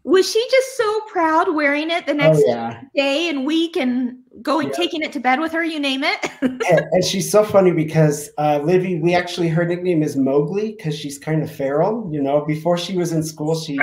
Was 0.04 0.30
she 0.30 0.46
just 0.50 0.76
so 0.76 1.00
proud 1.08 1.54
wearing 1.54 1.90
it 1.90 2.06
the 2.06 2.12
oh, 2.12 2.16
next 2.16 2.38
oh, 2.38 2.48
yeah. 2.48 2.82
day 2.94 3.28
and 3.28 3.44
week 3.44 3.76
and 3.76 4.18
going 4.42 4.68
yeah. 4.68 4.74
taking 4.74 5.02
it 5.02 5.12
to 5.12 5.20
bed 5.20 5.40
with 5.40 5.52
her? 5.52 5.64
You 5.64 5.80
name 5.80 6.02
it. 6.04 6.30
and, 6.40 6.62
and, 6.62 7.04
she's 7.04 7.30
so 7.30 7.44
funny 7.44 7.72
because 7.72 8.30
uh, 8.38 8.60
Livy, 8.62 8.98
we 9.00 9.14
actually 9.14 9.48
her 9.48 9.64
nickname 9.64 10.02
is 10.02 10.16
Mowgli 10.16 10.72
because 10.76 10.96
she's 10.96 11.18
kind 11.18 11.42
of 11.42 11.50
feral. 11.50 12.08
You 12.12 12.22
know, 12.22 12.44
before 12.44 12.78
she 12.78 12.96
was 12.96 13.12
in 13.12 13.22
school, 13.22 13.54
she 13.54 13.78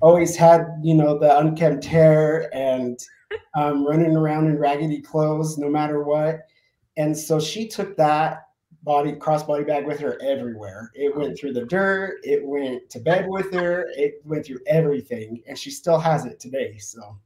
always 0.00 0.36
had 0.36 0.66
you 0.82 0.94
know 0.94 1.18
the 1.18 1.38
unkempt 1.38 1.84
hair 1.84 2.54
and 2.54 2.98
um, 3.54 3.86
running 3.86 4.16
around 4.16 4.46
in 4.46 4.58
raggedy 4.58 5.00
clothes 5.00 5.58
no 5.58 5.68
matter 5.68 6.02
what. 6.02 6.40
And 6.96 7.16
so 7.16 7.40
she 7.40 7.68
took 7.68 7.96
that 7.96 8.42
body 8.90 9.12
crossbody 9.12 9.64
bag 9.64 9.86
with 9.86 10.00
her 10.00 10.20
everywhere. 10.20 10.90
It 10.94 11.16
went 11.16 11.38
through 11.38 11.52
the 11.52 11.64
dirt, 11.64 12.18
it 12.24 12.44
went 12.44 12.90
to 12.90 12.98
bed 12.98 13.26
with 13.28 13.54
her, 13.54 13.86
it 13.96 14.20
went 14.24 14.44
through 14.44 14.58
everything, 14.66 15.40
and 15.46 15.56
she 15.56 15.70
still 15.70 16.00
has 16.00 16.24
it 16.24 16.40
today. 16.40 16.76
So 16.78 17.16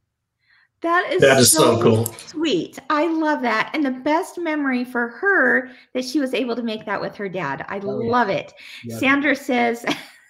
that 0.81 1.11
is 1.11 1.21
that 1.21 1.39
is 1.39 1.51
so, 1.51 1.77
so 1.77 1.81
cool. 1.81 2.05
Sweet. 2.05 2.77
I 2.91 3.07
love 3.07 3.41
that. 3.41 3.71
And 3.73 3.83
the 3.83 3.89
best 3.89 4.37
memory 4.37 4.85
for 4.85 5.07
her 5.07 5.71
that 5.95 6.05
she 6.05 6.19
was 6.19 6.35
able 6.35 6.55
to 6.55 6.61
make 6.61 6.85
that 6.85 7.01
with 7.01 7.15
her 7.15 7.27
dad. 7.27 7.65
I 7.67 7.79
oh, 7.79 7.87
love 7.87 8.29
yeah. 8.29 8.35
it. 8.35 8.53
Yeah. 8.83 8.97
Sandra 8.99 9.35
says 9.35 9.83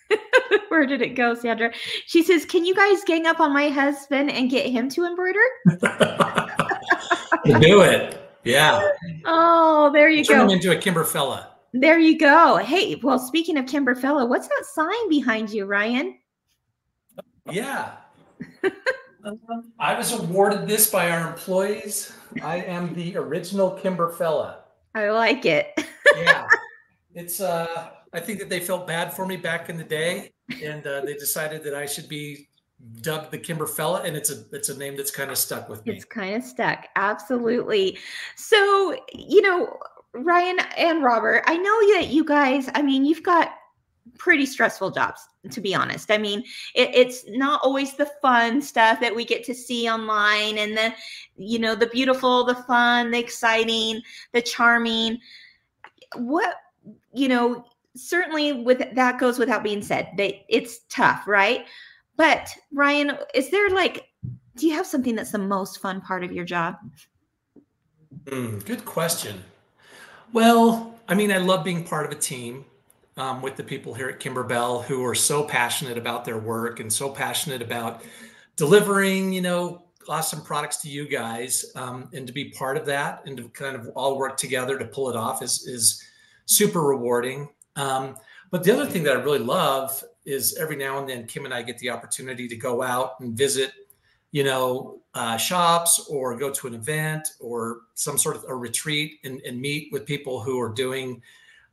Where 0.69 0.85
did 0.85 1.01
it 1.01 1.15
go, 1.15 1.33
Sandra? 1.33 1.73
She 2.05 2.23
says, 2.23 2.45
Can 2.45 2.63
you 2.63 2.73
guys 2.73 3.03
gang 3.03 3.25
up 3.25 3.41
on 3.41 3.51
my 3.53 3.67
husband 3.67 4.31
and 4.31 4.49
get 4.49 4.67
him 4.67 4.87
to 4.91 5.03
embroider? 5.03 5.39
do 7.59 7.81
it. 7.81 8.24
Yeah. 8.45 8.91
Oh, 9.25 9.91
there 9.91 10.09
you 10.09 10.23
Turn 10.23 10.37
go. 10.37 10.41
Turn 10.41 10.49
him 10.49 10.55
into 10.55 10.71
a 10.71 10.81
Kimberfella. 10.81 11.47
There 11.73 11.99
you 11.99 12.17
go. 12.17 12.57
Hey, 12.57 12.95
well, 13.03 13.19
speaking 13.19 13.57
of 13.57 13.65
Kimberfella, 13.65 14.29
what's 14.29 14.47
that 14.47 14.65
sign 14.65 15.09
behind 15.09 15.49
you, 15.49 15.65
Ryan? 15.65 16.17
Yeah. 17.51 17.91
I 19.79 19.97
was 19.97 20.13
awarded 20.13 20.67
this 20.67 20.89
by 20.89 21.09
our 21.09 21.27
employees. 21.27 22.13
I 22.43 22.57
am 22.57 22.93
the 22.93 23.17
original 23.17 23.77
Kimberfella. 23.81 24.57
I 24.93 25.09
like 25.09 25.45
it. 25.45 25.79
yeah. 26.17 26.47
It's 27.17 27.39
uh 27.39 27.91
I 28.11 28.19
think 28.19 28.39
that 28.39 28.49
they 28.49 28.59
felt 28.59 28.85
bad 28.87 29.13
for 29.13 29.25
me 29.25 29.37
back 29.37 29.69
in 29.69 29.77
the 29.77 29.85
day 29.85 30.33
and 30.61 30.85
uh, 30.85 30.99
they 30.99 31.13
decided 31.13 31.63
that 31.63 31.73
I 31.73 31.85
should 31.85 32.09
be 32.09 32.49
dubbed 33.01 33.31
the 33.31 33.37
Kimberfella, 33.37 34.05
and 34.05 34.15
it's 34.15 34.31
a 34.31 34.43
it's 34.51 34.69
a 34.69 34.77
name 34.77 34.95
that's 34.97 35.11
kind 35.11 35.31
of 35.31 35.37
stuck 35.37 35.69
with 35.69 35.85
me. 35.85 35.93
It's 35.93 36.05
kind 36.05 36.35
of 36.35 36.43
stuck, 36.43 36.87
absolutely. 36.95 37.97
So 38.35 38.95
you 39.13 39.41
know, 39.41 39.77
Ryan 40.13 40.59
and 40.77 41.03
Robert, 41.03 41.43
I 41.47 41.57
know 41.57 41.93
that 41.93 42.07
you 42.09 42.23
guys. 42.23 42.69
I 42.75 42.81
mean, 42.81 43.05
you've 43.05 43.23
got 43.23 43.51
pretty 44.17 44.45
stressful 44.45 44.91
jobs 44.91 45.27
to 45.49 45.59
be 45.59 45.75
honest 45.75 46.09
i 46.09 46.17
mean 46.17 46.39
it, 46.73 46.89
it's 46.93 47.25
not 47.29 47.59
always 47.63 47.95
the 47.95 48.09
fun 48.21 48.61
stuff 48.61 48.99
that 48.99 49.13
we 49.13 49.25
get 49.25 49.43
to 49.43 49.53
see 49.53 49.89
online 49.89 50.57
and 50.57 50.77
the 50.77 50.93
you 51.37 51.59
know 51.59 51.75
the 51.75 51.87
beautiful 51.87 52.43
the 52.43 52.55
fun 52.55 53.11
the 53.11 53.19
exciting 53.19 54.01
the 54.31 54.41
charming 54.41 55.19
what 56.15 56.55
you 57.13 57.27
know 57.27 57.65
certainly 57.95 58.53
with 58.53 58.83
that 58.93 59.19
goes 59.19 59.39
without 59.39 59.63
being 59.63 59.81
said 59.81 60.09
that 60.17 60.33
it's 60.49 60.79
tough 60.89 61.27
right 61.27 61.65
but 62.17 62.53
Ryan, 62.71 63.17
is 63.33 63.49
there 63.49 63.69
like, 63.69 64.07
do 64.55 64.67
you 64.67 64.73
have 64.73 64.85
something 64.85 65.15
that's 65.15 65.31
the 65.31 65.37
most 65.37 65.81
fun 65.81 66.01
part 66.01 66.23
of 66.23 66.31
your 66.31 66.45
job? 66.45 66.75
Mm, 68.25 68.65
good 68.65 68.85
question. 68.85 69.43
Well, 70.33 70.95
I 71.07 71.13
mean, 71.13 71.31
I 71.31 71.37
love 71.37 71.63
being 71.63 71.83
part 71.83 72.05
of 72.05 72.11
a 72.11 72.19
team 72.19 72.65
um, 73.17 73.41
with 73.41 73.55
the 73.55 73.63
people 73.63 73.93
here 73.93 74.09
at 74.09 74.19
Kimberbell 74.19 74.83
who 74.83 75.05
are 75.05 75.15
so 75.15 75.43
passionate 75.43 75.97
about 75.97 76.25
their 76.25 76.37
work 76.37 76.79
and 76.79 76.91
so 76.91 77.09
passionate 77.09 77.61
about 77.61 78.03
delivering, 78.55 79.31
you 79.31 79.41
know, 79.41 79.83
awesome 80.07 80.41
products 80.41 80.77
to 80.77 80.89
you 80.89 81.07
guys. 81.07 81.65
Um, 81.75 82.09
and 82.13 82.27
to 82.27 82.33
be 82.33 82.49
part 82.51 82.77
of 82.77 82.85
that 82.87 83.23
and 83.25 83.37
to 83.37 83.49
kind 83.49 83.75
of 83.75 83.89
all 83.95 84.17
work 84.17 84.37
together 84.37 84.77
to 84.77 84.85
pull 84.85 85.09
it 85.09 85.15
off 85.15 85.41
is 85.41 85.65
is 85.67 86.03
super 86.45 86.81
rewarding. 86.81 87.49
Um, 87.75 88.15
but 88.51 88.63
the 88.63 88.71
other 88.71 88.85
thing 88.85 89.03
that 89.03 89.17
I 89.17 89.21
really 89.21 89.39
love 89.39 90.03
is 90.25 90.55
every 90.57 90.75
now 90.75 90.99
and 90.99 91.07
then 91.07 91.27
Kim 91.27 91.45
and 91.45 91.53
I 91.53 91.61
get 91.61 91.77
the 91.77 91.89
opportunity 91.89 92.47
to 92.47 92.55
go 92.55 92.81
out 92.81 93.19
and 93.19 93.37
visit, 93.37 93.71
you 94.31 94.43
know, 94.43 94.99
uh, 95.13 95.37
shops 95.37 96.07
or 96.09 96.35
go 96.37 96.49
to 96.51 96.67
an 96.67 96.73
event 96.73 97.29
or 97.39 97.81
some 97.93 98.17
sort 98.17 98.35
of 98.35 98.43
a 98.49 98.55
retreat 98.55 99.19
and, 99.23 99.39
and 99.41 99.61
meet 99.61 99.91
with 99.93 100.05
people 100.05 100.41
who 100.41 100.59
are 100.59 100.73
doing 100.73 101.21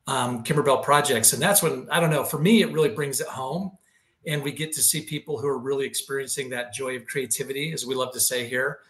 um, 0.07 0.45
Kimberbell 0.45 0.83
projects. 0.83 1.33
And 1.33 1.43
that's 1.43 1.63
when, 1.63 1.89
I 1.91 1.99
don't 1.99 2.11
know, 2.11 2.25
for 2.25 2.39
me, 2.39 2.63
it 2.63 2.73
really 2.73 2.91
brings 2.91 3.21
it 3.21 3.27
home. 3.27 3.73
and 4.27 4.43
we 4.43 4.53
get 4.53 4.73
to 4.75 4.83
see 4.83 5.03
people 5.03 5.39
who 5.39 5.49
are 5.49 5.59
really 5.59 5.87
experiencing 5.87 6.51
that 6.51 6.73
joy 6.73 6.97
of 6.97 7.07
creativity, 7.07 7.73
as 7.73 7.87
we 7.87 7.95
love 7.95 8.13
to 8.13 8.21
say 8.21 8.49
here, 8.49 8.81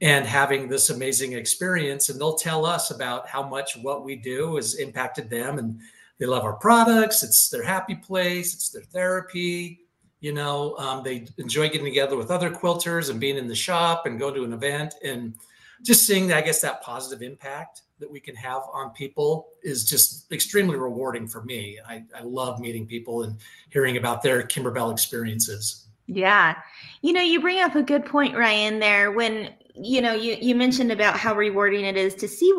and 0.00 0.26
having 0.26 0.68
this 0.68 0.90
amazing 0.90 1.32
experience. 1.32 2.08
And 2.08 2.20
they'll 2.20 2.36
tell 2.36 2.64
us 2.64 2.90
about 2.90 3.26
how 3.26 3.42
much 3.42 3.76
what 3.78 4.04
we 4.04 4.16
do 4.16 4.56
has 4.56 4.74
impacted 4.74 5.28
them, 5.28 5.58
and 5.58 5.80
they 6.18 6.26
love 6.26 6.44
our 6.44 6.54
products. 6.54 7.22
It's 7.22 7.48
their 7.50 7.62
happy 7.62 7.94
place. 7.94 8.54
It's 8.54 8.70
their 8.70 8.82
therapy. 8.82 9.80
You 10.20 10.32
know, 10.32 10.76
um, 10.78 11.04
they 11.04 11.26
enjoy 11.38 11.68
getting 11.68 11.84
together 11.84 12.16
with 12.16 12.30
other 12.30 12.50
quilters 12.50 13.10
and 13.10 13.20
being 13.20 13.36
in 13.36 13.48
the 13.48 13.54
shop 13.54 14.06
and 14.06 14.18
go 14.18 14.32
to 14.32 14.44
an 14.44 14.52
event 14.52 14.94
and 15.04 15.34
just 15.82 16.06
seeing, 16.06 16.32
I 16.32 16.40
guess, 16.40 16.60
that 16.62 16.82
positive 16.82 17.22
impact 17.22 17.82
that 17.98 18.10
we 18.10 18.18
can 18.18 18.34
have 18.34 18.62
on 18.72 18.90
people 18.90 19.48
is 19.62 19.84
just 19.84 20.30
extremely 20.32 20.76
rewarding 20.76 21.28
for 21.28 21.42
me. 21.44 21.78
I, 21.86 22.02
I 22.14 22.22
love 22.22 22.60
meeting 22.60 22.86
people 22.86 23.22
and 23.22 23.36
hearing 23.70 23.96
about 23.96 24.22
their 24.22 24.42
Kimberbell 24.42 24.90
experiences. 24.92 25.86
Yeah. 26.06 26.56
You 27.02 27.12
know, 27.12 27.20
you 27.20 27.40
bring 27.40 27.60
up 27.60 27.74
a 27.74 27.82
good 27.82 28.04
point, 28.04 28.36
Ryan, 28.36 28.78
there 28.78 29.12
when, 29.12 29.50
you 29.74 30.00
know, 30.00 30.14
you, 30.14 30.36
you 30.40 30.54
mentioned 30.54 30.92
about 30.92 31.18
how 31.18 31.34
rewarding 31.34 31.84
it 31.84 31.96
is 31.96 32.14
to 32.16 32.28
see 32.28 32.54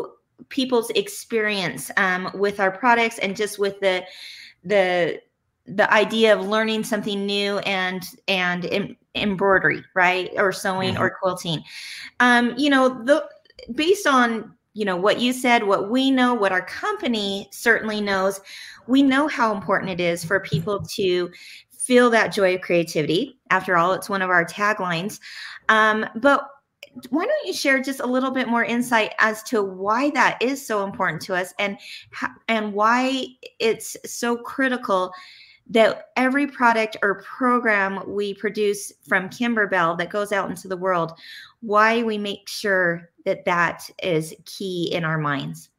people's 0.49 0.89
experience 0.91 1.91
um, 1.97 2.29
with 2.33 2.59
our 2.59 2.71
products 2.71 3.17
and 3.19 3.35
just 3.35 3.59
with 3.59 3.79
the, 3.79 4.03
the, 4.63 5.21
the 5.67 5.91
idea 5.93 6.35
of 6.35 6.47
learning 6.47 6.83
something 6.83 7.25
new 7.25 7.59
and 7.59 8.03
and 8.27 8.65
em- 8.67 8.97
embroidery 9.15 9.83
right? 9.95 10.31
Or 10.37 10.51
sewing 10.51 10.93
mm-hmm. 10.93 11.03
or 11.03 11.17
quilting. 11.21 11.61
Um 12.19 12.53
you 12.57 12.69
know 12.69 13.03
the 13.03 13.27
based 13.75 14.07
on 14.07 14.53
you 14.73 14.85
know 14.85 14.95
what 14.95 15.19
you 15.19 15.33
said 15.33 15.63
what 15.63 15.89
we 15.89 16.09
know 16.09 16.33
what 16.33 16.51
our 16.51 16.65
company 16.65 17.49
certainly 17.51 17.99
knows 17.99 18.39
we 18.87 19.01
know 19.03 19.27
how 19.27 19.53
important 19.53 19.91
it 19.91 19.99
is 19.99 20.23
for 20.23 20.39
people 20.39 20.81
to 20.83 21.29
feel 21.77 22.09
that 22.09 22.33
joy 22.33 22.55
of 22.55 22.61
creativity. 22.61 23.39
After 23.49 23.77
all 23.77 23.93
it's 23.93 24.09
one 24.09 24.21
of 24.21 24.29
our 24.29 24.45
taglines. 24.45 25.19
Um, 25.69 26.05
but 26.15 26.47
why 27.09 27.25
don't 27.25 27.47
you 27.47 27.53
share 27.53 27.81
just 27.81 27.99
a 27.99 28.05
little 28.05 28.31
bit 28.31 28.47
more 28.47 28.63
insight 28.63 29.13
as 29.19 29.43
to 29.43 29.63
why 29.63 30.09
that 30.11 30.41
is 30.41 30.65
so 30.65 30.83
important 30.83 31.21
to 31.23 31.35
us 31.35 31.53
and 31.59 31.77
and 32.47 32.73
why 32.73 33.25
it's 33.59 33.97
so 34.05 34.37
critical 34.37 35.11
that 35.69 36.09
every 36.15 36.47
product 36.47 36.97
or 37.01 37.21
program 37.23 38.01
we 38.07 38.33
produce 38.33 38.91
from 39.07 39.29
Kimberbell 39.29 39.97
that 39.97 40.09
goes 40.09 40.31
out 40.31 40.49
into 40.49 40.67
the 40.67 40.77
world, 40.77 41.19
why 41.61 42.03
we 42.03 42.17
make 42.17 42.47
sure 42.47 43.09
that 43.25 43.43
that 43.45 43.89
is 44.01 44.33
key 44.45 44.89
in 44.93 45.03
our 45.03 45.17
minds. 45.17 45.69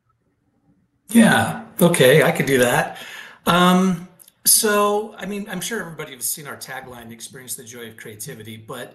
Yeah, 1.09 1.65
okay, 1.81 2.23
I 2.23 2.33
could 2.33 2.45
do 2.45 2.59
that. 2.59 2.99
Um, 3.47 4.09
so, 4.45 5.15
I 5.17 5.25
mean, 5.25 5.49
I'm 5.49 5.61
sure 5.61 5.81
everybody 5.81 6.15
has 6.15 6.31
seen 6.31 6.47
our 6.47 6.57
tagline, 6.57 7.11
Experience 7.11 7.55
the 7.55 7.65
Joy 7.65 7.89
of 7.89 7.97
Creativity, 7.97 8.59
but 8.59 8.95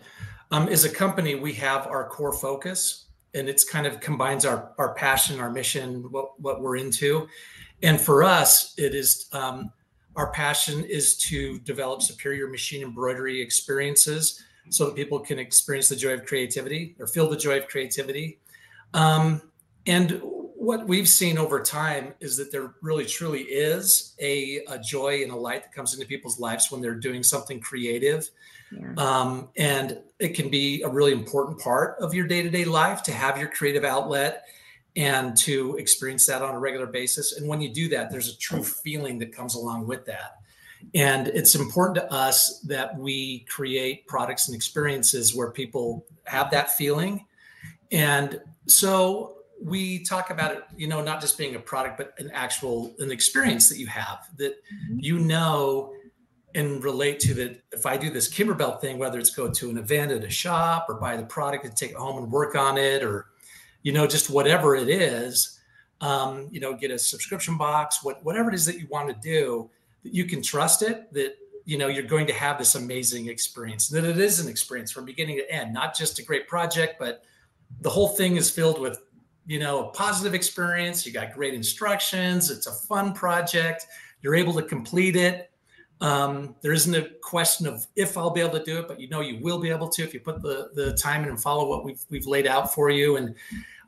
um, 0.54 0.68
as 0.68 0.86
a 0.86 0.90
company, 0.90 1.34
we 1.34 1.52
have 1.54 1.88
our 1.88 2.08
core 2.08 2.32
focus 2.32 3.06
and 3.34 3.50
it's 3.50 3.64
kind 3.64 3.88
of 3.88 4.00
combines 4.00 4.46
our, 4.46 4.72
our 4.78 4.94
passion, 4.94 5.40
our 5.40 5.50
mission, 5.50 6.04
what, 6.12 6.40
what 6.40 6.62
we're 6.62 6.78
into. 6.78 7.28
And 7.82 8.00
for 8.00 8.24
us, 8.24 8.78
it 8.78 8.94
is 8.94 9.30
um, 9.34 9.72
our 10.16 10.32
passion 10.32 10.84
is 10.84 11.18
to 11.18 11.58
develop 11.62 12.04
superior 12.04 12.48
machine 12.48 12.84
embroidery 12.84 13.42
experiences 13.42 14.44
so 14.70 14.86
that 14.86 14.96
people 14.96 15.20
can 15.20 15.40
experience 15.40 15.90
the 15.90 15.96
joy 15.96 16.14
of 16.14 16.24
creativity 16.24 16.96
or 17.00 17.08
feel 17.08 17.28
the 17.28 17.36
joy 17.36 17.58
of 17.58 17.68
creativity. 17.68 18.38
Um, 18.94 19.42
and 19.88 20.22
what 20.22 20.88
we've 20.88 21.10
seen 21.10 21.40
over 21.40 21.62
time 21.62 22.14
is 22.20 22.38
that 22.38 22.52
there 22.52 22.76
really 22.84 23.06
truly 23.06 23.42
is 23.42 24.16
a, 24.20 24.64
a, 24.70 24.78
joy 24.78 25.24
and 25.24 25.32
a 25.32 25.36
light 25.36 25.64
that 25.64 25.74
comes 25.74 25.96
into 25.96 26.06
people's 26.06 26.40
lives 26.40 26.72
when 26.72 26.80
they're 26.80 26.94
doing 26.94 27.24
something 27.24 27.60
creative. 27.60 28.30
Yeah. 28.80 28.94
Um, 28.98 29.50
and 29.56 30.00
it 30.20 30.30
can 30.30 30.50
be 30.50 30.82
a 30.84 30.90
really 30.90 31.12
important 31.12 31.60
part 31.60 31.98
of 32.00 32.14
your 32.14 32.28
day 32.28 32.42
to 32.42 32.50
day 32.50 32.66
life 32.66 33.04
to 33.04 33.12
have 33.12 33.38
your 33.38 33.50
creative 33.50 33.84
outlet 33.84 34.46
and 34.96 35.36
to 35.38 35.76
experience 35.78 36.26
that 36.28 36.42
on 36.42 36.54
a 36.54 36.60
regular 36.60 36.86
basis. 36.86 37.38
And 37.38 37.48
when 37.48 37.62
you 37.62 37.74
do 37.74 37.90
that, 37.90 38.12
there's 38.12 38.30
a 38.30 38.38
true 38.38 38.64
feeling 38.64 39.20
that 39.20 39.36
comes 39.36 39.56
along 39.56 39.88
with 39.88 40.06
that. 40.06 40.38
And 40.94 41.28
it's 41.30 41.56
important 41.56 41.96
to 41.96 42.12
us 42.14 42.60
that 42.62 42.98
we 42.98 43.40
create 43.50 44.06
products 44.08 44.48
and 44.48 44.56
experiences 44.56 45.34
where 45.34 45.50
people 45.50 46.06
have 46.26 46.52
that 46.52 46.72
feeling. 46.72 47.26
And 47.92 48.42
so 48.68 49.38
we 49.64 50.04
talk 50.04 50.30
about 50.30 50.52
it, 50.52 50.64
you 50.76 50.88
know, 50.88 51.02
not 51.02 51.22
just 51.22 51.38
being 51.38 51.56
a 51.56 51.60
product, 51.60 51.98
but 51.98 52.14
an 52.18 52.30
actual 52.34 52.94
an 53.00 53.12
experience 53.12 53.70
that 53.70 53.78
you 53.78 53.88
have 53.88 54.28
that 54.38 54.56
mm-hmm. 54.64 55.00
you 55.00 55.20
know 55.20 55.94
and 56.56 56.84
relate 56.84 57.20
to 57.22 57.34
that 57.34 57.62
if 57.72 57.86
I 57.86 57.98
do 57.98 58.10
this 58.10 58.32
Kimberbell 58.32 58.80
thing, 58.80 58.98
whether 58.98 59.18
it's 59.18 59.34
go 59.34 59.50
to 59.50 59.70
an 59.70 59.78
event 59.78 60.12
at 60.12 60.24
a 60.24 60.30
shop 60.30 60.86
or 60.88 60.96
buy 60.96 61.18
the 61.18 61.24
product 61.24 61.66
and 61.66 61.76
take 61.76 61.92
it 61.92 61.98
home 61.98 62.22
and 62.22 62.32
work 62.32 62.56
on 62.56 62.78
it 62.78 63.04
or 63.04 63.28
you 63.84 63.92
know, 63.92 64.08
just 64.08 64.30
whatever 64.30 64.76
it 64.76 64.90
is, 64.90 65.60
um, 66.02 66.48
you 66.52 66.60
know, 66.60 66.74
get 66.74 66.90
a 66.90 66.98
subscription 66.98 67.58
box, 67.58 68.04
what, 68.04 68.24
whatever 68.24 68.50
it 68.50 68.56
is 68.56 68.66
that 68.66 68.80
you 68.80 68.88
want 68.90 69.10
to 69.10 69.16
do, 69.22 69.70
that 70.04 70.14
you 70.14 70.26
can 70.26 70.42
trust 70.42 70.82
it, 70.82 71.14
that, 71.14 71.36
you 71.66 71.78
know, 71.78 71.88
you're 71.88 72.04
going 72.04 72.26
to 72.26 72.34
have 72.34 72.58
this 72.58 72.76
amazing 72.76 73.28
experience, 73.28 73.88
that 73.90 74.04
it 74.04 74.18
is 74.18 74.40
an 74.40 74.50
experience 74.50 74.92
from 74.92 75.06
beginning 75.06 75.38
to 75.38 75.52
end, 75.52 75.74
not 75.74 75.96
just 75.96 76.20
a 76.20 76.24
great 76.24 76.48
project, 76.48 76.96
but 76.98 77.24
the 77.82 77.90
whole 77.90 78.10
thing 78.10 78.38
is 78.38 78.50
filled 78.50 78.80
with, 78.80 79.00
you 79.46 79.60
know, 79.60 79.88
a 79.88 79.92
positive 79.92 80.34
experience. 80.34 81.06
You 81.06 81.12
got 81.12 81.34
great 81.34 81.54
instructions. 81.54 82.50
It's 82.50 82.68
a 82.68 82.72
fun 82.72 83.14
project. 83.14 83.86
You're 84.22 84.36
able 84.36 84.54
to 84.54 84.64
complete 84.64 85.16
it. 85.16 85.52
Um, 86.04 86.54
there 86.62 86.74
isn't 86.74 86.94
a 86.94 87.08
question 87.22 87.66
of 87.66 87.88
if 87.96 88.18
I'll 88.18 88.30
be 88.30 88.42
able 88.42 88.60
to 88.60 88.64
do 88.66 88.78
it, 88.78 88.90
but 88.90 89.00
you 89.00 89.08
know 89.08 89.22
you 89.22 89.42
will 89.42 89.58
be 89.58 89.70
able 89.70 89.88
to 89.88 90.04
if 90.04 90.14
you 90.14 90.20
put 90.20 90.42
the 90.42 90.70
the 90.74 90.94
time 90.96 91.24
in 91.24 91.30
and 91.30 91.42
follow 91.42 91.66
what 91.66 91.86
we've 91.86 92.04
we've 92.10 92.28
laid 92.28 92.46
out 92.46 92.74
for 92.74 92.90
you. 92.90 93.16
And 93.16 93.34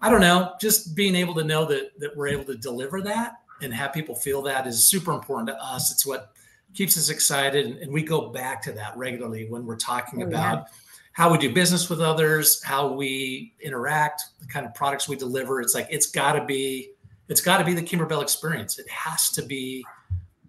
I 0.02 0.10
don't 0.10 0.22
know, 0.22 0.54
just 0.62 0.96
being 0.96 1.14
able 1.14 1.36
to 1.36 1.44
know 1.44 1.66
that 1.66 2.00
that 2.00 2.16
we're 2.16 2.30
able 2.30 2.46
to 2.46 2.56
deliver 2.56 3.02
that 3.02 3.34
and 3.62 3.74
have 3.74 3.92
people 3.92 4.16
feel 4.16 4.42
that 4.44 4.66
is 4.66 4.82
super 4.82 5.12
important 5.12 5.50
to 5.50 5.62
us. 5.62 5.92
It's 5.92 6.06
what 6.06 6.32
keeps 6.74 6.98
us 6.98 7.10
excited, 7.10 7.66
and, 7.66 7.80
and 7.80 7.92
we 7.92 8.02
go 8.02 8.30
back 8.30 8.62
to 8.62 8.72
that 8.72 8.96
regularly 8.96 9.50
when 9.50 9.66
we're 9.66 9.76
talking 9.76 10.24
oh, 10.24 10.28
about. 10.28 10.58
Yeah. 10.60 10.74
How 11.12 11.32
we 11.32 11.38
do 11.38 11.54
business 11.54 11.90
with 11.90 12.00
others, 12.00 12.64
how 12.64 12.94
we 12.94 13.54
interact, 13.62 14.24
the 14.40 14.48
kind 14.48 14.66
of 14.66 14.74
products 14.74 15.10
we 15.10 15.18
deliver. 15.18 15.60
It's 15.60 15.74
like 15.74 15.88
it's 15.90 16.08
got 16.08 16.34
to 16.34 16.46
be, 16.46 16.92
it's 17.28 17.40
got 17.40 17.58
to 17.58 17.64
be 17.64 17.74
the 17.74 17.82
Kimberbell 17.82 18.22
experience. 18.22 18.80
It 18.80 18.90
has 18.90 19.30
to 19.32 19.42
be 19.42 19.86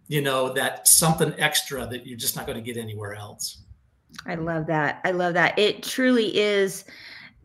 you 0.09 0.23
know, 0.23 0.53
that 0.53 0.87
something 0.87 1.35
extra 1.39 1.87
that 1.87 2.07
you're 2.07 2.19
just 2.19 2.37
not 2.37 2.47
going 2.47 2.57
to 2.57 2.63
get 2.63 2.81
anywhere 2.81 3.15
else. 3.15 3.59
I 4.27 4.37
love 4.37 4.67
that. 4.67 5.01
I 5.05 5.11
love 5.11 5.35
that. 5.35 5.59
It 5.59 5.83
truly 5.83 6.37
is 6.37 6.85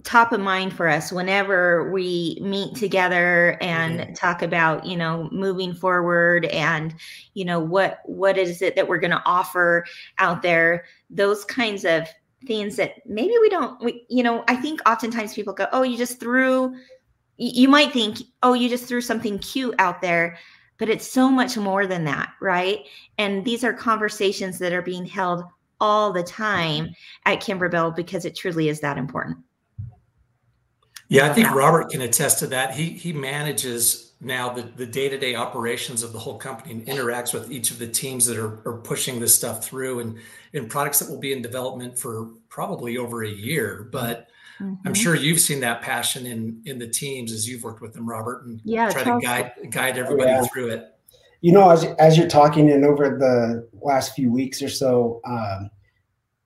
top 0.03 0.31
of 0.31 0.39
mind 0.39 0.73
for 0.73 0.87
us 0.87 1.11
whenever 1.11 1.91
we 1.91 2.37
meet 2.41 2.75
together 2.75 3.57
and 3.61 3.99
mm-hmm. 3.99 4.13
talk 4.13 4.41
about 4.41 4.85
you 4.85 4.97
know 4.97 5.29
moving 5.31 5.73
forward 5.73 6.45
and 6.45 6.95
you 7.33 7.45
know 7.45 7.59
what 7.59 7.99
what 8.05 8.37
is 8.37 8.61
it 8.61 8.75
that 8.75 8.87
we're 8.87 8.97
going 8.97 9.11
to 9.11 9.21
offer 9.25 9.85
out 10.17 10.41
there 10.41 10.85
those 11.09 11.45
kinds 11.45 11.85
of 11.85 12.07
things 12.47 12.75
that 12.75 12.95
maybe 13.05 13.33
we 13.41 13.49
don't 13.49 13.79
we, 13.83 14.05
you 14.09 14.23
know 14.23 14.43
i 14.47 14.55
think 14.55 14.81
oftentimes 14.89 15.33
people 15.33 15.53
go 15.53 15.67
oh 15.71 15.83
you 15.83 15.97
just 15.97 16.19
threw 16.19 16.75
you 17.37 17.67
might 17.67 17.91
think 17.91 18.17
oh 18.43 18.53
you 18.53 18.69
just 18.69 18.85
threw 18.85 19.01
something 19.01 19.37
cute 19.39 19.75
out 19.77 20.01
there 20.01 20.37
but 20.81 20.89
it's 20.89 21.07
so 21.07 21.29
much 21.29 21.57
more 21.57 21.85
than 21.85 22.03
that, 22.05 22.33
right? 22.41 22.79
And 23.19 23.45
these 23.45 23.63
are 23.63 23.71
conversations 23.71 24.57
that 24.57 24.73
are 24.73 24.81
being 24.81 25.05
held 25.05 25.43
all 25.79 26.11
the 26.11 26.23
time 26.23 26.95
at 27.27 27.39
Kimberbell 27.39 27.95
because 27.95 28.25
it 28.25 28.35
truly 28.35 28.67
is 28.67 28.79
that 28.79 28.97
important. 28.97 29.37
Yeah, 31.07 31.29
I 31.29 31.33
think 31.35 31.51
Robert 31.51 31.91
can 31.91 32.01
attest 32.01 32.39
to 32.39 32.47
that. 32.47 32.73
He 32.73 32.89
he 32.89 33.13
manages 33.13 34.13
now 34.21 34.49
the, 34.49 34.63
the 34.63 34.87
day-to-day 34.87 35.35
operations 35.35 36.01
of 36.01 36.13
the 36.13 36.19
whole 36.19 36.39
company 36.39 36.73
and 36.73 36.87
interacts 36.87 37.31
with 37.31 37.51
each 37.51 37.69
of 37.69 37.77
the 37.77 37.87
teams 37.87 38.25
that 38.25 38.37
are, 38.37 38.67
are 38.67 38.79
pushing 38.83 39.19
this 39.19 39.35
stuff 39.35 39.63
through 39.63 39.99
and 39.99 40.17
in 40.53 40.67
products 40.67 40.97
that 40.97 41.11
will 41.11 41.19
be 41.19 41.31
in 41.31 41.43
development 41.43 41.99
for 41.99 42.29
probably 42.49 42.97
over 42.97 43.23
a 43.23 43.29
year. 43.29 43.87
But 43.91 44.30
Mm-hmm. 44.61 44.87
I'm 44.87 44.93
sure 44.93 45.15
you've 45.15 45.39
seen 45.39 45.59
that 45.61 45.81
passion 45.81 46.25
in 46.27 46.61
in 46.65 46.77
the 46.77 46.87
teams 46.87 47.31
as 47.31 47.49
you've 47.49 47.63
worked 47.63 47.81
with 47.81 47.93
them, 47.93 48.07
Robert, 48.07 48.45
and 48.45 48.61
yeah, 48.63 48.91
try 48.91 49.03
to 49.03 49.19
guide 49.19 49.51
guide 49.71 49.97
everybody 49.97 50.29
yeah. 50.29 50.43
through 50.43 50.69
it. 50.69 50.85
You 51.41 51.51
know, 51.51 51.71
as 51.71 51.85
as 51.97 52.17
you're 52.17 52.29
talking, 52.29 52.69
and 52.69 52.85
over 52.85 53.17
the 53.17 53.67
last 53.81 54.13
few 54.13 54.31
weeks 54.31 54.61
or 54.61 54.69
so, 54.69 55.19
um, 55.25 55.71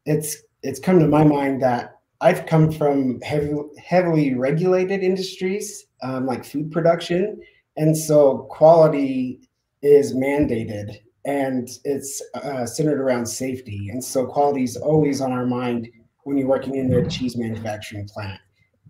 it's 0.05 0.37
it's 0.63 0.79
come 0.79 0.99
to 0.99 1.07
my 1.07 1.25
mind 1.25 1.61
that 1.61 1.99
I've 2.21 2.45
come 2.45 2.71
from 2.71 3.19
heavy, 3.21 3.53
heavily 3.83 4.33
regulated 4.33 5.03
industries 5.03 5.87
um, 6.01 6.25
like 6.25 6.45
food 6.45 6.71
production, 6.71 7.41
and 7.75 7.97
so 7.97 8.47
quality 8.49 9.41
is 9.81 10.15
mandated 10.15 10.99
and 11.25 11.69
it's 11.83 12.21
uh, 12.35 12.65
centered 12.65 13.01
around 13.01 13.25
safety, 13.25 13.89
and 13.89 14.01
so 14.01 14.25
quality 14.25 14.63
is 14.63 14.77
always 14.77 15.19
on 15.19 15.33
our 15.33 15.45
mind 15.45 15.89
when 16.25 16.37
you're 16.37 16.47
working 16.47 16.75
in 16.75 16.91
a 16.91 17.07
cheese 17.07 17.37
manufacturing 17.37 18.07
plant. 18.07 18.41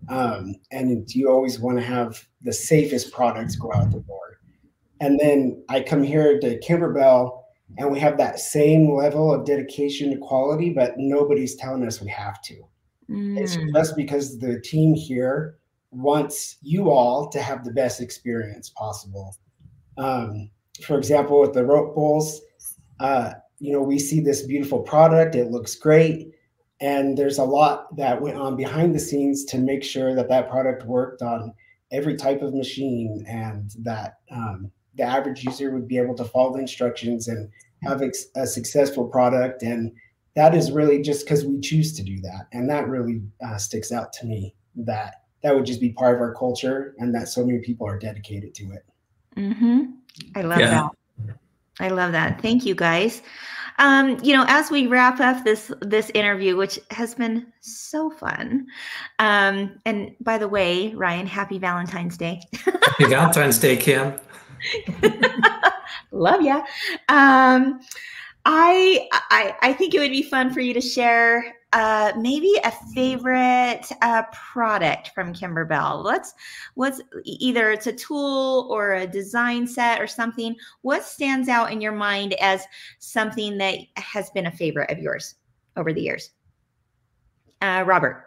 Um, 0.08 0.54
and 0.72 1.08
you 1.14 1.30
always 1.30 1.60
want 1.60 1.78
to 1.78 1.84
have 1.84 2.26
the 2.42 2.52
safest 2.52 3.12
products 3.12 3.56
go 3.56 3.72
out 3.74 3.90
the 3.90 4.00
door. 4.00 4.40
And 5.00 5.20
then 5.20 5.62
I 5.68 5.80
come 5.80 6.02
here 6.02 6.40
to 6.40 6.58
Kimberbell, 6.60 7.42
and 7.76 7.90
we 7.90 8.00
have 8.00 8.16
that 8.16 8.40
same 8.40 8.94
level 8.94 9.32
of 9.32 9.44
dedication 9.44 10.10
to 10.10 10.16
quality, 10.16 10.70
but 10.70 10.94
nobody's 10.96 11.56
telling 11.56 11.86
us 11.86 12.00
we 12.00 12.08
have 12.08 12.40
to. 12.42 12.54
Mm. 13.10 13.38
It's 13.38 13.58
just 13.74 13.96
because 13.96 14.38
the 14.38 14.58
team 14.60 14.94
here 14.94 15.58
wants 15.90 16.56
you 16.62 16.90
all 16.90 17.28
to 17.28 17.42
have 17.42 17.64
the 17.64 17.72
best 17.72 18.00
experience 18.00 18.70
possible. 18.70 19.36
Um, 19.98 20.50
for 20.82 20.96
example, 20.96 21.42
with 21.42 21.52
the 21.52 21.66
rope 21.66 21.94
bowls, 21.94 22.40
uh, 22.98 23.32
you 23.58 23.72
know, 23.72 23.82
we 23.82 23.98
see 23.98 24.20
this 24.20 24.46
beautiful 24.46 24.80
product, 24.80 25.34
it 25.34 25.50
looks 25.50 25.74
great. 25.74 26.32
And 26.80 27.16
there's 27.16 27.38
a 27.38 27.44
lot 27.44 27.96
that 27.96 28.20
went 28.20 28.36
on 28.36 28.56
behind 28.56 28.94
the 28.94 29.00
scenes 29.00 29.44
to 29.46 29.58
make 29.58 29.82
sure 29.82 30.14
that 30.14 30.28
that 30.28 30.50
product 30.50 30.84
worked 30.84 31.22
on 31.22 31.54
every 31.90 32.16
type 32.16 32.42
of 32.42 32.54
machine 32.54 33.24
and 33.28 33.70
that 33.78 34.18
um, 34.30 34.70
the 34.96 35.04
average 35.04 35.44
user 35.44 35.70
would 35.70 35.88
be 35.88 35.98
able 35.98 36.14
to 36.14 36.24
follow 36.24 36.52
the 36.52 36.60
instructions 36.60 37.28
and 37.28 37.50
have 37.82 38.02
a 38.02 38.46
successful 38.46 39.06
product. 39.06 39.62
And 39.62 39.92
that 40.34 40.54
is 40.54 40.70
really 40.70 41.00
just 41.00 41.24
because 41.24 41.44
we 41.44 41.60
choose 41.60 41.94
to 41.94 42.02
do 42.02 42.20
that. 42.20 42.46
And 42.52 42.68
that 42.68 42.88
really 42.88 43.22
uh, 43.44 43.56
sticks 43.56 43.92
out 43.92 44.12
to 44.14 44.26
me 44.26 44.54
that 44.76 45.22
that 45.42 45.54
would 45.54 45.64
just 45.64 45.80
be 45.80 45.92
part 45.92 46.16
of 46.16 46.20
our 46.20 46.34
culture 46.34 46.94
and 46.98 47.14
that 47.14 47.28
so 47.28 47.44
many 47.44 47.60
people 47.60 47.86
are 47.86 47.98
dedicated 47.98 48.54
to 48.56 48.72
it. 48.72 48.84
Mm-hmm. 49.36 49.84
I 50.34 50.42
love 50.42 50.60
yeah. 50.60 50.70
that. 50.70 51.36
I 51.78 51.88
love 51.88 52.12
that. 52.12 52.40
Thank 52.40 52.64
you 52.64 52.74
guys. 52.74 53.22
Um, 53.78 54.18
you 54.22 54.34
know, 54.34 54.44
as 54.48 54.70
we 54.70 54.86
wrap 54.86 55.20
up 55.20 55.44
this 55.44 55.72
this 55.80 56.10
interview, 56.14 56.56
which 56.56 56.78
has 56.90 57.14
been 57.14 57.46
so 57.60 58.10
fun. 58.10 58.66
Um, 59.18 59.78
and 59.84 60.14
by 60.20 60.38
the 60.38 60.48
way, 60.48 60.94
Ryan, 60.94 61.26
happy 61.26 61.58
Valentine's 61.58 62.16
Day. 62.16 62.40
happy 62.54 63.06
Valentine's 63.06 63.58
Day, 63.58 63.76
Kim. 63.76 64.18
Love 66.10 66.42
ya. 66.42 66.62
Um, 67.08 67.80
I, 68.44 69.08
I 69.12 69.54
I 69.60 69.72
think 69.72 69.94
it 69.94 69.98
would 69.98 70.10
be 70.10 70.22
fun 70.22 70.52
for 70.52 70.60
you 70.60 70.72
to 70.72 70.80
share 70.80 71.55
uh, 71.72 72.12
maybe 72.16 72.54
a 72.64 72.70
favorite 72.94 73.86
uh, 74.02 74.22
product 74.32 75.10
from 75.14 75.34
Kimberbell. 75.34 76.04
Let's 76.04 76.34
what's 76.74 77.00
either 77.24 77.70
it's 77.70 77.86
a 77.86 77.92
tool 77.92 78.68
or 78.70 78.94
a 78.94 79.06
design 79.06 79.66
set 79.66 80.00
or 80.00 80.06
something. 80.06 80.56
What 80.82 81.04
stands 81.04 81.48
out 81.48 81.72
in 81.72 81.80
your 81.80 81.92
mind 81.92 82.34
as 82.34 82.64
something 82.98 83.58
that 83.58 83.78
has 83.96 84.30
been 84.30 84.46
a 84.46 84.52
favorite 84.52 84.90
of 84.90 84.98
yours 84.98 85.34
over 85.76 85.92
the 85.92 86.02
years? 86.02 86.30
Uh, 87.60 87.84
Robert. 87.86 88.22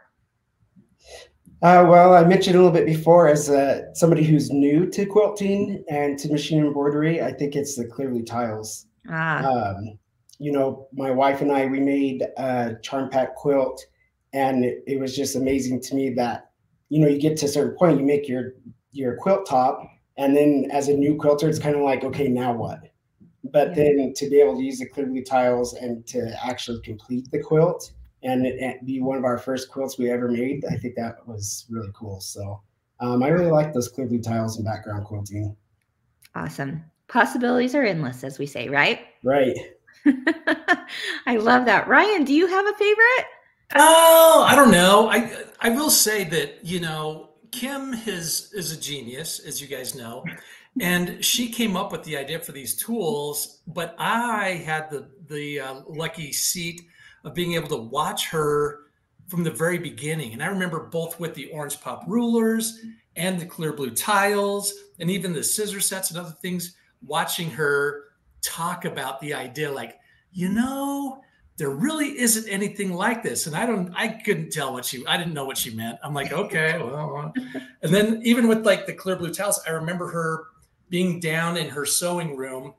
Uh, 1.61 1.85
well, 1.89 2.13
I 2.13 2.23
mentioned 2.23 2.55
a 2.55 2.59
little 2.59 2.73
bit 2.73 2.85
before 2.85 3.27
as 3.27 3.49
uh, 3.49 3.93
somebody 3.93 4.23
who's 4.23 4.49
new 4.49 4.89
to 4.91 5.05
quilting 5.05 5.83
and 5.89 6.17
to 6.19 6.29
machine 6.29 6.65
embroidery, 6.65 7.21
I 7.21 7.33
think 7.33 7.55
it's 7.55 7.75
the 7.75 7.85
Clear 7.85 8.09
Blue 8.09 8.23
tiles. 8.23 8.85
Ah. 9.09 9.43
Um, 9.43 9.99
you 10.39 10.51
know, 10.51 10.87
my 10.93 11.11
wife 11.11 11.41
and 11.41 11.51
I, 11.51 11.65
we 11.65 11.79
made 11.79 12.23
a 12.37 12.75
charm 12.81 13.09
pack 13.09 13.35
quilt, 13.35 13.85
and 14.33 14.65
it, 14.65 14.83
it 14.87 14.99
was 14.99 15.15
just 15.15 15.35
amazing 15.35 15.81
to 15.81 15.95
me 15.95 16.13
that, 16.15 16.51
you 16.89 16.99
know, 16.99 17.07
you 17.07 17.19
get 17.19 17.37
to 17.37 17.45
a 17.45 17.49
certain 17.49 17.77
point, 17.77 17.99
you 17.99 18.05
make 18.05 18.27
your 18.27 18.53
your 18.91 19.15
quilt 19.17 19.45
top, 19.45 19.83
and 20.17 20.35
then 20.35 20.67
as 20.71 20.87
a 20.87 20.93
new 20.93 21.15
quilter, 21.15 21.47
it's 21.47 21.59
kind 21.59 21.75
of 21.75 21.81
like, 21.81 22.03
okay, 22.03 22.27
now 22.27 22.53
what? 22.53 22.79
But 23.43 23.69
yeah. 23.69 23.75
then 23.75 24.13
to 24.15 24.29
be 24.29 24.41
able 24.41 24.57
to 24.57 24.63
use 24.63 24.79
the 24.79 24.89
Clearblue 24.89 25.25
tiles 25.25 25.73
and 25.73 26.05
to 26.07 26.35
actually 26.43 26.81
complete 26.81 27.29
the 27.31 27.39
quilt 27.39 27.91
and 28.23 28.45
it, 28.45 28.85
be 28.85 28.99
one 28.99 29.17
of 29.17 29.23
our 29.23 29.37
first 29.37 29.71
quilts 29.71 29.97
we 29.97 30.11
ever 30.11 30.27
made, 30.27 30.65
I 30.69 30.75
think 30.75 30.95
that 30.95 31.25
was 31.25 31.65
really 31.69 31.91
cool. 31.93 32.19
So 32.19 32.61
um, 32.99 33.23
I 33.23 33.29
really 33.29 33.49
like 33.49 33.73
those 33.73 33.91
Clearblue 33.91 34.21
tiles 34.21 34.57
and 34.57 34.65
background 34.65 35.05
quilting. 35.05 35.55
Awesome. 36.35 36.83
Possibilities 37.07 37.73
are 37.73 37.83
endless, 37.83 38.23
as 38.23 38.37
we 38.37 38.45
say, 38.45 38.67
right? 38.67 38.99
Right. 39.23 39.57
I 41.25 41.37
love 41.37 41.65
that. 41.65 41.87
Ryan, 41.87 42.23
do 42.23 42.33
you 42.33 42.47
have 42.47 42.65
a 42.65 42.73
favorite? 42.73 43.25
Oh, 43.75 44.45
I 44.47 44.55
don't 44.55 44.71
know. 44.71 45.09
I 45.09 45.31
I 45.61 45.69
will 45.69 45.89
say 45.89 46.23
that, 46.25 46.63
you 46.63 46.79
know, 46.79 47.29
Kim 47.51 47.93
is 47.93 48.51
is 48.53 48.71
a 48.71 48.79
genius, 48.79 49.39
as 49.39 49.61
you 49.61 49.67
guys 49.67 49.95
know. 49.95 50.23
And 50.81 51.23
she 51.23 51.49
came 51.49 51.75
up 51.75 51.91
with 51.91 52.03
the 52.03 52.15
idea 52.15 52.39
for 52.39 52.51
these 52.51 52.75
tools, 52.75 53.59
but 53.67 53.95
I 53.97 54.61
had 54.65 54.89
the 54.89 55.09
the 55.27 55.59
uh, 55.59 55.81
lucky 55.87 56.31
seat 56.31 56.81
of 57.23 57.33
being 57.33 57.53
able 57.53 57.67
to 57.69 57.77
watch 57.77 58.29
her 58.29 58.81
from 59.27 59.43
the 59.43 59.51
very 59.51 59.77
beginning. 59.77 60.33
And 60.33 60.41
I 60.41 60.47
remember 60.47 60.87
both 60.87 61.19
with 61.19 61.33
the 61.33 61.51
orange 61.51 61.79
pop 61.81 62.03
rulers 62.07 62.83
and 63.15 63.39
the 63.39 63.45
clear 63.45 63.73
blue 63.73 63.91
tiles 63.91 64.73
and 64.99 65.11
even 65.11 65.33
the 65.33 65.43
scissor 65.43 65.79
sets 65.79 66.09
and 66.09 66.19
other 66.19 66.35
things, 66.41 66.75
watching 67.05 67.49
her 67.51 68.05
talk 68.41 68.85
about 68.85 69.19
the 69.21 69.33
idea 69.33 69.71
like, 69.71 69.99
you 70.31 70.49
know, 70.49 71.21
there 71.57 71.69
really 71.69 72.17
isn't 72.19 72.47
anything 72.49 72.93
like 72.93 73.21
this. 73.21 73.45
And 73.45 73.55
I 73.55 73.65
don't, 73.65 73.91
I 73.93 74.07
couldn't 74.07 74.51
tell 74.51 74.71
what 74.71 74.85
she, 74.85 75.05
I 75.05 75.17
didn't 75.17 75.33
know 75.33 75.45
what 75.45 75.57
she 75.57 75.71
meant. 75.71 75.99
I'm 76.03 76.13
like, 76.13 76.31
okay, 76.31 76.77
well, 76.81 77.33
and 77.81 77.93
then 77.93 78.21
even 78.23 78.47
with 78.47 78.65
like 78.65 78.85
the 78.85 78.93
clear 78.93 79.17
blue 79.17 79.33
tiles, 79.33 79.59
I 79.67 79.71
remember 79.71 80.09
her 80.09 80.45
being 80.89 81.19
down 81.19 81.57
in 81.57 81.69
her 81.69 81.85
sewing 81.85 82.35
room 82.35 82.73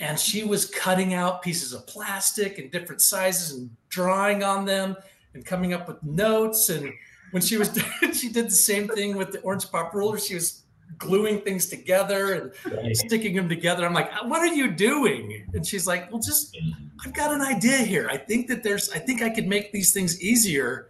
and 0.00 0.18
she 0.18 0.44
was 0.44 0.64
cutting 0.64 1.12
out 1.14 1.42
pieces 1.42 1.72
of 1.72 1.86
plastic 1.86 2.58
in 2.58 2.70
different 2.70 3.02
sizes 3.02 3.56
and 3.56 3.70
drawing 3.90 4.42
on 4.42 4.64
them 4.64 4.96
and 5.34 5.44
coming 5.44 5.74
up 5.74 5.86
with 5.86 6.02
notes. 6.02 6.70
And 6.70 6.90
when 7.32 7.42
she 7.42 7.58
was, 7.58 7.78
she 8.12 8.30
did 8.30 8.46
the 8.46 8.50
same 8.50 8.88
thing 8.88 9.16
with 9.16 9.30
the 9.30 9.40
orange 9.40 9.70
pop 9.70 9.94
ruler. 9.94 10.18
She 10.18 10.34
was 10.34 10.64
gluing 10.98 11.40
things 11.40 11.66
together 11.66 12.34
and 12.34 12.74
right. 12.76 12.96
sticking 12.96 13.34
them 13.34 13.48
together. 13.48 13.86
I'm 13.86 13.94
like, 13.94 14.10
what 14.24 14.40
are 14.40 14.54
you 14.54 14.70
doing? 14.70 15.46
And 15.54 15.66
she's 15.66 15.86
like, 15.86 16.10
well, 16.10 16.20
just, 16.20 16.56
I've 17.04 17.14
got 17.14 17.32
an 17.32 17.40
idea 17.40 17.78
here. 17.78 18.08
I 18.10 18.16
think 18.16 18.48
that 18.48 18.62
there's, 18.62 18.90
I 18.90 18.98
think 18.98 19.22
I 19.22 19.30
could 19.30 19.46
make 19.46 19.72
these 19.72 19.92
things 19.92 20.20
easier. 20.22 20.88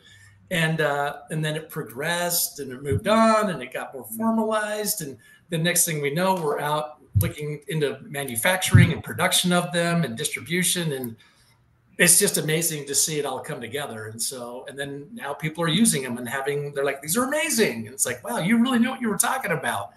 And, 0.50 0.80
uh, 0.80 1.18
and 1.30 1.44
then 1.44 1.54
it 1.54 1.70
progressed 1.70 2.58
and 2.58 2.72
it 2.72 2.82
moved 2.82 3.06
on 3.06 3.50
and 3.50 3.62
it 3.62 3.72
got 3.72 3.94
more 3.94 4.06
formalized. 4.16 5.02
And 5.02 5.16
the 5.48 5.58
next 5.58 5.84
thing 5.84 6.02
we 6.02 6.10
know, 6.10 6.34
we're 6.34 6.60
out 6.60 6.96
looking 7.20 7.60
into 7.68 7.98
manufacturing 8.02 8.92
and 8.92 9.02
production 9.04 9.52
of 9.52 9.72
them 9.72 10.02
and 10.02 10.16
distribution. 10.16 10.92
And 10.92 11.16
it's 12.00 12.18
just 12.18 12.38
amazing 12.38 12.86
to 12.86 12.94
see 12.94 13.18
it 13.18 13.26
all 13.26 13.40
come 13.40 13.60
together. 13.60 14.06
And 14.06 14.20
so, 14.20 14.64
and 14.68 14.78
then 14.78 15.06
now 15.12 15.34
people 15.34 15.62
are 15.62 15.68
using 15.68 16.02
them 16.02 16.16
and 16.16 16.26
having, 16.26 16.72
they're 16.72 16.84
like, 16.84 17.02
these 17.02 17.14
are 17.14 17.24
amazing. 17.24 17.84
And 17.84 17.94
it's 17.94 18.06
like, 18.06 18.24
wow, 18.24 18.38
you 18.38 18.56
really 18.56 18.78
knew 18.78 18.88
what 18.88 19.02
you 19.02 19.10
were 19.10 19.18
talking 19.18 19.50
about. 19.50 19.90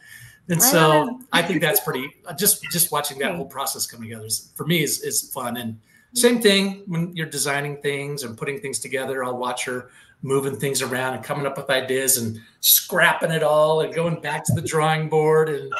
And 0.49 0.61
so 0.61 1.21
I 1.31 1.41
think 1.41 1.61
that's 1.61 1.79
pretty, 1.79 2.13
uh, 2.25 2.33
just, 2.33 2.61
just 2.63 2.91
watching 2.91 3.19
that 3.19 3.35
whole 3.35 3.45
process 3.45 3.87
come 3.87 4.01
together 4.01 4.25
is, 4.25 4.51
for 4.53 4.65
me 4.65 4.83
is, 4.83 5.01
is 5.01 5.31
fun. 5.31 5.55
And 5.55 5.79
same 6.13 6.41
thing 6.41 6.83
when 6.87 7.15
you're 7.15 7.25
designing 7.25 7.77
things 7.77 8.23
and 8.23 8.37
putting 8.37 8.59
things 8.59 8.79
together, 8.79 9.23
I'll 9.23 9.37
watch 9.37 9.63
her 9.63 9.89
moving 10.23 10.57
things 10.57 10.81
around 10.81 11.13
and 11.13 11.23
coming 11.23 11.45
up 11.45 11.55
with 11.55 11.69
ideas 11.69 12.17
and 12.17 12.37
scrapping 12.59 13.31
it 13.31 13.43
all 13.43 13.79
and 13.79 13.93
going 13.93 14.19
back 14.19 14.43
to 14.43 14.53
the 14.53 14.61
drawing 14.61 15.07
board 15.07 15.47
and 15.47 15.71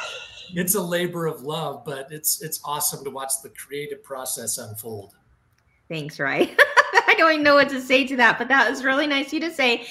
it's 0.54 0.74
a 0.74 0.80
labor 0.80 1.26
of 1.26 1.40
love 1.42 1.82
but 1.82 2.12
it's 2.12 2.42
it's 2.42 2.60
awesome 2.62 3.02
to 3.02 3.10
watch 3.10 3.32
the 3.42 3.48
creative 3.48 4.04
process 4.04 4.58
unfold 4.58 5.14
Thanks, 5.88 6.18
Ray. 6.18 6.54
I 7.06 7.14
don't 7.16 7.32
even 7.32 7.44
know 7.44 7.54
what 7.54 7.68
to 7.70 7.80
say 7.80 8.06
to 8.06 8.16
that, 8.16 8.38
but 8.38 8.48
that 8.48 8.68
was 8.68 8.84
really 8.84 9.06
nice 9.06 9.28
of 9.28 9.34
you 9.34 9.40
to 9.40 9.52
say. 9.52 9.86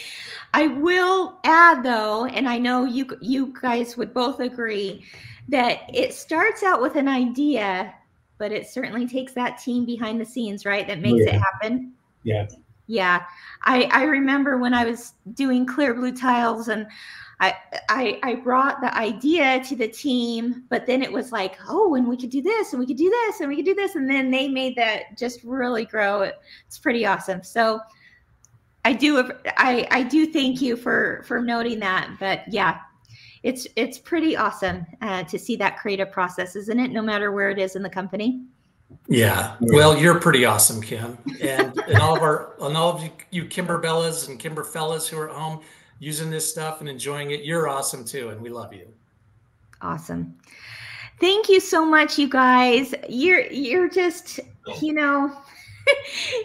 I 0.54 0.68
will 0.68 1.40
add 1.44 1.84
though, 1.84 2.26
and 2.26 2.48
I 2.48 2.58
know 2.60 2.86
you 2.86 3.08
you 3.22 3.54
guys 3.60 3.98
would 3.98 4.14
both 4.14 4.40
agree 4.40 5.04
that 5.50 5.82
it 5.94 6.14
starts 6.14 6.64
out 6.64 6.82
with 6.82 6.96
an 6.96 7.08
idea, 7.08 7.94
but 8.38 8.52
it 8.52 8.68
certainly 8.68 9.08
takes 9.08 9.34
that 9.34 9.58
team 9.58 9.86
behind 9.86 10.22
the 10.22 10.26
scenes, 10.26 10.66
right? 10.66 10.88
That 10.88 11.00
makes 11.00 11.26
yeah. 11.26 11.36
it 11.36 11.42
happen. 11.42 11.94
Yeah. 12.24 12.48
Yeah. 12.88 13.24
I 13.64 13.84
I 13.92 14.04
remember 14.04 14.58
when 14.58 14.74
I 14.74 14.86
was 14.86 15.14
doing 15.34 15.66
clear 15.66 15.94
blue 15.94 16.16
tiles 16.16 16.68
and 16.68 16.88
I, 17.40 17.56
I 17.90 18.20
I 18.24 18.36
brought 18.36 18.80
the 18.80 18.96
idea 18.96 19.62
to 19.66 19.76
the 19.76 19.88
team, 19.88 20.64
but 20.70 20.86
then 20.86 21.02
it 21.02 21.12
was 21.12 21.32
like, 21.32 21.58
oh, 21.68 21.96
and 21.96 22.08
we 22.08 22.16
could 22.16 22.30
do 22.30 22.42
this, 22.42 22.72
and 22.72 22.80
we 22.80 22.86
could 22.86 22.98
do 22.98 23.10
this, 23.10 23.42
and 23.42 23.50
we 23.50 23.58
could 23.58 23.66
do 23.66 23.74
this, 23.74 23.96
and 23.96 24.10
then 24.10 24.32
they 24.32 24.48
made 24.48 24.78
that 24.78 25.18
just 25.18 25.44
really 25.44 25.84
grow. 25.84 26.22
It's 26.22 26.80
pretty 26.80 27.06
awesome. 27.06 27.44
So 27.44 27.82
I 28.86 28.94
do 28.94 29.32
I 29.58 29.88
I 29.92 30.04
do 30.04 30.26
thank 30.32 30.62
you 30.62 30.78
for 30.78 31.24
for 31.28 31.42
noting 31.42 31.80
that. 31.80 32.16
But 32.20 32.42
yeah, 32.48 32.80
it's 33.44 33.68
it's 33.76 33.98
pretty 33.98 34.38
awesome 34.38 34.86
uh, 35.02 35.24
to 35.24 35.40
see 35.40 35.56
that 35.58 35.78
creative 35.78 36.12
process, 36.12 36.56
isn't 36.56 36.80
it? 36.80 36.92
No 36.92 37.02
matter 37.02 37.32
where 37.32 37.50
it 37.50 37.60
is 37.60 37.76
in 37.76 37.84
the 37.84 37.90
company. 37.90 38.42
Yeah. 39.08 39.56
Well, 39.60 39.98
you're 39.98 40.20
pretty 40.20 40.46
awesome, 40.46 40.82
Kim, 40.82 41.18
and 41.42 41.78
and 41.88 41.98
all 42.00 42.16
of 42.16 42.22
our 42.22 42.56
and 42.62 42.76
all 42.78 42.96
of 42.96 43.04
you, 43.04 43.12
you 43.32 43.46
Kimberbellas 43.46 44.30
and 44.30 44.40
Kimber 44.40 44.64
fellas 44.64 45.08
who 45.08 45.18
are 45.20 45.30
at 45.30 45.36
home 45.36 45.62
using 46.00 46.30
this 46.30 46.50
stuff 46.50 46.80
and 46.82 46.90
enjoying 46.90 47.32
it. 47.32 47.44
You're 47.44 47.68
awesome 47.68 48.04
too, 48.06 48.30
and 48.30 48.42
we 48.42 48.50
love 48.50 48.74
you. 48.74 48.88
Awesome. 49.82 50.36
Thank 51.20 51.50
you 51.50 51.60
so 51.60 51.86
much, 51.86 52.18
you 52.18 52.28
guys. 52.28 52.94
You're 53.08 53.46
you're 53.52 53.90
just, 53.90 54.40
you 54.82 54.94
know, 54.94 55.36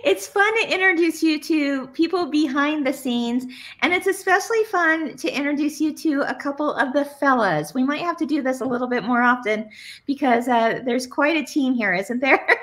it's 0.05 0.27
fun 0.27 0.53
to 0.63 0.73
introduce 0.73 1.23
you 1.23 1.41
to 1.41 1.87
people 1.89 2.27
behind 2.27 2.87
the 2.87 2.93
scenes, 2.93 3.45
and 3.83 3.93
it's 3.93 4.07
especially 4.07 4.65
fun 4.65 5.17
to 5.17 5.31
introduce 5.31 5.81
you 5.81 5.93
to 5.95 6.23
a 6.23 6.35
couple 6.35 6.73
of 6.75 6.93
the 6.93 7.05
fellas. 7.05 7.75
We 7.75 7.85
might 7.85 8.01
have 8.03 8.17
to 8.19 8.27
do 8.27 8.43
this 8.43 8.61
a 8.61 8.65
little 8.65 8.89
bit 8.89 9.05
more 9.05 9.23
often 9.23 9.69
because 10.07 10.49
uh, 10.49 10.81
there's 10.85 11.07
quite 11.07 11.37
a 11.37 11.45
team 11.45 11.75
here, 11.75 11.95
isn't 11.95 12.21
there? 12.21 12.47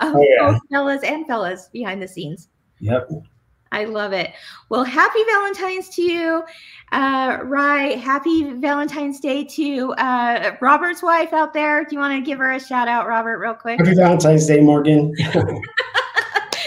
Oh, 0.00 0.14
Oh, 0.14 0.22
yeah. 0.22 0.52
both 0.52 0.60
fellas 0.70 1.02
and 1.02 1.26
fellas 1.26 1.68
behind 1.72 2.00
the 2.00 2.06
scenes. 2.06 2.48
Yep. 2.78 3.10
I 3.72 3.84
love 3.84 4.12
it. 4.12 4.30
Well, 4.68 4.84
happy 4.84 5.18
Valentine's 5.28 5.88
to 5.96 6.02
you, 6.02 6.44
uh, 6.92 7.38
Rye. 7.42 7.94
Happy 7.96 8.52
Valentine's 8.52 9.18
Day 9.18 9.42
to 9.42 9.92
uh, 9.94 10.54
Robert's 10.60 11.02
wife 11.02 11.32
out 11.32 11.52
there. 11.52 11.82
Do 11.84 11.96
you 11.96 11.98
want 11.98 12.14
to 12.14 12.24
give 12.24 12.38
her 12.38 12.52
a 12.52 12.60
shout 12.60 12.86
out, 12.86 13.08
Robert, 13.08 13.38
real 13.38 13.54
quick? 13.54 13.80
Happy 13.80 13.94
Valentine's 13.96 14.46
Day, 14.46 14.60
Morgan. 14.60 15.12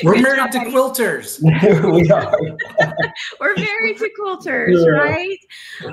We're 0.03 0.21
married 0.21 0.51
to 0.51 0.59
quilters. 0.59 1.41
we 1.93 2.09
are. 2.09 2.37
We're 3.39 3.55
married 3.55 3.97
to 3.97 4.09
quilters, 4.19 4.85
Yeah. 4.85 4.91
right? 4.91 5.37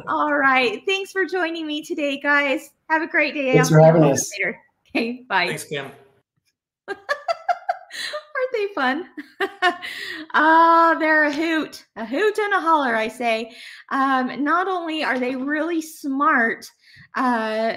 All 0.09 0.34
right. 0.34 0.82
Thanks 0.86 1.12
for 1.12 1.24
joining 1.24 1.66
me 1.66 1.82
today, 1.82 2.20
guys. 2.20 2.70
Have 2.90 3.03
a 3.03 3.07
great 3.07 3.34
day. 3.34 3.53
Thanks 3.53 3.68
I'll 3.70 3.78
for 3.78 3.84
having 3.84 4.05
us. 4.05 4.30
Later. 4.38 4.59
Okay, 4.94 5.24
bye. 5.28 5.46
Thanks, 5.46 5.64
Kim. 5.64 5.86
Aren't 6.88 6.98
they 8.53 8.66
fun? 8.74 9.09
Ah, 10.34 10.96
they're 10.98 11.24
a 11.24 11.32
hoot, 11.32 11.84
a 11.96 12.05
hoot 12.05 12.38
and 12.38 12.55
a 12.55 12.61
holler, 12.61 12.96
I 12.96 13.09
say. 13.09 13.53
Um, 13.90 14.42
not 14.42 14.66
only 14.68 15.05
are 15.05 15.18
they 15.18 15.36
really 15.36 15.80
smart 15.82 16.66
uh, 17.16 17.74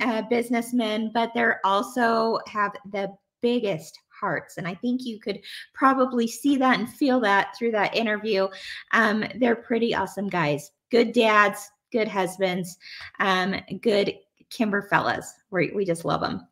uh, 0.00 0.22
businessmen, 0.30 1.10
but 1.14 1.30
they're 1.34 1.60
also 1.64 2.38
have 2.48 2.72
the 2.92 3.14
biggest 3.42 3.98
hearts. 4.24 4.56
And 4.56 4.66
I 4.66 4.74
think 4.74 5.04
you 5.04 5.20
could 5.20 5.40
probably 5.74 6.26
see 6.26 6.56
that 6.56 6.78
and 6.78 6.88
feel 6.88 7.20
that 7.20 7.54
through 7.58 7.72
that 7.72 7.94
interview. 7.94 8.48
Um, 8.92 9.22
they're 9.36 9.54
pretty 9.54 9.94
awesome 9.94 10.28
guys, 10.28 10.70
good 10.90 11.12
dads, 11.12 11.70
good 11.92 12.08
husbands, 12.08 12.78
um, 13.20 13.54
good 13.82 14.14
Kimber 14.48 14.82
fellas. 14.88 15.34
We, 15.50 15.72
we 15.74 15.84
just 15.84 16.06
love 16.06 16.22
them. 16.22 16.46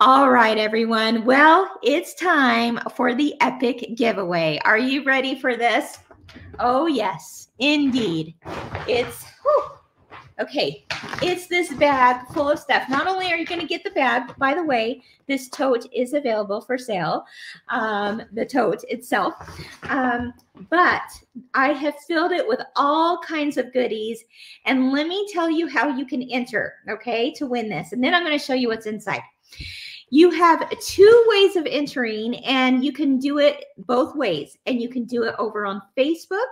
All 0.00 0.30
right, 0.30 0.58
everyone. 0.58 1.24
Well, 1.24 1.70
it's 1.84 2.14
time 2.14 2.80
for 2.96 3.14
the 3.14 3.34
epic 3.40 3.94
giveaway. 3.94 4.58
Are 4.64 4.78
you 4.78 5.04
ready 5.04 5.38
for 5.38 5.56
this? 5.56 5.98
Oh, 6.58 6.86
yes, 6.86 7.48
indeed. 7.60 8.34
It's 8.88 9.26
whew. 9.42 9.75
Okay. 10.40 10.84
It's 11.22 11.46
this 11.46 11.72
bag 11.74 12.26
full 12.32 12.50
of 12.50 12.58
stuff. 12.58 12.88
Not 12.88 13.06
only 13.06 13.32
are 13.32 13.36
you 13.36 13.46
going 13.46 13.60
to 13.60 13.66
get 13.66 13.84
the 13.84 13.90
bag, 13.90 14.36
by 14.38 14.54
the 14.54 14.62
way, 14.62 15.02
this 15.26 15.48
tote 15.48 15.86
is 15.92 16.12
available 16.12 16.60
for 16.60 16.76
sale, 16.78 17.24
um, 17.68 18.22
the 18.32 18.44
tote 18.44 18.84
itself. 18.88 19.34
Um, 19.84 20.34
but 20.70 21.02
I 21.54 21.68
have 21.68 21.94
filled 22.06 22.32
it 22.32 22.46
with 22.46 22.60
all 22.76 23.18
kinds 23.18 23.56
of 23.56 23.72
goodies. 23.72 24.24
And 24.64 24.92
let 24.92 25.06
me 25.06 25.28
tell 25.32 25.50
you 25.50 25.68
how 25.68 25.88
you 25.88 26.06
can 26.06 26.22
enter, 26.22 26.74
okay, 26.88 27.32
to 27.34 27.46
win 27.46 27.68
this. 27.68 27.92
And 27.92 28.02
then 28.02 28.14
I'm 28.14 28.24
going 28.24 28.38
to 28.38 28.44
show 28.44 28.54
you 28.54 28.68
what's 28.68 28.86
inside. 28.86 29.22
You 30.10 30.30
have 30.30 30.70
two 30.80 31.24
ways 31.28 31.56
of 31.56 31.66
entering, 31.66 32.36
and 32.44 32.84
you 32.84 32.92
can 32.92 33.18
do 33.18 33.38
it 33.38 33.64
both 33.78 34.14
ways. 34.14 34.56
And 34.66 34.80
you 34.80 34.88
can 34.88 35.04
do 35.04 35.24
it 35.24 35.34
over 35.38 35.66
on 35.66 35.82
Facebook. 35.98 36.46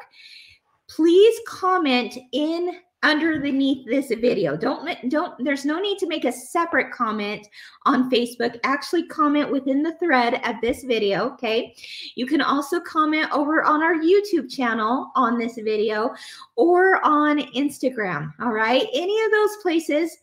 Please 0.89 1.39
comment 1.47 2.19
in 2.33 2.73
underneath 3.05 3.87
this 3.87 4.09
video. 4.09 4.57
Don't 4.57 4.89
don't 5.11 5.45
there's 5.45 5.65
no 5.65 5.79
need 5.79 5.99
to 5.99 6.09
make 6.09 6.25
a 6.25 6.33
separate 6.33 6.91
comment 6.93 7.47
on 7.87 8.11
Facebook. 8.11 8.59
Actually 8.65 9.07
comment 9.07 9.53
within 9.53 9.83
the 9.83 9.97
thread 9.99 10.41
of 10.45 10.57
this 10.61 10.83
video, 10.83 11.31
okay? 11.35 11.77
You 12.17 12.27
can 12.27 12.41
also 12.41 12.81
comment 12.81 13.31
over 13.31 13.63
on 13.63 13.83
our 13.83 13.95
YouTube 13.95 14.51
channel 14.51 15.13
on 15.15 15.39
this 15.39 15.55
video 15.57 16.15
or 16.57 17.05
on 17.05 17.39
Instagram, 17.53 18.33
all 18.41 18.53
right? 18.53 18.87
Any 18.93 19.25
of 19.25 19.31
those 19.31 19.57
places 19.63 20.19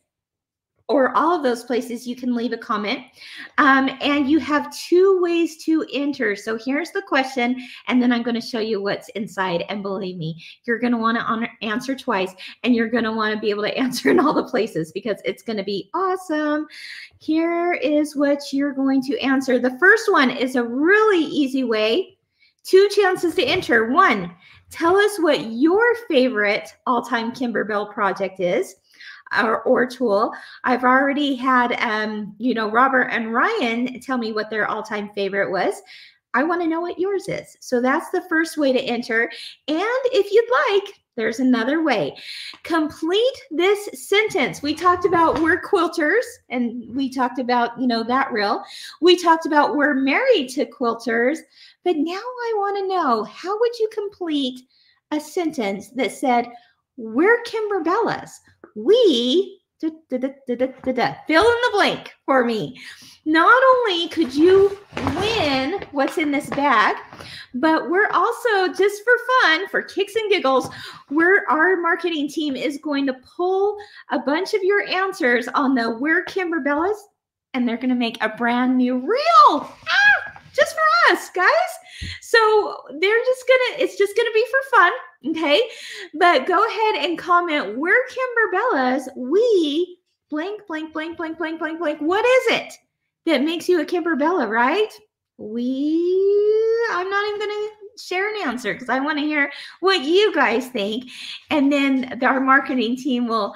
or 0.92 1.16
all 1.18 1.36
of 1.36 1.44
those 1.44 1.64
places, 1.64 2.06
you 2.06 2.16
can 2.16 2.36
leave 2.36 2.52
a 2.52 2.58
comment. 2.58 3.00
Um, 3.58 3.90
and 4.02 4.30
you 4.30 4.40
have 4.40 4.76
two 4.76 5.20
ways 5.22 5.64
to 5.64 5.86
enter. 5.94 6.36
So 6.36 6.58
here's 6.58 6.92
the 6.92 7.02
question, 7.02 7.62
and 7.88 8.02
then 8.02 8.12
I'm 8.12 8.24
going 8.24 8.40
to 8.40 8.46
show 8.46 8.60
you 8.60 8.82
what's 8.82 9.10
inside. 9.10 9.64
And 9.70 9.82
believe 9.82 10.18
me, 10.18 10.44
you're 10.66 10.80
going 10.80 10.92
to 10.92 10.98
want 10.98 11.18
to 11.18 11.66
answer 11.66 11.96
twice, 11.96 12.34
and 12.64 12.76
you're 12.76 12.90
going 12.90 13.04
to 13.06 13.12
want 13.12 13.34
to 13.34 13.40
be 13.40 13.50
able 13.50 13.64
to 13.64 13.78
answer 13.82 14.10
in 14.10 14.20
all 14.20 14.34
the 14.34 14.44
places 14.44 14.92
because 14.92 15.22
it's 15.26 15.44
going 15.44 15.58
to 15.58 15.64
be 15.64 15.90
awesome. 15.94 16.68
Here 17.20 17.74
is 17.74 18.16
what 18.16 18.42
you're 18.52 18.74
going 18.74 19.02
to 19.04 19.20
answer. 19.20 19.60
The 19.60 19.78
first 19.80 20.12
one 20.12 20.30
is 20.30 20.56
a 20.56 20.64
really 20.64 21.24
easy 21.24 21.64
way. 21.64 22.18
Two 22.64 22.88
chances 22.96 23.34
to 23.36 23.44
enter. 23.44 23.92
One, 23.92 24.36
tell 24.70 24.96
us 24.96 25.18
what 25.20 25.52
your 25.52 25.84
favorite 26.08 26.70
all 26.86 27.02
time 27.02 27.32
Kimberbell 27.32 27.92
project 27.92 28.40
is 28.40 28.76
or, 29.40 29.62
or 29.64 29.86
tool. 29.86 30.34
I've 30.64 30.84
already 30.84 31.36
had, 31.36 31.74
um, 31.80 32.36
you 32.38 32.54
know, 32.54 32.70
Robert 32.70 33.10
and 33.12 33.34
Ryan 33.34 34.00
tell 34.00 34.18
me 34.18 34.34
what 34.34 34.50
their 34.50 34.68
all 34.68 34.84
time 34.84 35.10
favorite 35.10 35.52
was. 35.52 35.82
I 36.34 36.44
want 36.44 36.62
to 36.62 36.68
know 36.68 36.80
what 36.80 37.00
yours 37.00 37.28
is. 37.28 37.58
So 37.60 37.82
that's 37.82 38.10
the 38.10 38.24
first 38.30 38.58
way 38.58 38.72
to 38.72 38.80
enter. 38.80 39.30
And 39.68 40.02
if 40.14 40.32
you'd 40.32 40.86
like, 40.86 41.02
there's 41.18 41.40
another 41.40 41.84
way. 41.84 42.16
Complete 42.64 43.34
this 43.52 43.90
sentence. 44.08 44.62
We 44.62 44.74
talked 44.74 45.06
about 45.06 45.42
we're 45.42 45.62
quilters 45.62 46.24
and 46.50 46.96
we 46.96 47.10
talked 47.10 47.38
about, 47.38 47.80
you 47.80 47.86
know, 47.86 48.02
that 48.04 48.32
real. 48.32 48.64
We 49.02 49.22
talked 49.22 49.46
about 49.46 49.76
we're 49.76 49.94
married 49.94 50.48
to 50.52 50.66
quilters, 50.66 51.40
but 51.84 51.98
now 51.98 52.14
I 52.14 52.54
want 52.56 52.78
to 52.78 52.88
know 52.88 53.24
how 53.26 53.60
would 53.60 53.78
you 53.78 53.90
complete 53.92 54.62
a 55.12 55.20
sentence 55.20 55.90
that 55.90 56.14
said, 56.14 56.48
we're 56.96 57.44
Kimberbellas. 57.44 58.32
We 58.76 59.62
da, 59.82 60.18
da, 60.18 60.94
da, 60.94 61.16
fill 61.28 61.44
in 61.44 61.58
the 61.62 61.70
blank 61.74 62.14
for 62.26 62.46
me. 62.46 62.80
Not 63.26 63.62
only 63.76 64.08
could 64.10 64.34
you 64.34 64.78
win 65.20 65.84
what's 65.92 66.18
in 66.18 66.32
this 66.32 66.50
bag, 66.50 66.96
but 67.56 67.90
we're 67.90 68.10
also 68.10 68.74
just 68.74 69.04
for 69.04 69.14
fun, 69.42 69.68
for 69.70 69.82
kicks 69.82 70.16
and 70.16 70.30
giggles, 70.30 70.70
we're 71.10 71.46
our 71.48 71.78
marketing 71.78 72.30
team 72.30 72.56
is 72.56 72.80
going 72.84 73.06
to 73.08 73.16
pull 73.36 73.78
a 74.12 74.20
bunch 74.20 74.54
of 74.54 74.64
your 74.64 74.88
answers 74.88 75.48
on 75.50 75.76
the 75.76 75.98
We're 75.98 76.26
Kimberbellas, 76.26 76.98
and 77.54 77.68
they're 77.68 77.78
going 77.78 77.90
to 77.90 77.96
make 77.96 78.22
a 78.24 78.30
brand 78.30 78.78
new 78.78 78.98
reel. 78.98 79.20
Ah, 79.50 80.31
just 80.56 80.76
for 80.76 81.14
us, 81.14 81.30
guys. 81.30 81.50
So 82.22 82.78
they're 83.00 83.26
just 83.26 83.48
gonna, 83.48 83.84
it's 83.84 83.98
just 83.98 84.16
gonna 84.16 84.32
be 84.34 84.46
for 84.50 84.78
fun. 84.78 84.92
Okay. 85.30 85.62
But 86.16 86.48
go 86.48 86.66
ahead 86.66 87.06
and 87.06 87.18
comment, 87.18 87.78
we're 87.78 88.06
Kimberbellas. 88.08 89.08
We 89.16 89.98
blank, 90.30 90.62
blank, 90.68 90.94
blank, 90.94 91.18
blank, 91.18 91.38
blank, 91.38 91.60
blank, 91.60 91.80
blank. 91.80 92.00
What 92.00 92.26
is 92.26 92.58
it 92.58 92.74
that 93.26 93.44
makes 93.44 93.70
you 93.70 93.82
a 93.82 93.86
Kimberbella, 93.86 94.50
right? 94.50 94.92
We, 95.38 96.88
I'm 96.92 97.10
not 97.10 97.28
even 97.28 97.40
gonna 97.40 97.68
share 98.00 98.30
an 98.30 98.48
answer 98.48 98.74
because 98.74 98.90
I 98.90 99.00
want 99.00 99.20
to 99.20 99.26
hear 99.26 99.52
what 99.80 100.04
you 100.04 100.34
guys 100.34 100.68
think. 100.68 101.10
And 101.50 101.72
then 101.72 102.20
our 102.24 102.40
marketing 102.40 102.96
team 102.96 103.28
will 103.28 103.54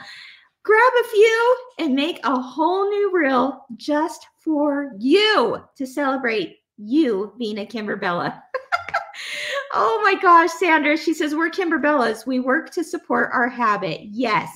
grab 0.64 0.94
a 1.04 1.08
few 1.10 1.58
and 1.80 1.94
make 1.94 2.20
a 2.24 2.40
whole 2.40 2.90
new 2.90 3.12
reel 3.14 3.66
just 3.78 4.28
for 4.40 4.92
you 5.00 5.64
to 5.78 5.86
celebrate 5.86 6.58
you 6.78 7.34
being 7.38 7.60
a 7.60 7.66
Kimberbella. 7.66 8.42
oh 9.74 10.02
my 10.04 10.20
gosh, 10.22 10.52
Sandra, 10.52 10.98
she 10.98 11.14
says, 11.14 11.36
We're 11.36 11.50
Kimberbellas. 11.50 12.26
We 12.26 12.40
work 12.40 12.72
to 12.72 12.84
support 12.84 13.30
our 13.34 13.48
habit. 13.48 14.02
Yes, 14.04 14.50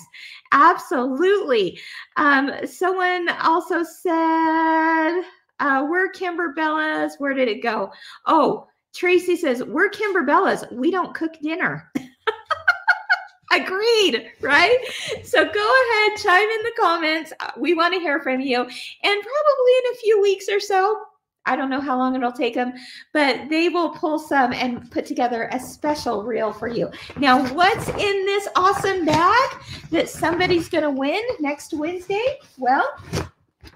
absolutely. 0.52 1.80
Um, 2.18 2.52
someone 2.66 3.30
also 3.42 3.84
said, 3.84 5.22
uh, 5.60 5.86
We're 5.90 6.12
Kimberbellas. 6.12 7.12
Where 7.20 7.34
did 7.34 7.48
it 7.48 7.62
go? 7.64 7.92
Oh, 8.26 8.68
Tracy 8.94 9.36
says, 9.36 9.64
We're 9.64 9.90
Kimberbellas. 9.90 10.72
We 10.72 10.92
don't 10.92 11.14
cook 11.14 11.34
dinner. 11.42 11.92
Agreed, 13.52 14.30
right? 14.42 14.78
So 15.24 15.44
go 15.44 15.50
ahead, 15.50 16.18
chime 16.22 16.50
in 16.50 16.64
the 16.64 16.72
comments. 16.80 17.34
Uh, 17.40 17.52
We 17.58 17.74
want 17.74 17.96
to 17.96 18.00
hear 18.00 18.22
from 18.22 18.42
you. 18.42 18.58
And 18.58 18.70
probably 18.70 19.74
in 19.80 19.94
a 19.94 19.98
few 19.98 20.22
weeks 20.22 20.48
or 20.50 20.60
so, 20.60 21.02
I 21.50 21.56
don't 21.56 21.72
know 21.72 21.82
how 21.82 21.98
long 21.98 22.16
it'll 22.16 22.32
take 22.32 22.54
them, 22.54 22.74
but 23.12 23.50
they 23.50 23.70
will 23.70 23.90
pull 23.90 24.20
some 24.20 24.54
and 24.54 24.90
put 24.92 25.06
together 25.06 25.50
a 25.52 25.60
special 25.60 26.24
reel 26.24 26.54
for 26.54 26.68
you. 26.68 26.92
Now, 27.18 27.44
what's 27.54 27.90
in 27.90 28.26
this 28.26 28.48
awesome 28.56 29.04
bag 29.04 29.50
that 29.90 30.08
somebody's 30.08 30.70
going 30.70 30.84
to 30.84 30.92
win 30.92 31.22
next 31.40 31.74
Wednesday? 31.74 32.38
Well, 32.60 32.88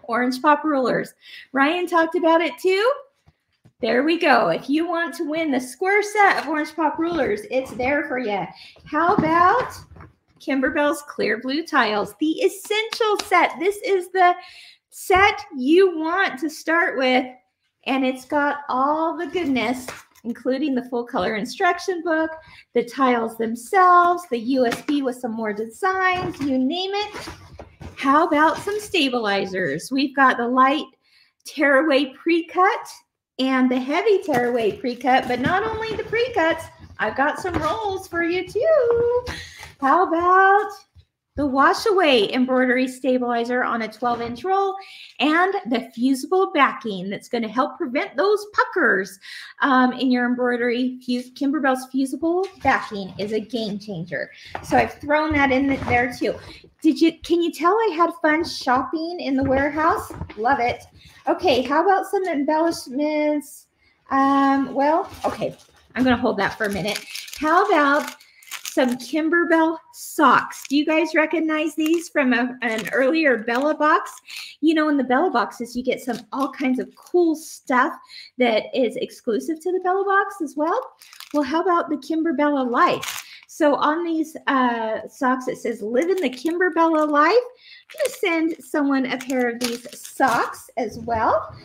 Orange 0.04 0.40
Pop 0.40 0.64
Rulers. 0.64 1.16
Ryan 1.52 1.88
talked 1.88 2.16
about 2.16 2.42
it 2.42 2.54
too. 2.62 2.94
There 3.82 4.04
we 4.04 4.20
go. 4.20 4.50
If 4.50 4.70
you 4.70 4.88
want 4.88 5.16
to 5.16 5.30
win 5.30 5.52
the 5.52 5.60
square 5.60 6.04
set 6.04 6.44
of 6.44 6.48
Orange 6.48 6.76
Pop 6.76 7.00
Rulers, 7.00 7.42
it's 7.50 7.72
there 7.72 8.08
for 8.08 8.20
you. 8.20 8.46
How 8.86 9.16
about 9.16 9.74
Kimberbell's 10.40 11.02
Clear 11.08 11.40
Blue 11.40 11.66
Tiles, 11.66 12.14
the 12.20 12.34
essential 12.34 13.18
set? 13.26 13.54
This 13.60 13.78
is 13.84 14.10
the 14.12 14.36
set 14.90 15.44
you 15.58 15.98
want 15.98 16.40
to 16.40 16.50
start 16.50 16.98
with, 16.98 17.26
and 17.86 18.06
it's 18.06 18.26
got 18.26 18.60
all 18.70 19.18
the 19.18 19.28
goodness, 19.28 19.88
including 20.24 20.74
the 20.74 20.86
full 20.86 21.06
color 21.06 21.36
instruction 21.36 22.02
book, 22.04 22.32
the 22.74 22.84
tiles 22.84 23.38
themselves, 23.38 24.24
the 24.32 24.56
USB 24.56 25.04
with 25.04 25.18
some 25.18 25.34
more 25.34 25.54
designs, 25.54 26.40
you 26.40 26.58
name 26.58 26.92
it. 26.94 27.30
How 27.98 28.28
about 28.28 28.58
some 28.58 28.80
stabilizers? 28.80 29.92
We've 29.92 30.16
got 30.16 30.38
the 30.38 30.48
light 30.48 30.86
tearaway 31.46 32.14
pre-cut 32.14 32.88
and 33.40 33.70
the 33.70 33.80
heavy 33.80 34.20
tearaway 34.20 34.78
pre-cut, 34.78 35.28
but 35.28 35.40
not 35.40 35.64
only 35.64 35.96
the 35.96 36.04
pre-cuts, 36.04 36.66
I've 37.00 37.18
got 37.18 37.40
some 37.40 37.56
rolls 37.56 38.08
for 38.08 38.24
you 38.24 38.48
too. 38.48 39.26
How 39.82 40.08
about 40.08 40.72
the 41.36 41.46
wash 41.46 41.86
away 41.88 42.32
embroidery 42.32 42.88
stabilizer 42.88 43.64
on 43.64 43.82
a 43.82 43.92
12 43.92 44.22
inch 44.22 44.44
roll 44.44 44.76
and 45.20 45.54
the 45.68 45.90
fusible 45.96 46.52
backing 46.54 47.10
that's 47.10 47.28
going 47.28 47.42
to 47.42 47.50
help 47.50 47.78
prevent 47.78 48.16
those 48.16 48.46
puckers 48.54 49.20
um, 49.62 49.94
in 49.94 50.12
your 50.12 50.26
embroidery. 50.26 51.00
Kimberbell's 51.36 51.88
fusible 51.92 52.48
backing 52.62 53.14
is 53.18 53.32
a 53.32 53.40
game 53.40 53.80
changer. 53.80 54.30
So 54.64 54.78
I've 54.78 54.94
thrown 54.94 55.34
that 55.34 55.52
in 55.52 55.68
there 55.86 56.14
too. 56.14 56.36
Did 56.82 57.02
you, 57.02 57.14
can 57.22 57.42
you 57.42 57.52
tell 57.52 57.74
I 57.74 57.94
had 57.96 58.12
fun 58.22 58.44
shopping 58.44 59.20
in 59.20 59.36
the 59.36 59.44
warehouse? 59.44 60.12
Love 60.38 60.60
it. 60.60 60.84
Okay, 61.28 61.62
how 61.62 61.84
about 61.84 62.06
some 62.06 62.26
embellishments? 62.26 63.68
Um, 64.12 64.74
well, 64.74 65.10
okay, 65.26 65.56
I'm 65.96 66.04
going 66.04 66.16
to 66.16 66.22
hold 66.22 66.38
that 66.38 66.58
for 66.58 66.66
a 66.66 66.72
minute. 66.72 67.04
How 67.40 67.66
about 67.66 68.16
some 68.74 68.98
Kimberbell 68.98 69.78
socks. 69.94 70.64
Do 70.68 70.76
you 70.76 70.86
guys 70.86 71.14
recognize 71.14 71.76
these 71.76 72.10
from 72.10 72.34
a, 72.34 72.58
an 72.64 72.90
earlier 72.92 73.38
Bella 73.44 73.76
box? 73.76 74.12
You 74.62 74.74
know, 74.74 74.90
in 74.90 74.98
the 74.98 75.04
Bella 75.04 75.30
boxes, 75.30 75.76
you 75.76 75.84
get 75.84 76.02
some 76.02 76.20
all 76.32 76.52
kinds 76.52 76.80
of 76.80 76.94
cool 76.96 77.36
stuff 77.36 77.94
that 78.40 78.64
is 78.74 78.96
exclusive 78.96 79.60
to 79.60 79.72
the 79.72 79.80
Bella 79.82 80.04
box 80.04 80.42
as 80.42 80.56
well. 80.58 80.94
Well, 81.34 81.44
how 81.44 81.62
about 81.62 81.90
the 81.90 81.98
Kimberbella 81.98 82.70
Life? 82.70 83.24
So 83.48 83.76
on 83.76 84.04
these 84.04 84.36
uh, 84.48 85.08
socks, 85.08 85.48
it 85.48 85.60
says 85.60 85.84
live 85.84 86.10
in 86.10 86.18
the 86.18 86.30
Kimberbella 86.30 87.08
life. 87.08 87.34
I'm 87.36 88.06
to 88.06 88.10
send 88.10 88.56
someone 88.60 89.06
a 89.06 89.18
pair 89.20 89.48
of 89.48 89.60
these 89.60 89.86
socks 89.96 90.72
as 90.78 90.98
well. 90.98 91.56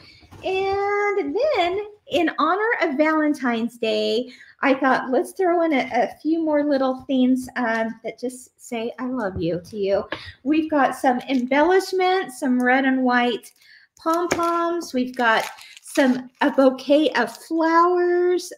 And 0.45 1.35
then 1.35 1.81
in 2.11 2.31
honor 2.39 2.71
of 2.83 2.99
Valentine's 2.99 3.79
Day, 3.79 4.31
I 4.61 4.75
thought 4.75 5.11
let's 5.11 5.33
throw 5.33 5.63
in 5.63 5.73
a, 5.73 5.89
a 5.93 6.19
few 6.21 6.45
more 6.45 6.65
little 6.65 7.05
things 7.07 7.49
um, 7.57 8.01
that 8.03 8.19
just 8.19 8.61
say 8.61 8.93
I 8.99 9.07
love 9.07 9.41
you 9.41 9.61
to 9.65 9.77
you. 9.77 10.05
We've 10.43 10.71
got 10.71 10.97
some 10.97 11.21
embellishment, 11.29 12.33
some 12.33 12.61
red 12.63 12.85
and 12.85 13.05
white 13.05 13.53
pom 13.97 14.29
poms. 14.29 14.93
We've 14.93 15.15
got 15.15 15.45
some 15.81 16.31
a 16.41 16.51
bouquet 16.51 17.11
of 17.11 17.35
flowers. 17.37 18.53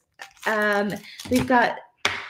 Um, 0.46 0.90
we've 1.30 1.46
got 1.46 1.76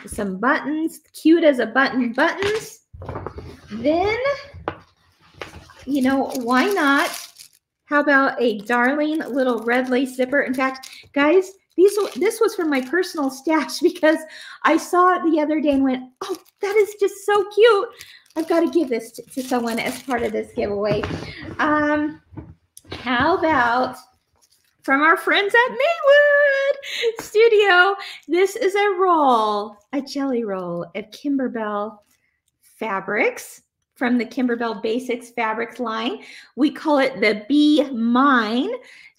some 0.07 0.39
buttons, 0.39 1.01
cute 1.13 1.45
as 1.45 1.59
a 1.59 1.67
button 1.67 2.13
buttons. 2.13 2.81
Then, 3.71 4.17
you 5.87 6.03
know, 6.03 6.31
why 6.43 6.67
not 6.67 7.11
how 7.85 8.01
about 8.01 8.41
a 8.41 8.59
darling 8.59 9.19
little 9.19 9.65
red 9.65 9.91
lace 9.91 10.15
zipper? 10.15 10.43
In 10.43 10.55
fact, 10.55 10.91
guys, 11.13 11.53
these 11.81 11.97
this 12.17 12.41
was 12.41 12.55
from 12.55 12.69
my 12.69 12.83
personal 12.83 13.31
stash 13.31 13.79
because 13.83 14.19
I 14.65 14.77
saw 14.77 15.15
it 15.15 15.31
the 15.31 15.41
other 15.41 15.61
day 15.61 15.71
and 15.71 15.85
went, 15.85 16.05
oh, 16.23 16.37
that 16.61 16.77
is 16.77 16.95
just 17.01 17.25
so 17.25 17.45
cute. 17.51 17.89
I've 18.37 18.49
got 18.49 18.61
to 18.61 18.71
give 18.71 18.89
this 18.89 19.11
to, 19.13 19.23
to 19.23 19.43
someone 19.43 19.79
as 19.79 20.03
part 20.03 20.23
of 20.23 20.33
this 20.33 20.53
giveaway. 20.55 21.03
Um, 21.59 22.21
how 22.93 23.37
about 23.37 23.97
from 24.83 25.03
our 25.03 25.17
friends 25.17 25.55
at 25.55 25.71
Maywood 25.71 27.21
Studio? 27.21 27.97
This 28.29 28.57
is 28.57 28.75
a 28.75 28.97
roll, 29.01 29.77
a 29.93 30.01
jelly 30.01 30.45
roll 30.45 30.85
of 30.95 31.05
Kimberbell 31.11 31.99
fabrics 32.61 33.63
from 34.01 34.17
the 34.17 34.25
Kimberbell 34.25 34.83
Basics 34.83 35.31
Fabrics 35.31 35.79
line. 35.79 36.23
We 36.57 36.71
call 36.71 37.01
it 37.01 37.21
the 37.21 37.45
Be 37.51 37.85
Mine 37.91 38.71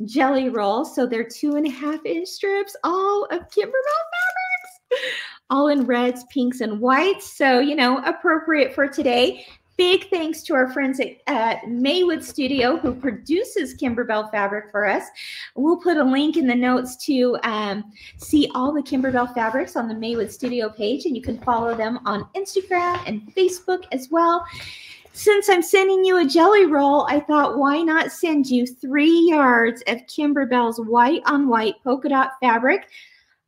Jelly 0.05 0.49
Roll. 0.49 0.85
So 0.85 1.05
they're 1.05 1.23
two 1.23 1.55
and 1.55 1.67
a 1.67 1.69
half 1.69 2.03
inch 2.03 2.27
strips, 2.27 2.75
all 2.83 3.25
of 3.25 3.41
Kimberbell 3.41 4.01
fabrics, 4.11 5.15
all 5.51 5.67
in 5.67 5.85
reds, 5.85 6.23
pinks, 6.31 6.61
and 6.61 6.81
whites. 6.81 7.31
So, 7.31 7.59
you 7.59 7.75
know, 7.75 7.99
appropriate 8.03 8.73
for 8.73 8.87
today. 8.87 9.45
Big 9.81 10.11
thanks 10.11 10.43
to 10.43 10.53
our 10.53 10.71
friends 10.71 10.99
at, 10.99 11.07
at, 11.25 11.67
Maywood 11.67 12.23
Studio 12.23 12.77
who 12.77 12.93
produces 12.93 13.73
Kimberbell 13.73 14.29
fabric 14.29 14.69
for 14.69 14.85
us. 14.85 15.05
We'll 15.55 15.77
put 15.77 15.97
a 15.97 16.03
link 16.03 16.37
in 16.37 16.45
the 16.45 16.53
notes 16.53 16.95
to 17.07 17.35
um, 17.41 17.91
see 18.17 18.47
all 18.53 18.71
the 18.71 18.83
Kimberbell 18.83 19.33
fabrics 19.33 19.75
on 19.75 19.87
the 19.87 19.95
Maywood 19.95 20.31
Studio 20.31 20.69
page, 20.69 21.05
and 21.05 21.15
you 21.15 21.23
can 21.23 21.39
follow 21.39 21.73
them 21.73 21.99
on 22.05 22.29
Instagram 22.35 23.01
and 23.07 23.33
Facebook 23.33 23.85
as 23.91 24.09
well. 24.11 24.45
Since 25.13 25.49
I'm 25.49 25.63
sending 25.63 26.05
you 26.05 26.19
a 26.19 26.25
jelly 26.25 26.67
roll, 26.67 27.07
I 27.09 27.19
thought 27.19 27.57
why 27.57 27.81
not 27.81 28.11
send 28.11 28.45
you 28.45 28.67
three 28.67 29.29
yards 29.31 29.81
of 29.87 30.05
Kimberbell's 30.05 30.79
white 30.79 31.23
on 31.25 31.47
white 31.47 31.83
polka 31.83 32.07
dot 32.07 32.33
fabric 32.39 32.87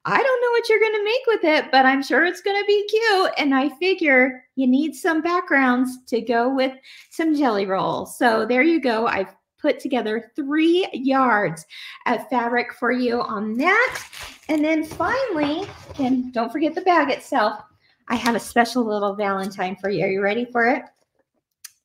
I 0.05 0.21
don't 0.21 0.41
know 0.41 0.51
what 0.51 0.67
you're 0.67 0.79
going 0.79 0.93
to 0.93 1.03
make 1.03 1.21
with 1.27 1.43
it, 1.45 1.71
but 1.71 1.85
I'm 1.85 2.03
sure 2.03 2.25
it's 2.25 2.41
going 2.41 2.61
to 2.61 2.65
be 2.65 2.87
cute. 2.87 3.31
And 3.37 3.55
I 3.55 3.69
figure 3.77 4.43
you 4.55 4.67
need 4.67 4.95
some 4.95 5.21
backgrounds 5.21 6.03
to 6.07 6.19
go 6.19 6.53
with 6.53 6.73
some 7.09 7.35
jelly 7.35 7.65
rolls. 7.65 8.17
So 8.17 8.45
there 8.45 8.63
you 8.63 8.81
go. 8.81 9.07
I've 9.07 9.33
put 9.59 9.79
together 9.79 10.31
three 10.35 10.87
yards 10.91 11.65
of 12.05 12.27
fabric 12.29 12.73
for 12.73 12.91
you 12.91 13.21
on 13.21 13.57
that. 13.57 14.03
And 14.49 14.63
then 14.63 14.83
finally, 14.83 15.65
and 15.99 16.33
don't 16.33 16.51
forget 16.51 16.75
the 16.75 16.81
bag 16.81 17.09
itself, 17.09 17.61
I 18.09 18.15
have 18.15 18.35
a 18.35 18.39
special 18.39 18.83
little 18.83 19.15
Valentine 19.15 19.77
for 19.77 19.89
you. 19.89 20.03
Are 20.03 20.09
you 20.11 20.21
ready 20.21 20.43
for 20.43 20.67
it? 20.67 20.83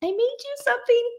I 0.03 0.07
made 0.07 0.13
you 0.17 0.57
something 0.63 1.11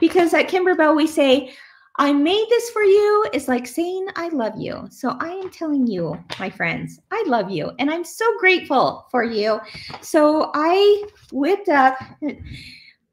because 0.00 0.32
at 0.32 0.48
Kimberbell 0.48 0.96
we 0.96 1.06
say, 1.06 1.54
I 2.00 2.12
made 2.12 2.46
this 2.48 2.70
for 2.70 2.82
you 2.82 3.26
is 3.32 3.48
like 3.48 3.66
saying 3.66 4.06
I 4.14 4.28
love 4.28 4.54
you. 4.56 4.86
So 4.90 5.16
I 5.18 5.30
am 5.30 5.50
telling 5.50 5.86
you, 5.86 6.16
my 6.38 6.48
friends, 6.48 7.00
I 7.10 7.24
love 7.26 7.50
you 7.50 7.72
and 7.80 7.90
I'm 7.90 8.04
so 8.04 8.24
grateful 8.38 9.06
for 9.10 9.24
you. 9.24 9.60
So 10.00 10.52
I 10.54 11.04
whipped 11.32 11.68
up 11.68 11.98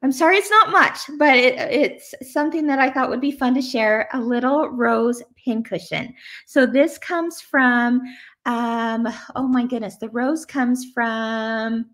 I'm 0.02 0.12
sorry 0.12 0.36
it's 0.36 0.50
not 0.50 0.70
much, 0.70 1.00
but 1.18 1.36
it, 1.36 1.54
it's 1.58 2.14
something 2.32 2.66
that 2.68 2.78
I 2.78 2.90
thought 2.90 3.10
would 3.10 3.20
be 3.20 3.32
fun 3.32 3.54
to 3.54 3.62
share 3.62 4.08
a 4.12 4.20
little 4.20 4.68
rose 4.68 5.20
pincushion. 5.42 6.14
So 6.46 6.64
this 6.64 6.96
comes 6.98 7.40
from 7.40 8.00
um 8.44 9.08
oh 9.34 9.48
my 9.48 9.66
goodness, 9.66 9.96
the 9.96 10.10
rose 10.10 10.46
comes 10.46 10.86
from 10.94 11.86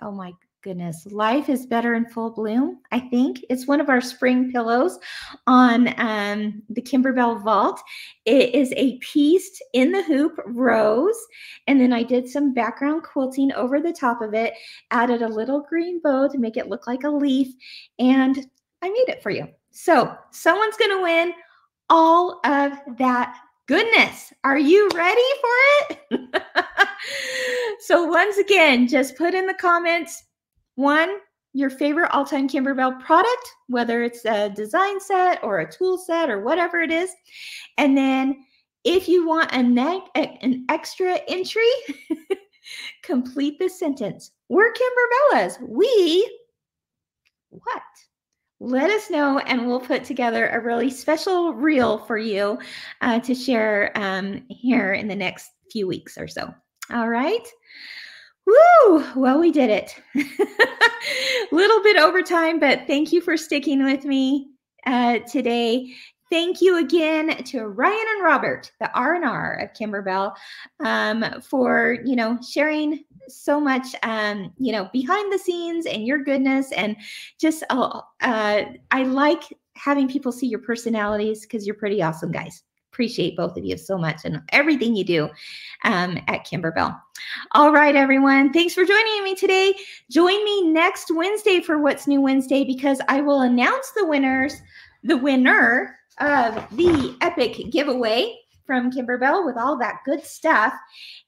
oh 0.00 0.12
my 0.12 0.32
goodness, 0.64 1.06
life 1.10 1.50
is 1.50 1.66
better 1.66 1.92
in 1.92 2.06
full 2.06 2.30
bloom. 2.30 2.78
I 2.90 2.98
think 2.98 3.44
it's 3.50 3.66
one 3.66 3.82
of 3.82 3.90
our 3.90 4.00
spring 4.00 4.50
pillows 4.50 4.98
on 5.46 5.88
um, 5.98 6.62
the 6.70 6.80
Kimberbell 6.80 7.44
Vault. 7.44 7.82
It 8.24 8.54
is 8.54 8.72
a 8.74 8.96
pieced 8.98 9.62
in 9.74 9.92
the 9.92 10.02
hoop 10.02 10.40
rose, 10.46 11.18
and 11.66 11.78
then 11.78 11.92
I 11.92 12.02
did 12.02 12.26
some 12.26 12.54
background 12.54 13.02
quilting 13.02 13.52
over 13.52 13.78
the 13.78 13.92
top 13.92 14.22
of 14.22 14.32
it, 14.32 14.54
added 14.90 15.20
a 15.20 15.28
little 15.28 15.60
green 15.60 16.00
bow 16.02 16.28
to 16.28 16.38
make 16.38 16.56
it 16.56 16.68
look 16.68 16.86
like 16.86 17.04
a 17.04 17.10
leaf, 17.10 17.54
and 17.98 18.46
I 18.80 18.88
made 18.88 19.10
it 19.10 19.22
for 19.22 19.30
you. 19.30 19.46
So 19.70 20.16
someone's 20.30 20.78
going 20.78 20.96
to 20.96 21.02
win 21.02 21.34
all 21.90 22.40
of 22.46 22.72
that 22.96 23.36
goodness. 23.66 24.32
Are 24.44 24.58
you 24.58 24.88
ready 24.94 25.20
for 25.42 26.16
it? 26.16 26.42
so 27.80 28.04
once 28.06 28.38
again, 28.38 28.88
just 28.88 29.18
put 29.18 29.34
in 29.34 29.46
the 29.46 29.54
comments 29.54 30.24
one, 30.76 31.18
your 31.52 31.70
favorite 31.70 32.10
all 32.12 32.24
time 32.24 32.48
Kimberbell 32.48 33.00
product, 33.00 33.48
whether 33.68 34.02
it's 34.02 34.24
a 34.24 34.50
design 34.50 35.00
set 35.00 35.42
or 35.42 35.60
a 35.60 35.70
tool 35.70 35.98
set 35.98 36.28
or 36.28 36.40
whatever 36.40 36.80
it 36.80 36.90
is. 36.90 37.10
And 37.78 37.96
then 37.96 38.44
if 38.84 39.08
you 39.08 39.26
want 39.26 39.52
a 39.52 39.58
an 40.16 40.66
extra 40.68 41.18
entry, 41.28 41.62
complete 43.02 43.58
the 43.58 43.68
sentence. 43.68 44.32
We're 44.48 44.72
Kimberbellas. 44.72 45.56
We 45.66 46.38
what? 47.50 47.82
Let 48.60 48.90
us 48.90 49.10
know, 49.10 49.38
and 49.40 49.66
we'll 49.66 49.80
put 49.80 50.04
together 50.04 50.48
a 50.48 50.60
really 50.60 50.90
special 50.90 51.54
reel 51.54 51.98
for 51.98 52.16
you 52.16 52.58
uh, 53.02 53.20
to 53.20 53.34
share 53.34 53.92
um, 53.94 54.44
here 54.48 54.94
in 54.94 55.06
the 55.08 55.14
next 55.14 55.50
few 55.70 55.86
weeks 55.86 56.16
or 56.16 56.28
so. 56.28 56.54
All 56.92 57.08
right. 57.08 57.46
Woo! 58.46 59.04
Well, 59.16 59.40
we 59.40 59.50
did 59.50 59.70
it. 59.70 59.96
A 60.16 60.24
little 61.52 61.82
bit 61.82 61.96
over 61.96 62.22
time, 62.22 62.58
but 62.58 62.86
thank 62.86 63.12
you 63.12 63.20
for 63.20 63.36
sticking 63.36 63.84
with 63.84 64.04
me 64.04 64.50
uh, 64.86 65.20
today. 65.20 65.94
Thank 66.30 66.60
you 66.60 66.78
again 66.78 67.42
to 67.44 67.66
Ryan 67.66 68.04
and 68.14 68.24
Robert, 68.24 68.70
the 68.80 68.90
R 68.92 69.14
and 69.14 69.24
R 69.24 69.54
of 69.54 69.72
Kimberbell, 69.72 70.34
um, 70.80 71.24
for 71.42 71.98
you 72.04 72.16
know 72.16 72.38
sharing 72.46 73.04
so 73.28 73.60
much, 73.60 73.94
um, 74.02 74.52
you 74.58 74.72
know, 74.72 74.88
behind 74.92 75.32
the 75.32 75.38
scenes 75.38 75.86
and 75.86 76.06
your 76.06 76.18
goodness, 76.18 76.72
and 76.72 76.96
just 77.40 77.62
uh, 77.70 78.00
uh, 78.22 78.62
I 78.90 79.02
like 79.04 79.42
having 79.76 80.08
people 80.08 80.32
see 80.32 80.46
your 80.46 80.60
personalities 80.60 81.42
because 81.42 81.66
you're 81.66 81.76
pretty 81.76 82.02
awesome 82.02 82.30
guys 82.30 82.62
appreciate 82.94 83.36
both 83.36 83.56
of 83.56 83.64
you 83.64 83.76
so 83.76 83.98
much 83.98 84.20
and 84.24 84.40
everything 84.50 84.94
you 84.94 85.04
do 85.04 85.28
um, 85.82 86.16
at 86.28 86.46
Kimberbell. 86.46 86.96
All 87.52 87.72
right, 87.72 87.96
everyone. 87.96 88.52
Thanks 88.52 88.72
for 88.72 88.84
joining 88.84 89.24
me 89.24 89.34
today. 89.34 89.74
Join 90.10 90.42
me 90.44 90.70
next 90.70 91.10
Wednesday 91.12 91.60
for 91.60 91.78
What's 91.78 92.06
New 92.06 92.20
Wednesday 92.20 92.64
because 92.64 93.00
I 93.08 93.20
will 93.20 93.40
announce 93.40 93.90
the 93.96 94.06
winners, 94.06 94.54
the 95.02 95.16
winner 95.16 95.98
of 96.20 96.54
the 96.76 97.16
epic 97.20 97.72
giveaway 97.72 98.36
from 98.64 98.92
Kimberbell 98.92 99.44
with 99.44 99.56
all 99.56 99.76
that 99.78 99.98
good 100.06 100.24
stuff. 100.24 100.72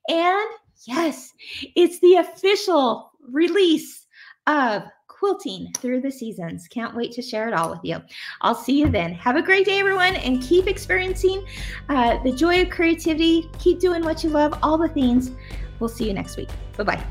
And 0.08 0.48
yes, 0.86 1.32
it's 1.74 1.98
the 1.98 2.14
official 2.14 3.10
release 3.28 4.06
of 4.46 4.84
quilting 5.26 5.72
through 5.78 6.00
the 6.00 6.10
seasons. 6.10 6.68
Can't 6.68 6.94
wait 6.94 7.10
to 7.10 7.20
share 7.20 7.48
it 7.48 7.54
all 7.54 7.70
with 7.70 7.80
you. 7.82 8.00
I'll 8.42 8.54
see 8.54 8.78
you 8.78 8.88
then. 8.88 9.12
Have 9.14 9.34
a 9.34 9.42
great 9.42 9.66
day, 9.66 9.80
everyone, 9.80 10.14
and 10.14 10.40
keep 10.40 10.68
experiencing 10.68 11.44
uh, 11.88 12.22
the 12.22 12.30
joy 12.30 12.62
of 12.62 12.70
creativity. 12.70 13.50
Keep 13.58 13.80
doing 13.80 14.04
what 14.04 14.22
you 14.22 14.30
love, 14.30 14.56
all 14.62 14.78
the 14.78 14.88
things. 14.88 15.32
We'll 15.80 15.88
see 15.88 16.06
you 16.06 16.14
next 16.14 16.36
week. 16.36 16.48
Bye 16.76 16.84
bye. 16.84 17.04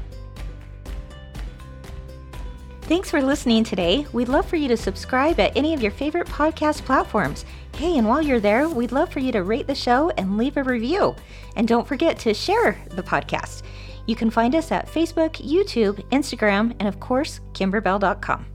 Thanks 2.84 3.11
for 3.11 3.22
listening 3.22 3.66
today. 3.66 4.07
We'd 4.13 4.30
love 4.30 4.45
for 4.45 4.55
you 4.55 4.70
to 4.70 4.78
subscribe 4.78 5.38
at 5.41 5.57
any 5.57 5.74
of 5.74 5.82
your 5.82 5.91
favorite 5.91 6.28
podcast 6.28 6.86
platforms. 6.86 7.43
Hey, 7.76 7.97
and 7.97 8.07
while 8.07 8.22
you're 8.22 8.39
there, 8.39 8.70
we'd 8.70 8.93
love 8.93 9.11
for 9.11 9.20
you 9.20 9.34
to 9.34 9.43
rate 9.43 9.68
the 9.68 9.76
show 9.76 10.09
and 10.11 10.38
leave 10.38 10.55
a 10.55 10.63
review. 10.63 11.16
And 11.57 11.68
don't 11.68 11.86
forget 11.86 12.18
to 12.20 12.34
share 12.34 12.82
the 12.91 13.03
podcast. 13.03 13.63
You 14.08 14.16
can 14.16 14.30
find 14.30 14.56
us 14.56 14.72
at 14.72 14.88
Facebook, 14.88 15.34
YouTube, 15.34 16.03
Instagram, 16.10 16.76
and 16.80 16.88
of 16.88 16.99
course, 16.99 17.41
kimberbell.com. 17.53 18.55